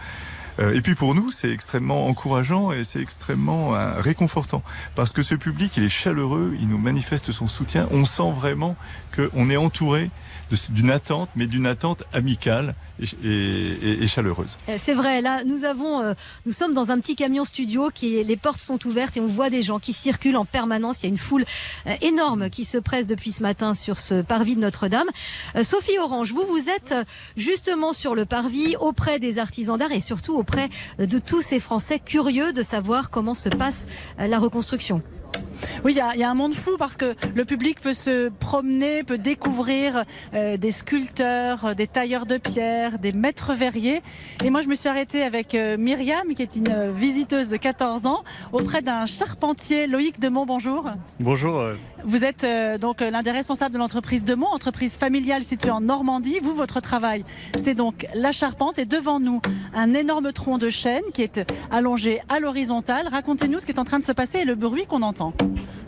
Euh, 0.59 0.73
Et 0.73 0.81
puis 0.81 0.95
pour 0.95 1.15
nous, 1.15 1.31
c'est 1.31 1.51
extrêmement 1.51 2.07
encourageant 2.07 2.71
et 2.71 2.83
c'est 2.83 3.01
extrêmement 3.01 3.75
euh, 3.75 3.99
réconfortant 3.99 4.63
parce 4.95 5.11
que 5.11 5.21
ce 5.21 5.35
public, 5.35 5.77
il 5.77 5.83
est 5.83 5.89
chaleureux, 5.89 6.55
il 6.59 6.67
nous 6.67 6.77
manifeste 6.77 7.31
son 7.31 7.47
soutien. 7.47 7.87
On 7.91 8.05
sent 8.05 8.31
vraiment 8.35 8.75
qu'on 9.15 9.49
est 9.49 9.57
entouré 9.57 10.09
d'une 10.69 10.91
attente, 10.91 11.29
mais 11.35 11.47
d'une 11.47 11.65
attente 11.65 12.03
amicale 12.13 12.75
et, 13.01 13.27
et- 13.27 14.03
et- 14.03 14.07
chaleureuse. 14.07 14.57
Euh, 14.69 14.77
C'est 14.81 14.93
vrai, 14.93 15.21
là, 15.21 15.43
nous 15.43 15.63
avons, 15.65 16.01
euh, 16.01 16.13
nous 16.45 16.51
sommes 16.51 16.73
dans 16.73 16.91
un 16.91 16.99
petit 16.99 17.15
camion 17.15 17.45
studio 17.45 17.89
qui, 17.93 18.23
les 18.23 18.35
portes 18.35 18.59
sont 18.59 18.85
ouvertes 18.87 19.17
et 19.17 19.21
on 19.21 19.27
voit 19.27 19.49
des 19.49 19.61
gens 19.61 19.79
qui 19.79 19.93
circulent 19.93 20.37
en 20.37 20.45
permanence. 20.45 21.01
Il 21.01 21.05
y 21.05 21.09
a 21.09 21.09
une 21.09 21.17
foule 21.17 21.45
euh, 21.87 21.93
énorme 22.01 22.49
qui 22.49 22.63
se 22.65 22.77
presse 22.77 23.07
depuis 23.07 23.31
ce 23.31 23.41
matin 23.43 23.73
sur 23.73 23.97
ce 23.99 24.21
parvis 24.21 24.55
de 24.55 24.61
Notre-Dame. 24.61 25.07
Euh, 25.55 25.63
Sophie 25.63 25.97
Orange, 25.99 26.31
vous, 26.33 26.45
vous 26.47 26.69
êtes 26.69 26.93
justement 27.37 27.93
sur 27.93 28.15
le 28.15 28.25
parvis 28.25 28.75
auprès 28.79 29.19
des 29.19 29.37
artisans 29.39 29.77
d'art 29.77 29.91
et 29.91 30.01
surtout 30.01 30.35
auprès 30.37 30.69
de 30.99 31.17
tous 31.19 31.41
ces 31.41 31.59
Français 31.59 31.99
curieux 31.99 32.53
de 32.53 32.61
savoir 32.63 33.09
comment 33.09 33.33
se 33.33 33.49
passe 33.49 33.87
la 34.17 34.37
reconstruction. 34.39 35.01
Oui, 35.83 35.93
il 35.93 35.97
y, 35.97 36.01
a- 36.01 36.13
il 36.15 36.19
y 36.19 36.23
a 36.23 36.29
un 36.29 36.33
monde 36.35 36.53
fou 36.53 36.71
parce 36.77 36.97
que 36.97 37.15
le 37.35 37.45
public 37.45 37.79
peut 37.81 37.93
se 37.93 38.29
promener, 38.29 39.03
peut 39.03 39.17
découvrir 39.17 40.03
euh, 40.33 40.57
des 40.57 40.71
sculpteurs, 40.71 41.65
euh, 41.65 41.73
des 41.73 41.87
tailleurs 41.87 42.25
de 42.25 42.37
pierre, 42.37 42.99
des 42.99 43.11
maîtres 43.11 43.53
verriers. 43.53 44.01
Et 44.43 44.49
moi, 44.49 44.61
je 44.61 44.67
me 44.67 44.75
suis 44.75 44.89
arrêtée 44.89 45.23
avec 45.23 45.55
euh, 45.55 45.77
Myriam, 45.77 46.33
qui 46.35 46.41
est 46.41 46.55
une 46.55 46.69
euh, 46.69 46.91
visiteuse 46.91 47.49
de 47.49 47.57
14 47.57 48.05
ans, 48.05 48.23
auprès 48.51 48.81
d'un 48.81 49.05
charpentier, 49.05 49.87
Loïc 49.87 50.19
Demont. 50.19 50.45
Bonjour. 50.45 50.89
Bonjour. 51.19 51.63
Vous 52.03 52.23
êtes 52.25 52.45
donc 52.79 53.01
l'un 53.01 53.21
des 53.21 53.29
responsables 53.31 53.73
de 53.73 53.77
l'entreprise 53.79 54.23
Demont, 54.23 54.47
entreprise 54.47 54.97
familiale 54.97 55.43
située 55.43 55.69
en 55.69 55.81
Normandie. 55.81 56.39
Vous, 56.41 56.55
votre 56.55 56.79
travail, 56.81 57.23
c'est 57.63 57.75
donc 57.75 58.07
la 58.15 58.31
charpente. 58.31 58.79
Et 58.79 58.85
devant 58.85 59.19
nous, 59.19 59.39
un 59.75 59.93
énorme 59.93 60.31
tronc 60.33 60.57
de 60.57 60.69
chêne 60.69 61.03
qui 61.13 61.21
est 61.21 61.43
allongé 61.71 62.19
à 62.29 62.39
l'horizontale. 62.39 63.07
Racontez-nous 63.11 63.59
ce 63.59 63.65
qui 63.65 63.71
est 63.71 63.79
en 63.79 63.85
train 63.85 63.99
de 63.99 64.03
se 64.03 64.11
passer 64.11 64.39
et 64.39 64.45
le 64.45 64.55
bruit 64.55 64.85
qu'on 64.87 65.01
entend. 65.03 65.33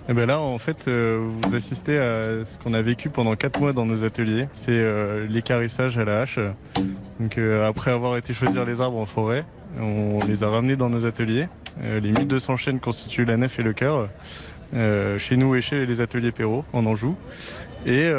Et 0.09 0.13
ben 0.13 0.25
là, 0.25 0.41
en 0.41 0.57
fait, 0.57 0.87
euh, 0.87 1.25
vous 1.25 1.55
assistez 1.55 1.97
à 1.97 2.43
ce 2.43 2.57
qu'on 2.57 2.73
a 2.73 2.81
vécu 2.81 3.09
pendant 3.09 3.35
4 3.35 3.61
mois 3.61 3.71
dans 3.71 3.85
nos 3.85 4.03
ateliers. 4.03 4.49
C'est 4.53 4.71
euh, 4.71 5.25
l'écarissage 5.29 5.97
à 5.97 6.03
la 6.03 6.21
hache. 6.21 6.39
Donc, 7.21 7.37
euh, 7.37 7.67
après 7.67 7.91
avoir 7.91 8.17
été 8.17 8.33
choisir 8.33 8.65
les 8.65 8.81
arbres 8.81 8.99
en 8.99 9.05
forêt, 9.05 9.45
on 9.79 10.19
les 10.27 10.43
a 10.43 10.49
ramenés 10.49 10.75
dans 10.75 10.89
nos 10.89 11.05
ateliers. 11.05 11.47
Les 11.81 12.11
1200 12.11 12.57
chênes 12.57 12.79
constituent 12.79 13.25
la 13.25 13.37
nef 13.37 13.57
et 13.57 13.63
le 13.63 13.73
cœur, 13.73 14.07
chez 15.17 15.37
nous 15.37 15.55
et 15.55 15.61
chez 15.61 15.87
les 15.87 16.01
ateliers 16.01 16.31
Perrault, 16.31 16.63
en 16.71 16.85
Anjou. 16.85 17.15
Et, 17.87 18.11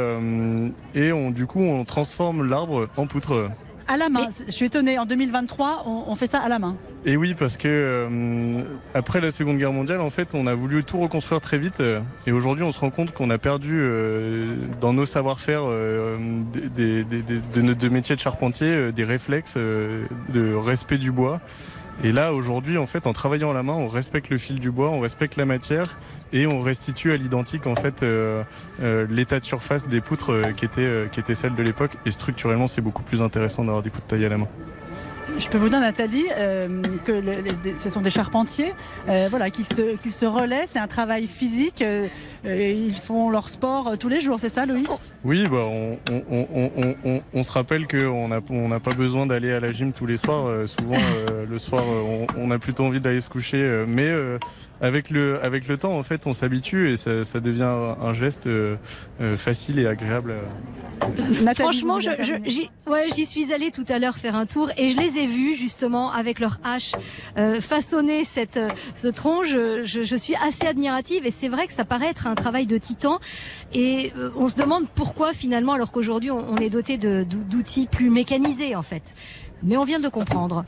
et 0.97 1.13
on, 1.13 1.31
du 1.31 1.47
coup, 1.47 1.61
on 1.61 1.85
transforme 1.85 2.49
l'arbre 2.49 2.89
en 2.97 3.07
poutre. 3.07 3.51
À 3.87 3.97
la 3.97 4.09
main. 4.09 4.29
Je 4.47 4.53
suis 4.53 4.67
étonnée. 4.67 4.99
En 4.99 5.05
2023, 5.05 5.85
on, 5.87 6.05
on 6.09 6.17
fait 6.17 6.27
ça 6.27 6.39
à 6.39 6.49
la 6.49 6.59
main. 6.59 6.77
Et 7.07 7.17
oui, 7.19 7.35
parce 7.39 7.59
que 7.59 7.69
euh, 7.69 8.63
après 8.95 9.21
la 9.21 9.31
Seconde 9.31 9.59
Guerre 9.59 9.73
mondiale, 9.73 10.01
en 10.01 10.09
fait, 10.11 10.29
on 10.35 10.47
a 10.47 10.55
voulu 10.55 10.85
tout 10.85 10.99
reconstruire 10.99 11.41
très 11.43 11.59
vite. 11.59 11.81
euh, 11.81 12.01
et 12.27 12.33
aujourd'hui, 12.33 12.65
on 12.65 12.73
se 12.73 12.79
rend 12.79 12.89
compte 12.91 13.13
qu'on 13.13 13.29
a 13.29 13.37
perdu 13.37 13.75
euh, 13.79 14.57
dans 14.81 14.93
nos 14.95 15.05
savoir-faire 15.05 15.65
des, 16.77 17.05
des- 17.05 17.23
des- 17.23 17.41
de 17.55 17.61
notre 17.61 17.81
de 17.81 17.89
métier 17.91 18.17
de 18.17 18.21
charpentier 18.21 18.91
des 18.93 19.05
réflexes 19.05 19.57
de 19.57 20.55
respect 20.55 20.99
du 20.99 21.13
bois. 21.13 21.41
Et 22.03 22.13
là, 22.13 22.33
aujourd'hui, 22.33 22.77
en 22.77 22.87
fait, 22.87 23.07
en 23.07 23.13
travaillant 23.13 23.51
à 23.53 23.55
la 23.55 23.63
main, 23.63 23.75
on 23.75 23.87
respecte 23.87 24.29
le 24.31 24.39
fil 24.39 24.59
du 24.59 24.71
bois, 24.71 24.91
on 24.91 25.01
respecte 25.01 25.37
la 25.37 25.45
matière 25.45 25.97
et 26.33 26.47
on 26.47 26.61
restitue 26.61 27.13
à 27.13 27.17
l'identique, 27.17 27.67
en 27.67 27.77
fait, 27.77 28.03
euh, 28.03 28.43
euh, 28.83 29.07
l'état 29.09 29.39
de 29.39 29.45
surface 29.45 29.87
des 29.87 30.01
poutres 30.01 30.33
euh, 30.33 30.53
qui 30.53 30.65
étaient 30.65 30.81
euh, 30.81 31.07
qui 31.07 31.23
celles 31.35 31.55
de 31.55 31.63
l'époque. 31.63 31.93
Et 32.05 32.11
structurellement, 32.11 32.67
c'est 32.67 32.81
beaucoup 32.81 33.05
plus 33.05 33.23
intéressant 33.23 33.65
d'avoir 33.65 33.83
des 33.83 33.91
poutres 33.91 34.07
taillées 34.07 34.27
à 34.27 34.31
la 34.31 34.39
main. 34.39 34.49
Je 35.37 35.49
peux 35.49 35.59
vous 35.59 35.69
dire, 35.69 35.81
Nathalie, 35.81 36.27
euh, 36.37 36.63
que 37.05 37.21
ce 37.77 37.91
sont 37.91 38.01
des 38.01 38.11
charpentiers 38.11 38.73
euh, 39.09 39.27
voilà, 39.29 39.51
qui, 39.51 39.65
se, 39.65 39.97
qui 39.97 40.11
se 40.13 40.27
relaient. 40.27 40.65
C'est 40.67 40.79
un 40.79 40.87
travail 40.87 41.27
physique. 41.27 41.83
euh, 41.83 42.07
euh, 42.47 42.57
ils 42.57 42.95
font 42.97 43.31
leur 43.31 43.49
sport 43.49 43.99
tous 43.99 44.09
les 44.09 44.21
jours, 44.21 44.39
c'est 44.39 44.49
ça, 44.49 44.65
Louis 44.67 44.87
Oui, 45.25 45.47
bah, 45.51 45.65
on, 45.67 45.99
on- 47.35 47.43
se 47.43 47.53
rappelle 47.53 47.87
qu'on 47.87 48.29
n'a 48.29 48.41
on 48.51 48.69
n'a 48.69 48.81
pas 48.81 48.93
besoin 48.95 49.27
d'aller 49.27 49.53
à 49.53 49.61
la 49.61 49.73
gym 49.73 49.93
tous 49.93 50.07
les 50.07 50.17
soirs. 50.19 50.69
Souvent, 50.69 50.99
le 51.51 51.59
soir, 51.59 51.83
on, 52.39 52.51
a 52.51 52.59
plutôt 52.59 52.85
envie 52.85 53.01
d'aller 53.01 53.21
se 53.21 53.29
coucher. 53.29 53.85
mais 53.89 54.13
avec, 54.85 55.11
le, 55.11 55.43
avec 55.43 55.67
le 55.67 55.77
temps, 55.79 55.97
en 55.97 56.03
fait, 56.03 56.27
on 56.27 56.35
s'habitue 56.35 56.91
et 56.93 56.97
ça, 56.97 57.25
ça 57.25 57.41
devient 57.41 57.63
un, 58.01 58.13
geste 58.13 58.47
euh, 58.47 58.77
euh, 59.21 59.37
facile 59.37 59.79
et 59.79 59.87
agréable. 59.87 60.35
Nathalie, 61.43 61.55
Franchement, 61.55 62.01
je- 62.01 62.11
je- 62.23 62.35
j'y 62.49 62.71
ouais, 62.87 63.09
suis 63.27 63.53
allée 63.53 63.71
tout 63.71 63.85
à 63.89 63.99
l'heure 63.99 64.17
faire 64.17 64.37
un 64.37 64.47
tour 64.47 64.71
et 64.77 64.91
je 64.91 64.97
les 64.99 65.19
ai 65.19 65.27
vus 65.27 65.55
justement 65.55 66.13
avec 66.13 66.39
leur 66.39 66.59
hache 66.63 66.93
euh, 67.39 67.61
façonner 67.61 68.25
cette, 68.25 68.61
ce 68.95 69.09
tronc. 69.09 69.45
Je, 69.45 69.83
je- 69.85 70.03
je 70.03 70.17
suis 70.17 70.35
assez 70.37 70.67
admirative 70.67 71.27
et 71.27 71.31
c'est 71.31 71.49
vrai 71.49 71.67
que 71.67 71.73
ça 71.73 71.85
paraît 71.85 72.09
être 72.09 72.27
un 72.27 72.35
travail 72.35 72.67
de 72.67 72.79
titan. 72.79 73.19
Et 73.73 74.13
euh, 74.19 74.31
on 74.37 74.49
se 74.49 74.57
demande 74.57 74.85
pourquoi 74.95 75.33
finalement, 75.33 75.73
alors 75.73 75.93
qu'aujourd'hui 75.93 76.31
on, 76.31 76.45
on 76.53 76.57
est 76.57 76.71
doté 76.71 76.99
d'outils 76.99 77.87
plus 77.87 78.11
mécanisés 78.11 78.77
en 78.77 78.83
fait. 78.83 79.15
Mais 79.63 79.77
on 79.77 79.83
vient 79.83 80.01
de 80.01 80.09
comprendre. 80.09 80.65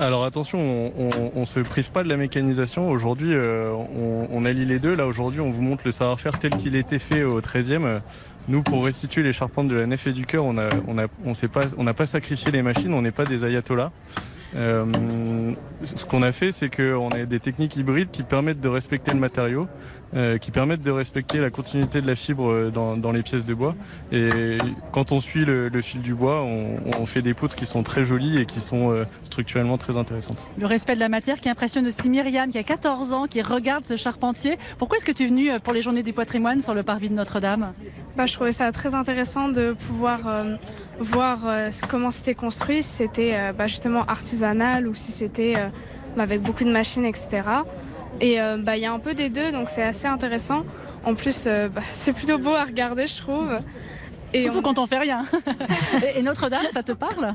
Alors 0.00 0.24
attention, 0.24 0.60
on, 0.96 1.10
on 1.34 1.44
se 1.44 1.58
prive 1.58 1.90
pas 1.90 2.04
de 2.04 2.08
la 2.08 2.16
mécanisation. 2.16 2.88
Aujourd'hui, 2.88 3.34
euh, 3.34 3.72
on, 3.72 4.28
on 4.30 4.44
allie 4.44 4.64
les 4.64 4.78
deux. 4.78 4.94
Là, 4.94 5.06
aujourd'hui, 5.08 5.40
on 5.40 5.50
vous 5.50 5.62
montre 5.62 5.82
le 5.86 5.90
savoir-faire 5.90 6.38
tel 6.38 6.52
qu'il 6.52 6.76
était 6.76 7.00
fait 7.00 7.24
au 7.24 7.40
13e. 7.40 8.00
Nous, 8.46 8.62
pour 8.62 8.84
restituer 8.84 9.24
les 9.24 9.32
charpentes 9.32 9.66
de 9.66 9.74
la 9.74 9.86
nef 9.86 10.06
et 10.06 10.12
du 10.12 10.24
cœur, 10.24 10.44
on 10.44 10.52
n'a 10.54 11.94
pas 11.94 12.06
sacrifié 12.06 12.52
les 12.52 12.62
machines. 12.62 12.94
On 12.94 13.02
n'est 13.02 13.10
pas 13.10 13.24
des 13.24 13.44
ayatollahs. 13.44 13.90
Euh, 14.56 14.86
ce 15.82 16.04
qu'on 16.04 16.22
a 16.22 16.32
fait, 16.32 16.52
c'est 16.52 16.74
qu'on 16.74 17.08
a 17.08 17.24
des 17.24 17.40
techniques 17.40 17.76
hybrides 17.76 18.10
qui 18.10 18.22
permettent 18.22 18.60
de 18.60 18.68
respecter 18.68 19.12
le 19.12 19.18
matériau, 19.18 19.68
euh, 20.14 20.38
qui 20.38 20.50
permettent 20.50 20.82
de 20.82 20.90
respecter 20.90 21.38
la 21.38 21.50
continuité 21.50 22.00
de 22.00 22.06
la 22.06 22.16
fibre 22.16 22.50
euh, 22.50 22.70
dans, 22.70 22.96
dans 22.96 23.12
les 23.12 23.22
pièces 23.22 23.44
de 23.44 23.54
bois. 23.54 23.74
Et 24.12 24.58
quand 24.92 25.12
on 25.12 25.20
suit 25.20 25.44
le, 25.44 25.68
le 25.68 25.80
fil 25.80 26.02
du 26.02 26.14
bois, 26.14 26.42
on, 26.42 26.76
on 26.98 27.06
fait 27.06 27.22
des 27.22 27.34
poutres 27.34 27.54
qui 27.56 27.66
sont 27.66 27.82
très 27.82 28.04
jolies 28.04 28.38
et 28.38 28.46
qui 28.46 28.60
sont 28.60 28.90
euh, 28.90 29.04
structurellement 29.24 29.78
très 29.78 29.96
intéressantes. 29.96 30.38
Le 30.58 30.66
respect 30.66 30.94
de 30.94 31.00
la 31.00 31.08
matière 31.08 31.40
qui 31.40 31.48
impressionne 31.48 31.86
aussi 31.86 32.08
Myriam, 32.08 32.50
qui 32.50 32.58
a 32.58 32.62
14 32.62 33.12
ans, 33.12 33.26
qui 33.26 33.42
regarde 33.42 33.84
ce 33.84 33.96
charpentier. 33.96 34.58
Pourquoi 34.78 34.98
est-ce 34.98 35.04
que 35.04 35.12
tu 35.12 35.24
es 35.24 35.26
venue 35.26 35.50
pour 35.60 35.72
les 35.72 35.82
Journées 35.82 36.02
du 36.02 36.12
patrimoine 36.12 36.60
sur 36.60 36.74
le 36.74 36.82
parvis 36.82 37.08
de 37.08 37.14
Notre-Dame? 37.14 37.72
Bah, 38.16 38.26
je 38.26 38.34
trouvais 38.34 38.52
ça 38.52 38.70
très 38.72 38.94
intéressant 38.94 39.48
de 39.48 39.72
pouvoir 39.72 40.26
euh, 40.26 40.56
voir 40.98 41.46
euh, 41.46 41.70
comment 41.88 42.10
c'était 42.10 42.34
construit, 42.34 42.82
si 42.82 42.90
c'était 42.90 43.34
euh, 43.34 43.52
bah, 43.52 43.66
justement 43.66 44.04
artisanal 44.06 44.86
ou 44.88 44.94
si 44.94 45.12
c'était 45.12 45.54
euh, 45.56 45.68
bah, 46.16 46.22
avec 46.24 46.42
beaucoup 46.42 46.64
de 46.64 46.72
machines, 46.72 47.04
etc. 47.04 47.42
Et 48.20 48.40
euh, 48.40 48.56
bah, 48.58 48.76
il 48.76 48.82
y 48.82 48.86
a 48.86 48.92
un 48.92 48.98
peu 48.98 49.14
des 49.14 49.30
deux, 49.30 49.52
donc 49.52 49.68
c'est 49.68 49.82
assez 49.82 50.06
intéressant. 50.06 50.64
En 51.04 51.14
plus, 51.14 51.44
euh, 51.46 51.68
bah, 51.68 51.82
c'est 51.94 52.12
plutôt 52.12 52.38
beau 52.38 52.54
à 52.54 52.64
regarder, 52.64 53.06
je 53.06 53.18
trouve. 53.18 53.58
Surtout 54.34 54.60
quand 54.60 54.78
on 54.78 54.86
fait 54.86 54.98
rien. 54.98 55.24
et 56.16 56.22
Notre-Dame, 56.22 56.66
ça 56.70 56.82
te 56.82 56.92
parle? 56.92 57.34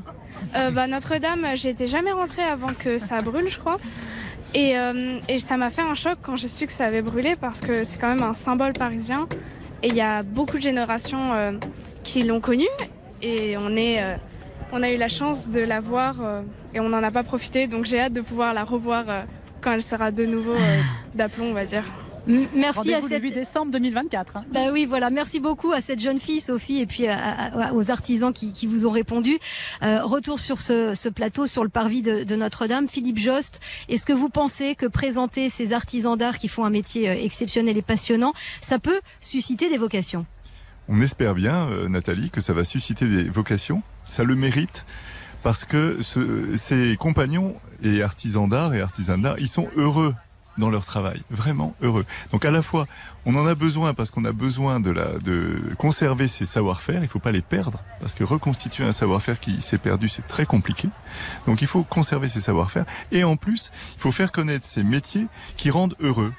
Euh, 0.56 0.70
bah, 0.70 0.86
Notre-Dame, 0.86 1.46
j'étais 1.54 1.86
jamais 1.86 2.12
rentrée 2.12 2.42
avant 2.42 2.72
que 2.72 2.98
ça 2.98 3.20
brûle, 3.20 3.48
je 3.48 3.58
crois. 3.58 3.78
Et, 4.56 4.76
et 5.28 5.40
ça 5.40 5.56
m'a 5.56 5.68
fait 5.68 5.82
un 5.82 5.96
choc 5.96 6.16
quand 6.22 6.36
j'ai 6.36 6.46
su 6.46 6.66
que 6.68 6.72
ça 6.72 6.84
avait 6.84 7.02
brûlé 7.02 7.34
parce 7.34 7.60
que 7.60 7.82
c'est 7.82 7.98
quand 7.98 8.14
même 8.14 8.22
un 8.22 8.34
symbole 8.34 8.72
parisien. 8.72 9.26
Et 9.82 9.88
il 9.88 9.96
y 9.96 10.00
a 10.00 10.22
beaucoup 10.22 10.58
de 10.58 10.62
générations 10.62 11.58
qui 12.04 12.22
l'ont 12.22 12.38
connu. 12.38 12.68
Et 13.20 13.56
on, 13.56 13.76
est, 13.76 14.00
on 14.70 14.80
a 14.80 14.90
eu 14.90 14.96
la 14.96 15.08
chance 15.08 15.48
de 15.48 15.58
la 15.58 15.80
voir 15.80 16.14
et 16.72 16.78
on 16.78 16.88
n'en 16.88 17.02
a 17.02 17.10
pas 17.10 17.24
profité. 17.24 17.66
Donc 17.66 17.84
j'ai 17.84 17.98
hâte 17.98 18.12
de 18.12 18.20
pouvoir 18.20 18.54
la 18.54 18.62
revoir 18.62 19.06
quand 19.64 19.72
elle 19.72 19.82
sera 19.82 20.10
de 20.12 20.24
nouveau 20.26 20.52
euh, 20.52 20.80
d'aplomb, 21.14 21.46
on 21.46 21.54
va 21.54 21.64
dire. 21.64 21.84
Merci 22.54 22.94
à 22.94 23.00
le 23.02 23.08
cette 23.08 23.22
8 23.22 23.32
décembre 23.32 23.70
2024. 23.72 24.38
hein. 24.38 24.44
Bah 24.50 24.72
oui, 24.72 24.86
voilà. 24.86 25.10
Merci 25.10 25.40
beaucoup 25.40 25.72
à 25.72 25.82
cette 25.82 26.00
jeune 26.00 26.18
fille, 26.18 26.40
Sophie, 26.40 26.78
et 26.80 26.86
puis 26.86 27.06
à- 27.06 27.18
à- 27.18 27.72
aux 27.74 27.90
artisans 27.90 28.32
qui, 28.32 28.52
qui 28.52 28.66
vous 28.66 28.86
ont 28.86 28.90
répondu. 28.90 29.38
Euh, 29.82 30.02
retour 30.02 30.38
sur 30.40 30.58
ce, 30.58 30.94
ce 30.94 31.10
plateau, 31.10 31.44
sur 31.44 31.62
le 31.64 31.68
parvis 31.68 32.00
de, 32.00 32.24
de 32.24 32.34
Notre-Dame. 32.34 32.88
Philippe 32.88 33.18
Jost, 33.18 33.60
est-ce 33.90 34.06
que 34.06 34.14
vous 34.14 34.30
pensez 34.30 34.74
que 34.74 34.86
présenter 34.86 35.50
ces 35.50 35.74
artisans 35.74 36.16
d'art 36.16 36.38
qui 36.38 36.48
font 36.48 36.64
un 36.64 36.70
métier 36.70 37.10
euh, 37.10 37.14
exceptionnel 37.14 37.76
et 37.76 37.82
passionnant, 37.82 38.32
ça 38.62 38.78
peut 38.78 39.00
susciter 39.20 39.68
des 39.68 39.76
vocations? 39.76 40.24
On 40.88 41.00
espère 41.02 41.34
bien, 41.34 41.68
euh, 41.68 41.88
Nathalie, 41.90 42.30
que 42.30 42.40
ça 42.40 42.54
va 42.54 42.64
susciter 42.64 43.06
des 43.06 43.24
vocations. 43.28 43.82
Ça 44.04 44.24
le 44.24 44.34
mérite 44.34 44.86
parce 45.44 45.64
que 45.64 46.02
ce- 46.02 46.56
ces 46.56 46.96
compagnons 46.98 47.54
et 47.82 48.02
artisans 48.02 48.48
d'art 48.48 48.74
et 48.74 48.80
artisans 48.80 49.20
d'art, 49.22 49.36
ils 49.38 49.46
sont 49.48 49.68
heureux 49.76 50.14
dans 50.56 50.70
leur 50.70 50.84
travail, 50.84 51.20
vraiment 51.30 51.74
heureux. 51.82 52.04
Donc 52.30 52.44
à 52.44 52.52
la 52.52 52.62
fois, 52.62 52.86
on 53.26 53.34
en 53.34 53.44
a 53.44 53.56
besoin 53.56 53.92
parce 53.92 54.12
qu'on 54.12 54.24
a 54.24 54.30
besoin 54.30 54.78
de, 54.78 54.90
la, 54.92 55.18
de 55.18 55.60
conserver 55.78 56.28
ces 56.28 56.46
savoir-faire, 56.46 57.02
il 57.02 57.08
faut 57.08 57.18
pas 57.18 57.32
les 57.32 57.42
perdre, 57.42 57.82
parce 58.00 58.14
que 58.14 58.22
reconstituer 58.22 58.84
un 58.84 58.92
savoir-faire 58.92 59.40
qui 59.40 59.60
s'est 59.60 59.78
perdu, 59.78 60.08
c'est 60.08 60.26
très 60.26 60.46
compliqué. 60.46 60.88
Donc 61.46 61.60
il 61.60 61.66
faut 61.66 61.82
conserver 61.82 62.28
ces 62.28 62.40
savoir-faire, 62.40 62.84
et 63.10 63.24
en 63.24 63.34
plus, 63.36 63.72
il 63.96 64.00
faut 64.00 64.12
faire 64.12 64.30
connaître 64.30 64.64
ces 64.64 64.84
métiers 64.84 65.26
qui 65.56 65.70
rendent 65.70 65.96
heureux. 66.00 66.32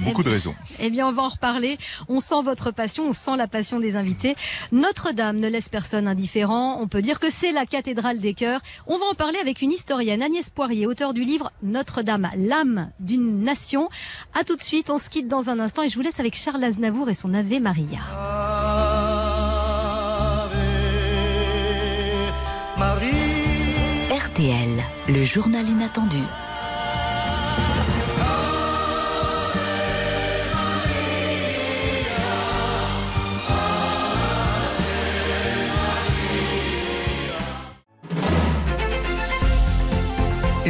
Beaucoup 0.00 0.22
de 0.22 0.30
raisons. 0.30 0.54
Eh 0.80 0.90
bien, 0.90 1.06
on 1.06 1.12
va 1.12 1.22
en 1.22 1.28
reparler. 1.28 1.78
On 2.08 2.18
sent 2.18 2.42
votre 2.44 2.70
passion, 2.70 3.04
on 3.08 3.12
sent 3.12 3.36
la 3.36 3.46
passion 3.46 3.78
des 3.78 3.96
invités. 3.96 4.36
Notre-Dame 4.72 5.38
ne 5.38 5.48
laisse 5.48 5.68
personne 5.68 6.08
indifférent. 6.08 6.78
On 6.80 6.88
peut 6.88 7.02
dire 7.02 7.20
que 7.20 7.30
c'est 7.30 7.52
la 7.52 7.66
cathédrale 7.66 8.18
des 8.18 8.34
cœurs. 8.34 8.60
On 8.86 8.98
va 8.98 9.06
en 9.06 9.14
parler 9.14 9.38
avec 9.38 9.62
une 9.62 9.70
historienne, 9.70 10.22
Agnès 10.22 10.50
Poirier, 10.50 10.86
auteur 10.86 11.14
du 11.14 11.22
livre 11.22 11.52
Notre-Dame, 11.62 12.30
l'âme 12.36 12.90
d'une 13.00 13.44
nation. 13.44 13.88
À 14.34 14.44
tout 14.44 14.56
de 14.56 14.62
suite, 14.62 14.90
on 14.90 14.98
se 14.98 15.08
quitte 15.08 15.28
dans 15.28 15.48
un 15.48 15.60
instant 15.60 15.82
et 15.82 15.88
je 15.88 15.96
vous 15.96 16.02
laisse 16.02 16.20
avec 16.20 16.36
Charles 16.36 16.64
Aznavour 16.64 17.08
et 17.08 17.14
son 17.14 17.34
Ave 17.34 17.60
Maria. 17.60 18.00
RTL, 24.10 24.68
le 25.08 25.24
journal 25.24 25.68
inattendu. 25.68 26.22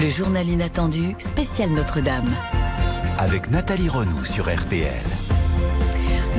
Le 0.03 0.09
journal 0.09 0.49
inattendu, 0.49 1.15
spécial 1.21 1.71
Notre-Dame. 1.71 2.29
avec 3.19 3.51
Nathalie 3.51 3.89
Renaud 3.89 4.25
sur 4.25 4.53
RTL. 4.53 4.91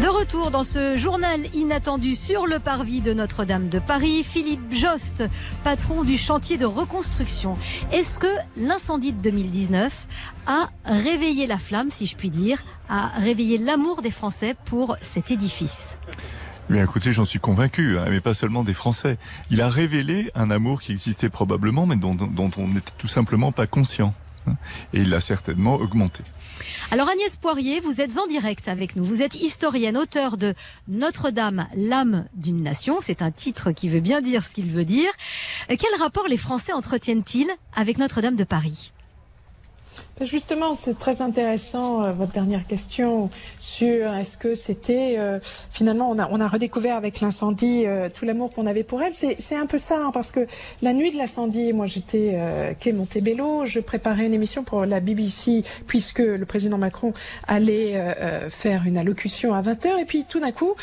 De 0.01 0.07
retour 0.09 0.51
dans 0.51 0.66
ce 0.66 0.97
journal 0.97 1.39
inattendu 1.53 2.14
sur 2.14 2.45
le 2.45 2.59
parvis 2.59 2.99
de 2.99 3.14
Notre-Dame 3.14 3.70
de 3.70 3.80
Paris, 3.80 4.26
Philippe 4.26 4.74
Jost, 4.74 5.24
patron 5.64 6.03
du 6.03 6.18
chantier 6.18 6.57
de 6.57 6.66
reconstruction. 6.66 7.57
Est-ce 7.93 8.20
que 8.20 8.28
l'incendie 8.57 9.14
de 9.14 9.22
2019 9.22 10.07
a 10.45 10.68
réveillé 10.84 11.47
la 11.47 11.57
flamme, 11.57 11.89
si 11.89 12.05
je 12.05 12.18
puis 12.18 12.32
dire, 12.32 12.66
a 12.89 13.14
réveillé 13.18 13.57
l'amour 13.57 14.01
des 14.01 14.11
Français 14.11 14.57
pour 14.66 14.97
cet 15.01 15.32
édifice? 15.32 15.95
Mais 16.70 16.82
écoutez, 16.82 17.11
j'en 17.11 17.26
suis 17.26 17.39
convaincu, 17.39 17.97
hein, 17.99 18.05
mais 18.09 18.22
pas 18.22 18.34
seulement 18.34 18.64
des 18.64 18.74
Français. 18.74 19.18
Il 19.51 19.61
a 19.61 19.70
révélé 19.70 20.32
un 20.34 20.49
amour 20.49 20.82
qui 20.82 20.91
existait 20.91 21.30
probablement, 21.30 21.86
mais 21.86 21.97
dont, 21.97 22.18
on 22.57 22.68
n'était 22.68 22.93
tout 22.97 23.07
simplement 23.07 23.51
pas 23.51 23.68
conscient. 23.68 24.14
hein. 24.47 24.55
Et 24.93 25.01
il 25.01 25.09
l'a 25.09 25.20
certainement 25.20 25.76
augmenté. 25.76 26.24
Alors 26.91 27.09
Agnès 27.09 27.36
Poirier, 27.36 27.80
vous 27.80 27.99
êtes 28.01 28.18
en 28.18 28.28
direct 28.28 28.68
avec 28.68 28.95
nous. 28.95 29.03
Vous 29.03 29.22
êtes 29.22 29.36
historienne, 29.36 29.97
auteur 29.97 30.38
de 30.38 30.53
Notre-Dame, 30.88 31.68
l'âme 31.76 32.26
d'une 32.36 32.64
nation. 32.64 32.99
C'est 33.01 33.22
un 33.22 33.32
titre 33.32 33.72
qui 33.72 33.89
veut 33.89 33.99
bien 33.99 34.22
dire 34.22 34.43
ce 34.43 34.53
qu'il 34.53 34.70
veut 34.72 34.86
dire. 34.86 35.09
Euh, 35.70 35.76
Quel 35.78 35.99
rapport 35.99 36.28
les 36.28 36.38
Français 36.38 36.72
entretiennent-ils 36.74 37.49
avec 37.76 37.97
Notre-Dame 37.97 38.36
de 38.36 38.43
Paris? 38.45 38.93
Justement, 40.22 40.76
c'est 40.76 40.99
très 40.99 41.24
intéressant 41.24 42.03
euh, 42.03 42.11
votre 42.11 42.32
dernière 42.32 42.68
question 42.68 43.32
sur 43.59 44.14
est-ce 44.14 44.38
que 44.38 44.53
c'était 44.53 45.16
euh, 45.18 45.39
finalement 45.72 46.11
on 46.11 46.20
a, 46.20 46.30
on 46.30 46.39
a 46.39 46.47
redécouvert 46.47 46.97
avec 46.97 47.20
l'incendie 47.20 47.86
euh, 47.88 48.09
tout 48.14 48.24
l'amour 48.24 48.51
qu'on 48.53 48.68
avait 48.68 48.84
pour 48.84 49.01
elle. 49.01 49.14
C'est 49.14 49.55
un 49.55 49.66
peu 49.66 49.80
ça 49.80 49.97
hein, 49.97 50.11
parce 50.14 50.32
que 50.32 50.45
la 50.84 50.93
nuit 50.93 51.11
de 51.11 51.18
l'incendie, 51.18 51.74
moi 51.74 51.88
j'étais 51.88 52.34
euh, 52.36 52.74
quai 52.80 52.93
Montebello, 52.93 53.66
je 53.66 53.80
préparais 53.80 54.28
une 54.28 54.36
émission 54.36 54.64
pour 54.64 54.86
la 54.86 54.99
BBC 54.99 55.64
puisque 55.88 56.20
le 56.20 56.45
président 56.45 56.78
Macron 56.78 57.11
allait 57.47 57.99
faire 58.49 58.84
une 58.86 58.97
allocution 58.97 59.53
à 59.53 59.61
20h 59.64 59.99
et 59.99 60.05
puis 60.05 60.26
tout 60.30 60.39
d'un 60.39 60.51
coup 60.51 60.76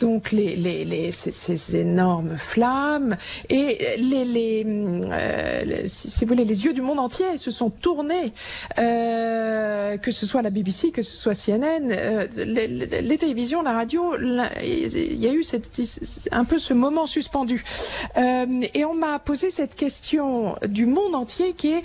donc 0.00 0.32
les, 0.32 0.54
les, 0.56 0.84
les 0.84 1.10
ces, 1.10 1.32
ces 1.32 1.76
énormes 1.76 2.36
flammes 2.36 3.16
et 3.48 3.96
les, 3.98 4.24
les, 4.24 5.88
si 5.88 6.24
vous 6.24 6.28
voulez 6.28 6.44
les 6.44 6.64
yeux 6.64 6.72
du 6.72 6.82
monde 6.82 7.00
se 7.12 7.50
sont 7.50 7.70
tournés 7.70 8.32
euh, 8.78 9.96
que 9.96 10.10
ce 10.10 10.26
soit 10.26 10.42
la 10.42 10.50
BBC 10.50 10.90
que 10.90 11.02
ce 11.02 11.16
soit 11.16 11.34
CNN 11.34 11.90
euh, 11.90 12.26
les, 12.36 13.18
télévisions 13.18 13.62
la 13.62 13.72
radio 13.72 14.14
il 14.62 15.20
y 15.20 15.26
a 15.26 15.32
eu 15.32 15.44
un 16.30 16.44
peu 16.44 16.58
ce 16.58 16.74
moment 16.74 17.06
suspendu. 17.06 17.64
Euh, 18.16 18.62
et 18.74 18.84
on 18.84 18.94
m'a 18.94 19.18
posé 19.18 19.50
cette 19.50 19.74
question 19.74 20.56
du 20.66 20.86
monde 20.86 21.14
entier 21.14 21.52
qui 21.54 21.72
est 21.72 21.82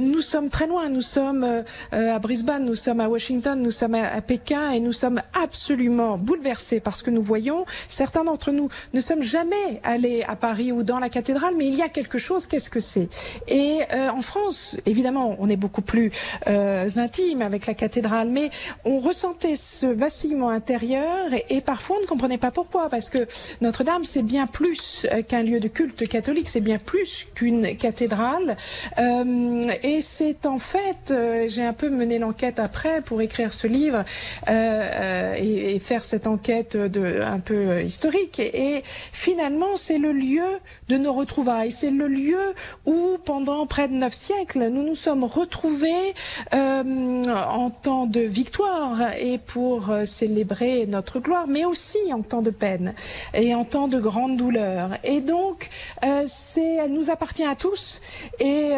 nous 0.00 0.20
sommes 0.20 0.50
très 0.50 0.66
loin 0.66 0.88
nous 0.88 1.00
sommes 1.00 1.64
à 1.92 2.18
Brisbane 2.18 2.64
nous 2.64 2.74
sommes 2.74 3.00
à 3.00 3.08
Washington 3.08 3.60
nous 3.60 3.70
sommes 3.70 3.94
à, 3.94 4.20
Pékin 4.20 4.70
et 4.72 4.80
nous 4.80 4.92
sommes 4.92 5.22
absolument 5.34 6.18
bouleversés 6.18 6.80
parce 6.80 7.02
que 7.02 7.10
nous 7.10 7.22
voyons 7.22 7.64
certains 7.88 8.24
d'entre 8.24 8.52
nous 8.52 8.68
ne 8.92 9.00
sommes 9.00 9.22
jamais 9.22 9.80
allés 9.82 10.22
à 10.22 10.36
Paris 10.36 10.72
ou 10.72 10.82
dans 10.82 10.98
la 10.98 11.08
cathédrale 11.08 11.54
mais 11.56 11.66
il 11.66 11.74
y 11.74 11.82
a 11.82 11.88
quelque 11.88 12.18
chose 12.18 12.46
qu'est-ce 12.46 12.70
que 12.70 12.80
c'est? 12.80 13.08
Et 13.48 13.80
en 13.92 14.22
France 14.22 14.57
évidemment 14.86 15.36
on 15.38 15.48
est 15.48 15.56
beaucoup 15.56 15.82
plus 15.82 16.10
euh, 16.46 16.88
intime 16.96 17.42
avec 17.42 17.66
la 17.66 17.74
cathédrale 17.74 18.28
mais 18.28 18.50
on 18.84 18.98
ressentait 18.98 19.56
ce 19.56 19.86
vacillement 19.86 20.50
intérieur 20.50 21.26
et, 21.48 21.60
parfois 21.60 21.96
on 21.98 22.02
ne 22.02 22.06
comprenait 22.06 22.38
pas 22.38 22.50
pourquoi 22.50 22.88
parce 22.88 23.10
que 23.10 23.26
Notre-Dame 23.60 24.04
c'est 24.04 24.22
bien 24.22 24.46
plus 24.46 25.06
euh, 25.12 25.22
qu'un 25.22 25.42
lieu 25.42 25.60
de 25.60 25.68
culte 25.68 26.08
catholique 26.08 26.48
c'est 26.48 26.60
bien 26.60 26.78
plus 26.78 27.26
qu'une 27.34 27.76
cathédrale. 27.76 28.56
Euh, 28.98 29.72
et 29.82 30.00
c'est 30.00 30.46
en 30.46 30.58
fait 30.58 31.12
j'ai 31.46 31.64
un 31.64 31.72
peu 31.72 31.90
mené 31.90 32.18
l'enquête 32.18 32.58
après 32.58 33.00
pour 33.02 33.20
écrire 33.20 33.52
ce 33.52 33.66
livre 33.66 34.04
et, 34.48 35.78
faire 35.78 36.04
cette 36.04 36.26
enquête 36.26 36.76
de 36.76 37.20
un 37.22 37.40
peu 37.40 37.82
historique. 37.82 38.40
Et 38.40 38.82
finalement 39.12 39.76
c'est 39.76 39.98
le 39.98 40.12
lieu 40.12 40.48
de 40.88 40.96
nos 40.96 41.12
retrouvailles. 41.12 41.72
C'est 41.72 41.90
le 41.90 42.08
lieu 42.08 42.54
où 42.86 43.18
pendant 43.24 43.66
près 43.66 43.88
de 43.88 43.94
neuf 43.94 44.14
siècles 44.14 44.47
nous 44.56 44.82
nous 44.82 44.94
sommes 44.94 45.24
retrouvés 45.24 46.14
euh, 46.54 47.24
en 47.24 47.70
temps 47.70 48.06
de 48.06 48.20
victoire 48.20 49.00
et 49.18 49.38
pour 49.38 49.90
euh, 49.90 50.04
célébrer 50.04 50.86
notre 50.86 51.20
gloire 51.20 51.46
mais 51.46 51.64
aussi 51.64 51.98
en 52.12 52.22
temps 52.22 52.42
de 52.42 52.50
peine 52.50 52.94
et 53.34 53.54
en 53.54 53.64
temps 53.64 53.88
de 53.88 53.98
grande 53.98 54.36
douleur. 54.36 54.90
Et 55.04 55.20
donc 55.20 55.68
euh, 56.04 56.24
elle 56.56 56.92
nous 56.92 57.10
appartient 57.10 57.44
à 57.44 57.54
tous 57.54 58.00
et 58.40 58.70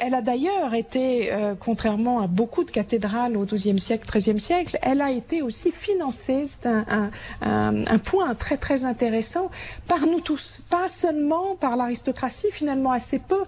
elle 0.00 0.14
a 0.14 0.22
d'ailleurs 0.22 0.74
été 0.74 1.30
contrairement 1.60 2.20
à 2.20 2.26
beaucoup 2.26 2.64
de 2.64 2.70
cathédrales 2.70 3.36
au 3.36 3.44
XIIe 3.44 3.80
siècle 3.80 4.08
XIIIe 4.10 4.40
siècle 4.40 4.78
elle 4.82 5.00
a 5.00 5.10
été 5.10 5.42
aussi 5.42 5.70
financée. 5.70 6.44
C'est 6.46 6.66
un, 6.66 7.98
point 8.04 8.34
très 8.34 8.56
très 8.56 8.84
intéressant 8.84 9.50
par 9.86 10.06
nous 10.06 10.20
tous. 10.20 10.60
Pas 10.70 10.88
seulement 10.88 11.56
par 11.56 11.76
l'aristocratie 11.76 12.50
finalement 12.50 12.92
assez 12.92 13.18
peu 13.18 13.44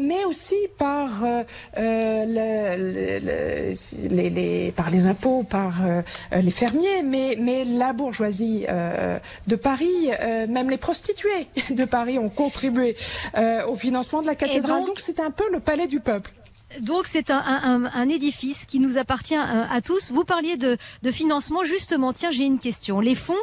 mais 0.00 0.24
aussi 0.24 0.56
par 0.78 1.01
euh, 1.24 1.42
euh, 1.78 2.24
le- 2.26 2.92
le- 2.92 3.18
le- 3.26 4.08
les, 4.16 4.30
les- 4.30 4.72
par 4.72 4.90
les 4.90 5.06
impôts 5.06 5.42
par 5.42 5.84
euh, 5.84 6.02
les 6.40 6.50
fermiers 6.50 7.02
mais 7.04 7.36
mais 7.40 7.64
la 7.64 7.92
bourgeoisie 7.92 8.66
de 9.46 9.56
Paris 9.56 10.10
même 10.48 10.70
les 10.70 10.76
prostituées 10.78 11.46
de 11.70 11.84
Paris 11.84 12.18
ont 12.18 12.28
contribué 12.28 12.96
au 13.68 13.76
financement 13.76 14.22
de 14.22 14.26
la 14.26 14.34
cathédrale. 14.34 14.84
donc 14.84 15.00
c'est 15.00 15.20
un 15.20 15.30
peu 15.30 15.44
le 15.52 15.60
palais 15.60 15.86
du 15.86 16.00
peuple 16.00 16.30
Donc 16.80 17.06
c'est 17.06 17.30
un, 17.30 17.84
un- 17.94 18.08
édifice 18.08 18.64
qui 18.66 18.78
nous 18.80 18.98
appartient 18.98 19.36
euh, 19.36 19.64
à 19.70 19.80
tous. 19.80 20.10
Vous 20.10 20.24
parliez 20.24 20.56
de, 20.56 20.76
de 21.02 21.10
financement 21.10 21.64
justement. 21.64 22.12
Tiens, 22.12 22.30
j'ai 22.30 22.44
une 22.44 22.58
question. 22.58 23.00
Les 23.00 23.14
fonds 23.14 23.34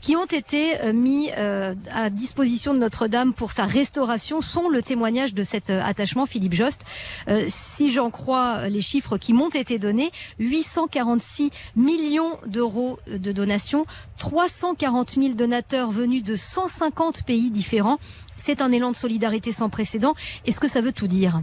qui 0.00 0.16
ont 0.16 0.24
été 0.24 0.80
euh, 0.80 0.92
mis 0.92 1.30
euh, 1.36 1.74
à 1.92 2.10
disposition 2.10 2.74
de 2.74 2.78
Notre-Dame 2.78 3.32
pour 3.34 3.52
sa 3.52 3.64
restauration 3.64 4.40
sont 4.40 4.68
le 4.68 4.82
témoignage 4.82 5.34
de 5.34 5.42
cet 5.44 5.70
attachement, 5.70 6.26
Philippe 6.26 6.54
Jost. 6.54 6.84
Si 7.48 7.92
j'en 7.92 8.10
crois 8.10 8.68
les 8.68 8.80
chiffres 8.80 9.18
qui 9.18 9.32
m'ont 9.32 9.48
été 9.50 9.78
donnés, 9.78 10.10
846 10.38 11.50
millions 11.76 12.38
d'euros 12.46 12.98
de 13.06 13.32
donations, 13.32 13.86
340 14.18 15.10
000 15.10 15.28
donateurs 15.34 15.90
venus 15.90 16.22
de 16.22 16.36
150 16.36 17.24
pays 17.24 17.50
différents. 17.50 17.98
C'est 18.36 18.60
un 18.60 18.70
élan 18.72 18.90
de 18.90 18.96
solidarité 18.96 19.52
sans 19.52 19.68
précédent. 19.68 20.14
Est-ce 20.46 20.60
que 20.60 20.68
ça 20.68 20.80
veut 20.80 20.92
tout 20.92 21.06
dire? 21.08 21.40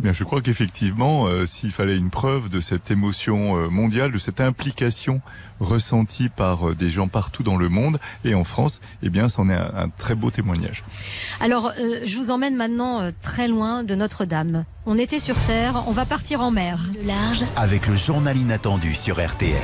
Bien, 0.00 0.14
je 0.14 0.24
crois 0.24 0.40
qu'effectivement, 0.40 1.26
euh, 1.26 1.44
s'il 1.44 1.70
fallait 1.72 1.96
une 1.96 2.08
preuve 2.08 2.48
de 2.48 2.60
cette 2.60 2.90
émotion 2.90 3.58
euh, 3.58 3.68
mondiale, 3.68 4.10
de 4.12 4.16
cette 4.16 4.40
implication 4.40 5.20
ressentie 5.60 6.30
par 6.30 6.70
euh, 6.70 6.74
des 6.74 6.90
gens 6.90 7.06
partout 7.06 7.42
dans 7.42 7.58
le 7.58 7.68
monde 7.68 7.98
et 8.24 8.34
en 8.34 8.42
France, 8.42 8.80
eh 9.02 9.10
bien, 9.10 9.28
c'en 9.28 9.50
est 9.50 9.54
un, 9.54 9.70
un 9.76 9.88
très 9.90 10.14
beau 10.14 10.30
témoignage. 10.30 10.84
Alors, 11.38 11.72
euh, 11.78 12.00
je 12.06 12.16
vous 12.16 12.30
emmène 12.30 12.56
maintenant 12.56 13.02
euh, 13.02 13.10
très 13.22 13.46
loin 13.46 13.84
de 13.84 13.94
Notre-Dame. 13.94 14.64
On 14.86 14.96
était 14.96 15.18
sur 15.18 15.36
Terre, 15.40 15.84
on 15.86 15.92
va 15.92 16.06
partir 16.06 16.40
en 16.40 16.50
mer. 16.50 16.80
Le 16.94 17.06
large. 17.06 17.44
Avec 17.56 17.86
le 17.86 17.96
journal 17.96 18.38
inattendu 18.38 18.94
sur 18.94 19.22
RTL. 19.22 19.60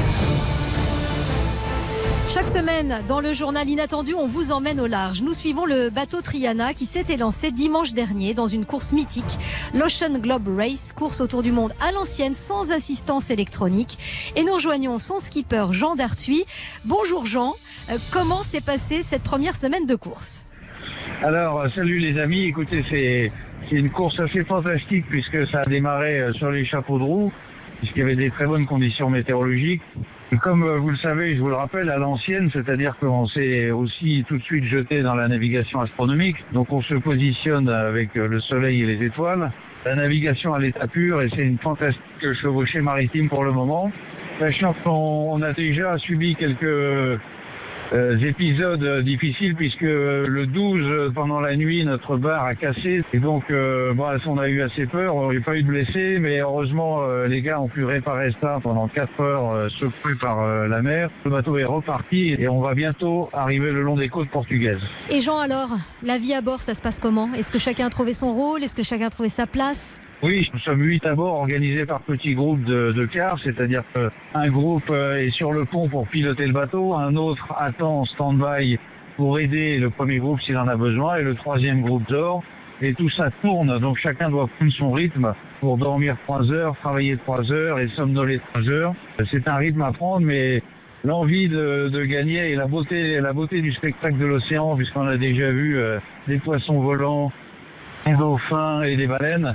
Chaque 2.36 2.48
semaine, 2.48 3.00
dans 3.08 3.22
le 3.22 3.32
journal 3.32 3.66
inattendu, 3.66 4.12
on 4.12 4.26
vous 4.26 4.52
emmène 4.52 4.78
au 4.78 4.86
large. 4.86 5.22
Nous 5.22 5.32
suivons 5.32 5.64
le 5.64 5.88
bateau 5.88 6.20
Triana 6.20 6.74
qui 6.74 6.84
s'était 6.84 7.16
lancé 7.16 7.50
dimanche 7.50 7.94
dernier 7.94 8.34
dans 8.34 8.46
une 8.46 8.66
course 8.66 8.92
mythique, 8.92 9.38
l'Ocean 9.72 10.18
Globe 10.18 10.54
Race, 10.54 10.92
course 10.92 11.22
autour 11.22 11.42
du 11.42 11.50
monde 11.50 11.72
à 11.80 11.92
l'ancienne 11.92 12.34
sans 12.34 12.72
assistance 12.72 13.30
électronique. 13.30 13.96
Et 14.36 14.44
nous 14.44 14.52
rejoignons 14.52 14.98
son 14.98 15.18
skipper 15.18 15.68
Jean 15.70 15.94
Dartuy. 15.94 16.44
Bonjour 16.84 17.24
Jean, 17.24 17.54
Euh, 17.88 17.96
comment 18.12 18.42
s'est 18.42 18.60
passée 18.60 19.02
cette 19.02 19.22
première 19.22 19.56
semaine 19.56 19.86
de 19.86 19.94
course? 19.94 20.44
Alors, 21.22 21.60
euh, 21.60 21.68
salut 21.74 22.00
les 22.00 22.20
amis. 22.20 22.42
Écoutez, 22.42 22.84
c'est 22.90 23.32
c'est 23.70 23.76
une 23.76 23.88
course 23.88 24.20
assez 24.20 24.44
fantastique 24.44 25.06
puisque 25.08 25.48
ça 25.48 25.62
a 25.62 25.64
démarré 25.64 26.20
euh, 26.20 26.34
sur 26.34 26.50
les 26.50 26.66
chapeaux 26.66 26.98
de 26.98 27.04
roue, 27.04 27.32
puisqu'il 27.78 28.00
y 28.00 28.02
avait 28.02 28.14
des 28.14 28.30
très 28.30 28.44
bonnes 28.44 28.66
conditions 28.66 29.08
météorologiques. 29.08 29.80
Comme 30.42 30.64
euh, 30.64 30.78
vous 30.78 30.90
le 30.90 30.96
savez, 30.96 31.36
je 31.36 31.40
vous 31.40 31.48
le 31.48 31.54
rappelle, 31.54 31.88
à 31.88 31.98
l'ancienne, 31.98 32.50
c'est-à-dire 32.52 32.96
qu'on 32.98 33.28
s'est 33.28 33.70
aussi 33.70 34.24
tout 34.26 34.36
de 34.36 34.42
suite 34.42 34.64
jeté 34.64 35.00
dans 35.02 35.14
la 35.14 35.28
navigation 35.28 35.80
astronomique. 35.80 36.36
Donc 36.52 36.72
on 36.72 36.82
se 36.82 36.94
positionne 36.94 37.68
avec 37.68 38.16
euh, 38.16 38.26
le 38.26 38.40
soleil 38.40 38.82
et 38.82 38.86
les 38.86 39.06
étoiles. 39.06 39.52
La 39.84 39.94
navigation 39.94 40.52
à 40.52 40.58
l'état 40.58 40.88
pur 40.88 41.22
et 41.22 41.28
c'est 41.30 41.46
une 41.46 41.58
fantastique 41.58 42.02
chevauchée 42.42 42.80
maritime 42.80 43.28
pour 43.28 43.44
le 43.44 43.52
moment. 43.52 43.92
Sachant 44.40 44.74
qu'on 44.82 45.30
on 45.30 45.42
a 45.42 45.52
déjà 45.52 45.96
subi 45.98 46.34
quelques 46.34 47.20
euh, 47.92 48.18
épisodes 48.18 49.02
difficiles 49.04 49.54
puisque 49.54 49.82
euh, 49.82 50.26
le 50.26 50.46
12 50.46 50.80
euh, 50.80 51.10
pendant 51.14 51.40
la 51.40 51.56
nuit 51.56 51.84
notre 51.84 52.16
bar 52.16 52.44
a 52.44 52.54
cassé. 52.54 53.02
Et 53.12 53.18
donc 53.18 53.44
euh, 53.50 53.92
bon, 53.94 54.06
on 54.26 54.38
a 54.38 54.48
eu 54.48 54.62
assez 54.62 54.86
peur, 54.86 55.14
on 55.14 55.32
n'a 55.32 55.40
pas 55.40 55.56
eu 55.56 55.62
de 55.62 55.68
blessés. 55.68 56.18
Mais 56.20 56.40
heureusement 56.40 57.02
euh, 57.02 57.26
les 57.26 57.42
gars 57.42 57.60
ont 57.60 57.68
pu 57.68 57.84
réparer 57.84 58.32
ça 58.40 58.58
pendant 58.62 58.88
4 58.88 59.20
heures 59.20 59.70
secoués 59.72 60.14
par 60.20 60.46
la 60.68 60.82
mer. 60.82 61.10
Le 61.24 61.30
bateau 61.30 61.58
est 61.58 61.64
reparti 61.64 62.34
et 62.38 62.48
on 62.48 62.60
va 62.60 62.74
bientôt 62.74 63.28
arriver 63.32 63.72
le 63.72 63.82
long 63.82 63.96
des 63.96 64.08
côtes 64.08 64.30
portugaises. 64.30 64.80
Et 65.08 65.20
Jean 65.20 65.38
alors, 65.38 65.70
la 66.02 66.18
vie 66.18 66.34
à 66.34 66.40
bord, 66.40 66.60
ça 66.60 66.74
se 66.74 66.82
passe 66.82 67.00
comment? 67.00 67.32
Est-ce 67.34 67.52
que 67.52 67.58
chacun 67.58 67.86
a 67.86 67.90
trouvé 67.90 68.12
son 68.14 68.32
rôle? 68.32 68.62
Est-ce 68.62 68.76
que 68.76 68.82
chacun 68.82 69.06
a 69.06 69.10
trouvé 69.10 69.28
sa 69.28 69.46
place? 69.46 70.00
Oui, 70.22 70.48
nous 70.54 70.60
sommes 70.60 70.80
huit 70.80 71.04
à 71.04 71.14
bord 71.14 71.34
organisés 71.34 71.84
par 71.84 72.00
petits 72.00 72.34
groupes 72.34 72.64
de, 72.64 72.92
de 72.92 73.04
quarts, 73.04 73.38
c'est-à-dire 73.44 73.82
qu'un 73.92 74.48
groupe 74.48 74.88
euh, 74.88 75.18
est 75.18 75.30
sur 75.30 75.52
le 75.52 75.66
pont 75.66 75.90
pour 75.90 76.08
piloter 76.08 76.46
le 76.46 76.54
bateau, 76.54 76.94
un 76.94 77.16
autre 77.16 77.52
attend 77.54 78.00
en 78.00 78.04
stand-by 78.06 78.78
pour 79.18 79.38
aider 79.38 79.78
le 79.78 79.90
premier 79.90 80.16
groupe 80.16 80.40
s'il 80.40 80.56
en 80.56 80.68
a 80.68 80.76
besoin, 80.76 81.16
et 81.16 81.22
le 81.22 81.34
troisième 81.34 81.82
groupe 81.82 82.08
dort. 82.08 82.42
Et 82.80 82.94
tout 82.94 83.10
ça 83.10 83.30
tourne, 83.42 83.78
donc 83.78 83.98
chacun 83.98 84.30
doit 84.30 84.48
prendre 84.56 84.72
son 84.72 84.90
rythme 84.92 85.34
pour 85.60 85.76
dormir 85.76 86.16
trois 86.24 86.50
heures, 86.50 86.74
travailler 86.78 87.18
trois 87.18 87.50
heures 87.52 87.78
et 87.78 87.88
somnoler 87.88 88.40
trois 88.50 88.66
heures. 88.70 88.94
C'est 89.30 89.46
un 89.46 89.56
rythme 89.56 89.82
à 89.82 89.92
prendre, 89.92 90.24
mais 90.24 90.62
l'envie 91.04 91.48
de, 91.48 91.90
de 91.90 92.04
gagner 92.04 92.52
et 92.52 92.54
la 92.54 92.66
beauté, 92.66 93.20
la 93.20 93.34
beauté 93.34 93.60
du 93.60 93.72
spectacle 93.72 94.16
de 94.16 94.26
l'océan, 94.26 94.76
puisqu'on 94.76 95.06
a 95.06 95.18
déjà 95.18 95.50
vu 95.50 95.78
euh, 95.78 95.98
des 96.26 96.38
poissons 96.38 96.80
volants, 96.80 97.32
des 98.06 98.14
dauphins 98.14 98.82
et 98.82 98.96
des 98.96 99.06
baleines. 99.06 99.54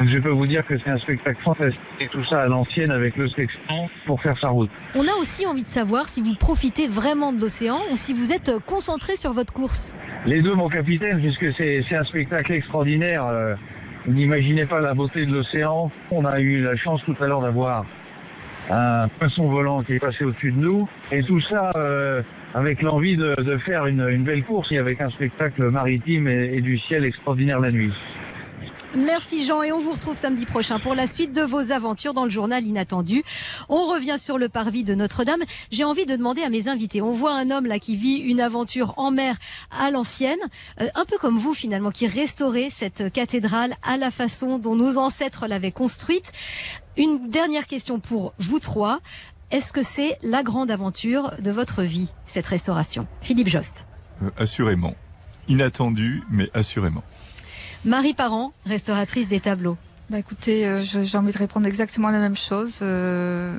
Je 0.00 0.18
peux 0.18 0.30
vous 0.30 0.46
dire 0.46 0.66
que 0.66 0.76
c'est 0.78 0.90
un 0.90 0.98
spectacle 0.98 1.40
fantastique 1.44 1.80
et 2.00 2.08
tout 2.08 2.24
ça 2.24 2.42
à 2.42 2.46
l'ancienne 2.46 2.90
avec 2.90 3.16
le 3.16 3.28
sextant 3.28 3.88
pour 4.06 4.20
faire 4.22 4.36
sa 4.40 4.48
route. 4.48 4.70
On 4.96 5.02
a 5.06 5.14
aussi 5.20 5.46
envie 5.46 5.62
de 5.62 5.66
savoir 5.66 6.06
si 6.08 6.20
vous 6.20 6.34
profitez 6.34 6.88
vraiment 6.88 7.32
de 7.32 7.40
l'océan 7.40 7.80
ou 7.92 7.96
si 7.96 8.12
vous 8.12 8.32
êtes 8.32 8.52
concentré 8.66 9.14
sur 9.16 9.32
votre 9.32 9.52
course. 9.52 9.96
Les 10.26 10.42
deux, 10.42 10.54
mon 10.54 10.68
capitaine, 10.68 11.20
puisque 11.20 11.54
c'est 11.56 11.84
un 11.94 12.04
spectacle 12.04 12.52
extraordinaire. 12.52 13.24
euh, 13.26 13.54
vous 14.06 14.12
n'imaginez 14.12 14.66
pas 14.66 14.80
la 14.80 14.94
beauté 14.94 15.24
de 15.26 15.32
l'océan. 15.32 15.90
On 16.10 16.24
a 16.24 16.40
eu 16.40 16.60
la 16.62 16.76
chance 16.76 17.00
tout 17.06 17.14
à 17.20 17.26
l'heure 17.26 17.40
d'avoir 17.40 17.86
un 18.70 19.08
poisson 19.18 19.48
volant 19.48 19.82
qui 19.84 19.94
est 19.94 19.98
passé 20.00 20.24
au-dessus 20.24 20.50
de 20.52 20.58
nous. 20.58 20.88
Et 21.12 21.22
tout 21.22 21.40
ça 21.42 21.70
euh, 21.76 22.20
avec 22.54 22.82
l'envie 22.82 23.16
de, 23.16 23.34
de 23.42 23.58
faire 23.58 23.86
une, 23.86 24.06
une 24.08 24.24
belle 24.24 24.42
course 24.44 24.70
et 24.72 24.78
avec 24.78 25.00
un 25.00 25.10
spectacle 25.10 25.70
maritime 25.70 26.26
et, 26.26 26.50
et 26.56 26.60
du 26.60 26.78
ciel 26.80 27.04
extraordinaire 27.04 27.60
la 27.60 27.70
nuit. 27.70 27.92
Merci 28.96 29.44
Jean 29.44 29.62
et 29.62 29.72
on 29.72 29.80
vous 29.80 29.92
retrouve 29.92 30.16
samedi 30.16 30.46
prochain 30.46 30.78
pour 30.78 30.94
la 30.94 31.08
suite 31.08 31.32
de 31.32 31.42
vos 31.42 31.72
aventures 31.72 32.14
dans 32.14 32.24
le 32.24 32.30
journal 32.30 32.64
Inattendu. 32.64 33.24
On 33.68 33.86
revient 33.86 34.18
sur 34.18 34.38
le 34.38 34.48
parvis 34.48 34.84
de 34.84 34.94
Notre-Dame. 34.94 35.42
J'ai 35.72 35.82
envie 35.82 36.06
de 36.06 36.14
demander 36.14 36.42
à 36.42 36.48
mes 36.48 36.68
invités. 36.68 37.02
On 37.02 37.12
voit 37.12 37.34
un 37.34 37.50
homme 37.50 37.66
là 37.66 37.80
qui 37.80 37.96
vit 37.96 38.18
une 38.18 38.40
aventure 38.40 38.94
en 38.96 39.10
mer 39.10 39.36
à 39.72 39.90
l'ancienne, 39.90 40.38
euh, 40.80 40.86
un 40.94 41.04
peu 41.06 41.18
comme 41.18 41.38
vous 41.38 41.54
finalement, 41.54 41.90
qui 41.90 42.06
restaurait 42.06 42.68
cette 42.70 43.12
cathédrale 43.12 43.74
à 43.82 43.96
la 43.96 44.12
façon 44.12 44.58
dont 44.58 44.76
nos 44.76 44.96
ancêtres 44.96 45.48
l'avaient 45.48 45.72
construite. 45.72 46.30
Une 46.96 47.28
dernière 47.28 47.66
question 47.66 47.98
pour 47.98 48.32
vous 48.38 48.60
trois. 48.60 49.00
Est-ce 49.50 49.72
que 49.72 49.82
c'est 49.82 50.18
la 50.22 50.44
grande 50.44 50.70
aventure 50.70 51.32
de 51.40 51.50
votre 51.50 51.82
vie, 51.82 52.08
cette 52.26 52.46
restauration? 52.46 53.08
Philippe 53.22 53.48
Jost. 53.48 53.86
Euh, 54.22 54.30
assurément. 54.36 54.94
Inattendu, 55.48 56.22
mais 56.30 56.48
assurément. 56.54 57.02
Marie 57.84 58.14
Parent, 58.14 58.52
restauratrice 58.64 59.28
des 59.28 59.40
tableaux. 59.40 59.76
Bah 60.10 60.18
écoutez, 60.18 60.66
euh, 60.66 60.82
j'ai 60.82 61.18
envie 61.18 61.32
de 61.32 61.38
répondre 61.38 61.66
exactement 61.66 62.10
la 62.10 62.18
même 62.18 62.36
chose. 62.36 62.80
Euh, 62.82 63.58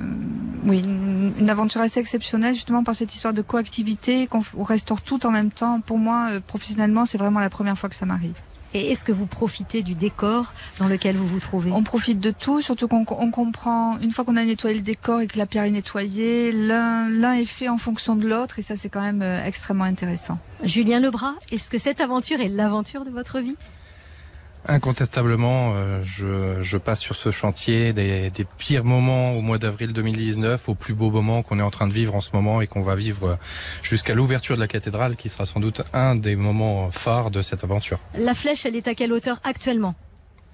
oui, 0.64 0.80
une, 0.80 1.32
une 1.38 1.50
aventure 1.50 1.80
assez 1.80 2.00
exceptionnelle 2.00 2.54
justement 2.54 2.84
par 2.84 2.94
cette 2.94 3.14
histoire 3.14 3.34
de 3.34 3.42
coactivité, 3.42 4.26
qu'on 4.26 4.42
restaure 4.62 5.00
tout 5.00 5.26
en 5.26 5.30
même 5.30 5.50
temps. 5.50 5.80
Pour 5.80 5.98
moi, 5.98 6.28
euh, 6.30 6.40
professionnellement, 6.40 7.04
c'est 7.04 7.18
vraiment 7.18 7.40
la 7.40 7.50
première 7.50 7.78
fois 7.78 7.88
que 7.88 7.94
ça 7.94 8.06
m'arrive. 8.06 8.34
Et 8.74 8.90
est-ce 8.90 9.04
que 9.04 9.12
vous 9.12 9.26
profitez 9.26 9.82
du 9.82 9.94
décor 9.94 10.52
dans 10.80 10.88
lequel 10.88 11.16
vous 11.16 11.26
vous 11.26 11.40
trouvez? 11.40 11.70
On 11.70 11.82
profite 11.82 12.20
de 12.20 12.30
tout, 12.30 12.60
surtout 12.60 12.88
qu'on 12.88 13.06
on 13.08 13.30
comprend, 13.30 13.98
une 14.00 14.10
fois 14.10 14.24
qu'on 14.24 14.36
a 14.36 14.44
nettoyé 14.44 14.76
le 14.76 14.82
décor 14.82 15.20
et 15.20 15.28
que 15.28 15.38
la 15.38 15.46
pierre 15.46 15.64
est 15.64 15.70
nettoyée, 15.70 16.52
l'un 16.52 17.08
l'un 17.08 17.34
est 17.34 17.46
fait 17.46 17.68
en 17.68 17.78
fonction 17.78 18.16
de 18.16 18.28
l'autre 18.28 18.58
et 18.58 18.62
ça 18.62 18.76
c'est 18.76 18.88
quand 18.88 19.00
même 19.00 19.22
euh, 19.22 19.44
extrêmement 19.44 19.84
intéressant. 19.84 20.38
Julien 20.62 21.00
Lebras, 21.00 21.34
est-ce 21.52 21.70
que 21.70 21.78
cette 21.78 22.00
aventure 22.00 22.40
est 22.40 22.48
l'aventure 22.48 23.04
de 23.04 23.10
votre 23.10 23.38
vie? 23.38 23.56
Incontestablement, 24.68 25.74
euh, 25.74 26.00
je, 26.02 26.62
je 26.62 26.76
passe 26.76 27.00
sur 27.00 27.14
ce 27.14 27.30
chantier 27.30 27.92
des, 27.92 28.30
des 28.30 28.44
pires 28.44 28.84
moments 28.84 29.32
au 29.32 29.40
mois 29.40 29.58
d'avril 29.58 29.92
2019 29.92 30.68
aux 30.68 30.74
plus 30.74 30.94
beaux 30.94 31.10
moments 31.10 31.42
qu'on 31.42 31.60
est 31.60 31.62
en 31.62 31.70
train 31.70 31.86
de 31.86 31.92
vivre 31.92 32.14
en 32.14 32.20
ce 32.20 32.30
moment 32.32 32.60
et 32.60 32.66
qu'on 32.66 32.82
va 32.82 32.96
vivre 32.96 33.38
jusqu'à 33.82 34.14
l'ouverture 34.14 34.56
de 34.56 34.60
la 34.60 34.66
cathédrale 34.66 35.14
qui 35.16 35.28
sera 35.28 35.46
sans 35.46 35.60
doute 35.60 35.82
un 35.92 36.16
des 36.16 36.34
moments 36.34 36.90
phares 36.90 37.30
de 37.30 37.42
cette 37.42 37.62
aventure. 37.62 38.00
La 38.18 38.34
flèche, 38.34 38.66
elle 38.66 38.76
est 38.76 38.88
à 38.88 38.94
quelle 38.94 39.12
hauteur 39.12 39.40
actuellement? 39.44 39.94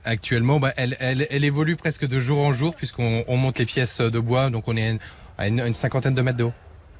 Actuellement, 0.04 0.60
bah, 0.60 0.74
elle, 0.76 0.96
elle, 1.00 1.26
elle 1.30 1.44
évolue 1.44 1.76
presque 1.76 2.06
de 2.06 2.18
jour 2.18 2.38
en 2.40 2.52
jour 2.52 2.74
puisqu'on 2.74 3.24
on 3.28 3.36
monte 3.36 3.58
les 3.58 3.66
pièces 3.66 4.00
de 4.00 4.18
bois, 4.18 4.50
donc 4.50 4.68
on 4.68 4.76
est 4.76 4.98
à 5.38 5.48
une, 5.48 5.60
une 5.60 5.74
cinquantaine 5.74 6.14
de 6.14 6.22
mètres 6.22 6.38
de 6.38 6.44
haut, 6.44 6.52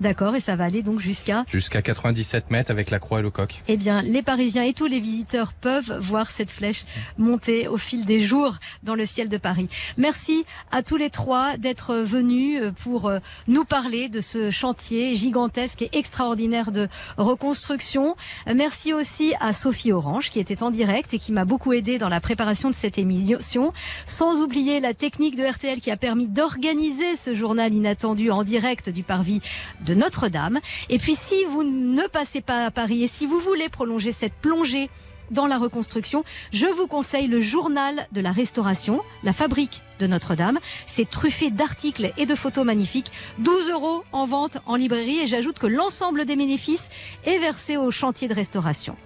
D'accord, 0.02 0.34
et 0.34 0.40
ça 0.40 0.56
va 0.56 0.64
aller 0.64 0.82
donc 0.82 0.98
jusqu'à 0.98 1.44
jusqu'à 1.46 1.80
97 1.80 2.50
mètres 2.50 2.72
avec 2.72 2.90
la 2.90 2.98
croix 2.98 3.20
et 3.20 3.22
le 3.22 3.30
coq. 3.30 3.62
Eh 3.68 3.76
bien, 3.76 4.02
les 4.02 4.22
Parisiens 4.22 4.64
et 4.64 4.72
tous 4.72 4.86
les 4.88 4.98
visiteurs 4.98 5.52
peuvent 5.52 5.96
voir 6.00 6.26
cette 6.26 6.50
flèche 6.50 6.86
monter 7.18 7.68
au 7.68 7.76
fil 7.76 8.04
des 8.04 8.18
jours 8.18 8.56
dans 8.82 8.96
le 8.96 9.06
ciel 9.06 9.28
de 9.28 9.36
Paris. 9.36 9.68
Merci 9.96 10.44
à 10.72 10.82
tous 10.82 10.96
les 10.96 11.08
trois 11.08 11.56
d'être 11.56 11.94
venus 11.94 12.60
euh, 12.60 12.72
pour 12.72 13.06
euh, 13.06 13.20
nous 13.46 13.64
parler 13.64 14.08
de 14.08 14.18
ce 14.18 14.50
chantier 14.50 15.14
gigantesque 15.14 15.82
et 15.82 15.90
extraordinaire 15.92 16.72
de 16.72 16.88
reconstruction. 17.16 18.16
Merci 18.52 18.92
aussi 18.92 19.34
à 19.38 19.52
Sophie 19.52 19.92
Orange 19.92 20.30
qui 20.30 20.40
était 20.40 20.64
en 20.64 20.72
direct 20.72 21.14
et 21.14 21.20
qui 21.20 21.30
m'a 21.30 21.44
beaucoup 21.44 21.72
aidé 21.74 21.98
dans 21.98 22.08
la 22.08 22.20
préparation 22.20 22.70
de 22.70 22.74
cette 22.74 22.98
émission. 22.98 23.72
Sans 24.06 24.40
oublier 24.40 24.80
la 24.80 24.94
technique 24.94 25.36
de 25.36 25.44
RTL 25.44 25.78
qui 25.78 25.92
a 25.92 25.96
permis 25.96 26.26
d'organiser 26.26 27.14
ce 27.14 27.34
journal 27.34 27.72
inattendu 27.72 28.32
en 28.32 28.42
direct 28.42 28.90
du 28.90 29.04
parvis 29.04 29.40
de 29.86 29.91
Notre-Dame. 29.94 30.60
Et 30.88 30.98
puis 30.98 31.14
si 31.16 31.44
vous 31.44 31.62
ne 31.62 32.06
passez 32.08 32.40
pas 32.40 32.66
à 32.66 32.70
Paris 32.70 33.04
et 33.04 33.08
si 33.08 33.26
vous 33.26 33.38
voulez 33.38 33.68
prolonger 33.68 34.12
cette 34.12 34.34
plongée 34.34 34.90
dans 35.32 35.46
la 35.46 35.58
reconstruction, 35.58 36.24
je 36.52 36.66
vous 36.66 36.86
conseille 36.86 37.26
le 37.26 37.40
journal 37.40 38.06
de 38.12 38.20
la 38.20 38.30
restauration, 38.30 39.00
la 39.24 39.32
fabrique 39.32 39.82
de 39.98 40.06
Notre-Dame. 40.06 40.58
C'est 40.86 41.08
truffé 41.08 41.50
d'articles 41.50 42.12
et 42.16 42.26
de 42.26 42.34
photos 42.34 42.64
magnifiques. 42.64 43.10
12 43.38 43.70
euros 43.70 44.04
en 44.12 44.26
vente 44.26 44.58
en 44.66 44.76
librairie 44.76 45.20
et 45.20 45.26
j'ajoute 45.26 45.58
que 45.58 45.66
l'ensemble 45.66 46.24
des 46.24 46.36
bénéfices 46.36 46.90
est 47.24 47.38
versé 47.38 47.76
au 47.76 47.90
chantier 47.90 48.28
de 48.28 48.34
restauration. 48.34 48.96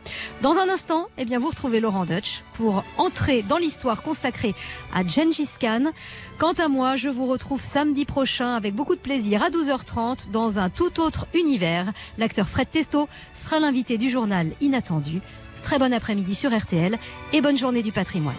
Dans 0.42 0.54
un 0.54 0.68
instant, 0.68 1.08
eh 1.18 1.24
bien, 1.24 1.38
vous 1.38 1.48
retrouvez 1.48 1.80
Laurent 1.80 2.04
Deutsch 2.04 2.42
pour 2.54 2.82
entrer 2.98 3.42
dans 3.42 3.58
l'histoire 3.58 4.02
consacrée 4.02 4.54
à 4.94 5.06
Gengis 5.06 5.48
Khan. 5.60 5.92
Quant 6.38 6.52
à 6.52 6.68
moi, 6.68 6.96
je 6.96 7.08
vous 7.08 7.26
retrouve 7.26 7.62
samedi 7.62 8.04
prochain 8.04 8.54
avec 8.54 8.74
beaucoup 8.74 8.94
de 8.94 9.00
plaisir 9.00 9.42
à 9.42 9.50
12h30 9.50 10.30
dans 10.30 10.58
un 10.58 10.70
tout 10.70 11.00
autre 11.00 11.26
univers. 11.34 11.92
L'acteur 12.18 12.48
Fred 12.48 12.70
Testo 12.70 13.08
sera 13.34 13.60
l'invité 13.60 13.96
du 13.96 14.10
journal 14.10 14.52
Inattendu. 14.60 15.20
Très 15.66 15.80
bon 15.80 15.92
après-midi 15.92 16.36
sur 16.36 16.56
RTL 16.56 16.96
et 17.32 17.40
bonne 17.40 17.58
journée 17.58 17.82
du 17.82 17.90
patrimoine. 17.90 18.36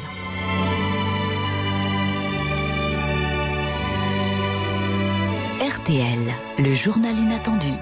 RTL, 5.60 6.20
le 6.60 6.74
journal 6.74 7.18
inattendu. 7.18 7.74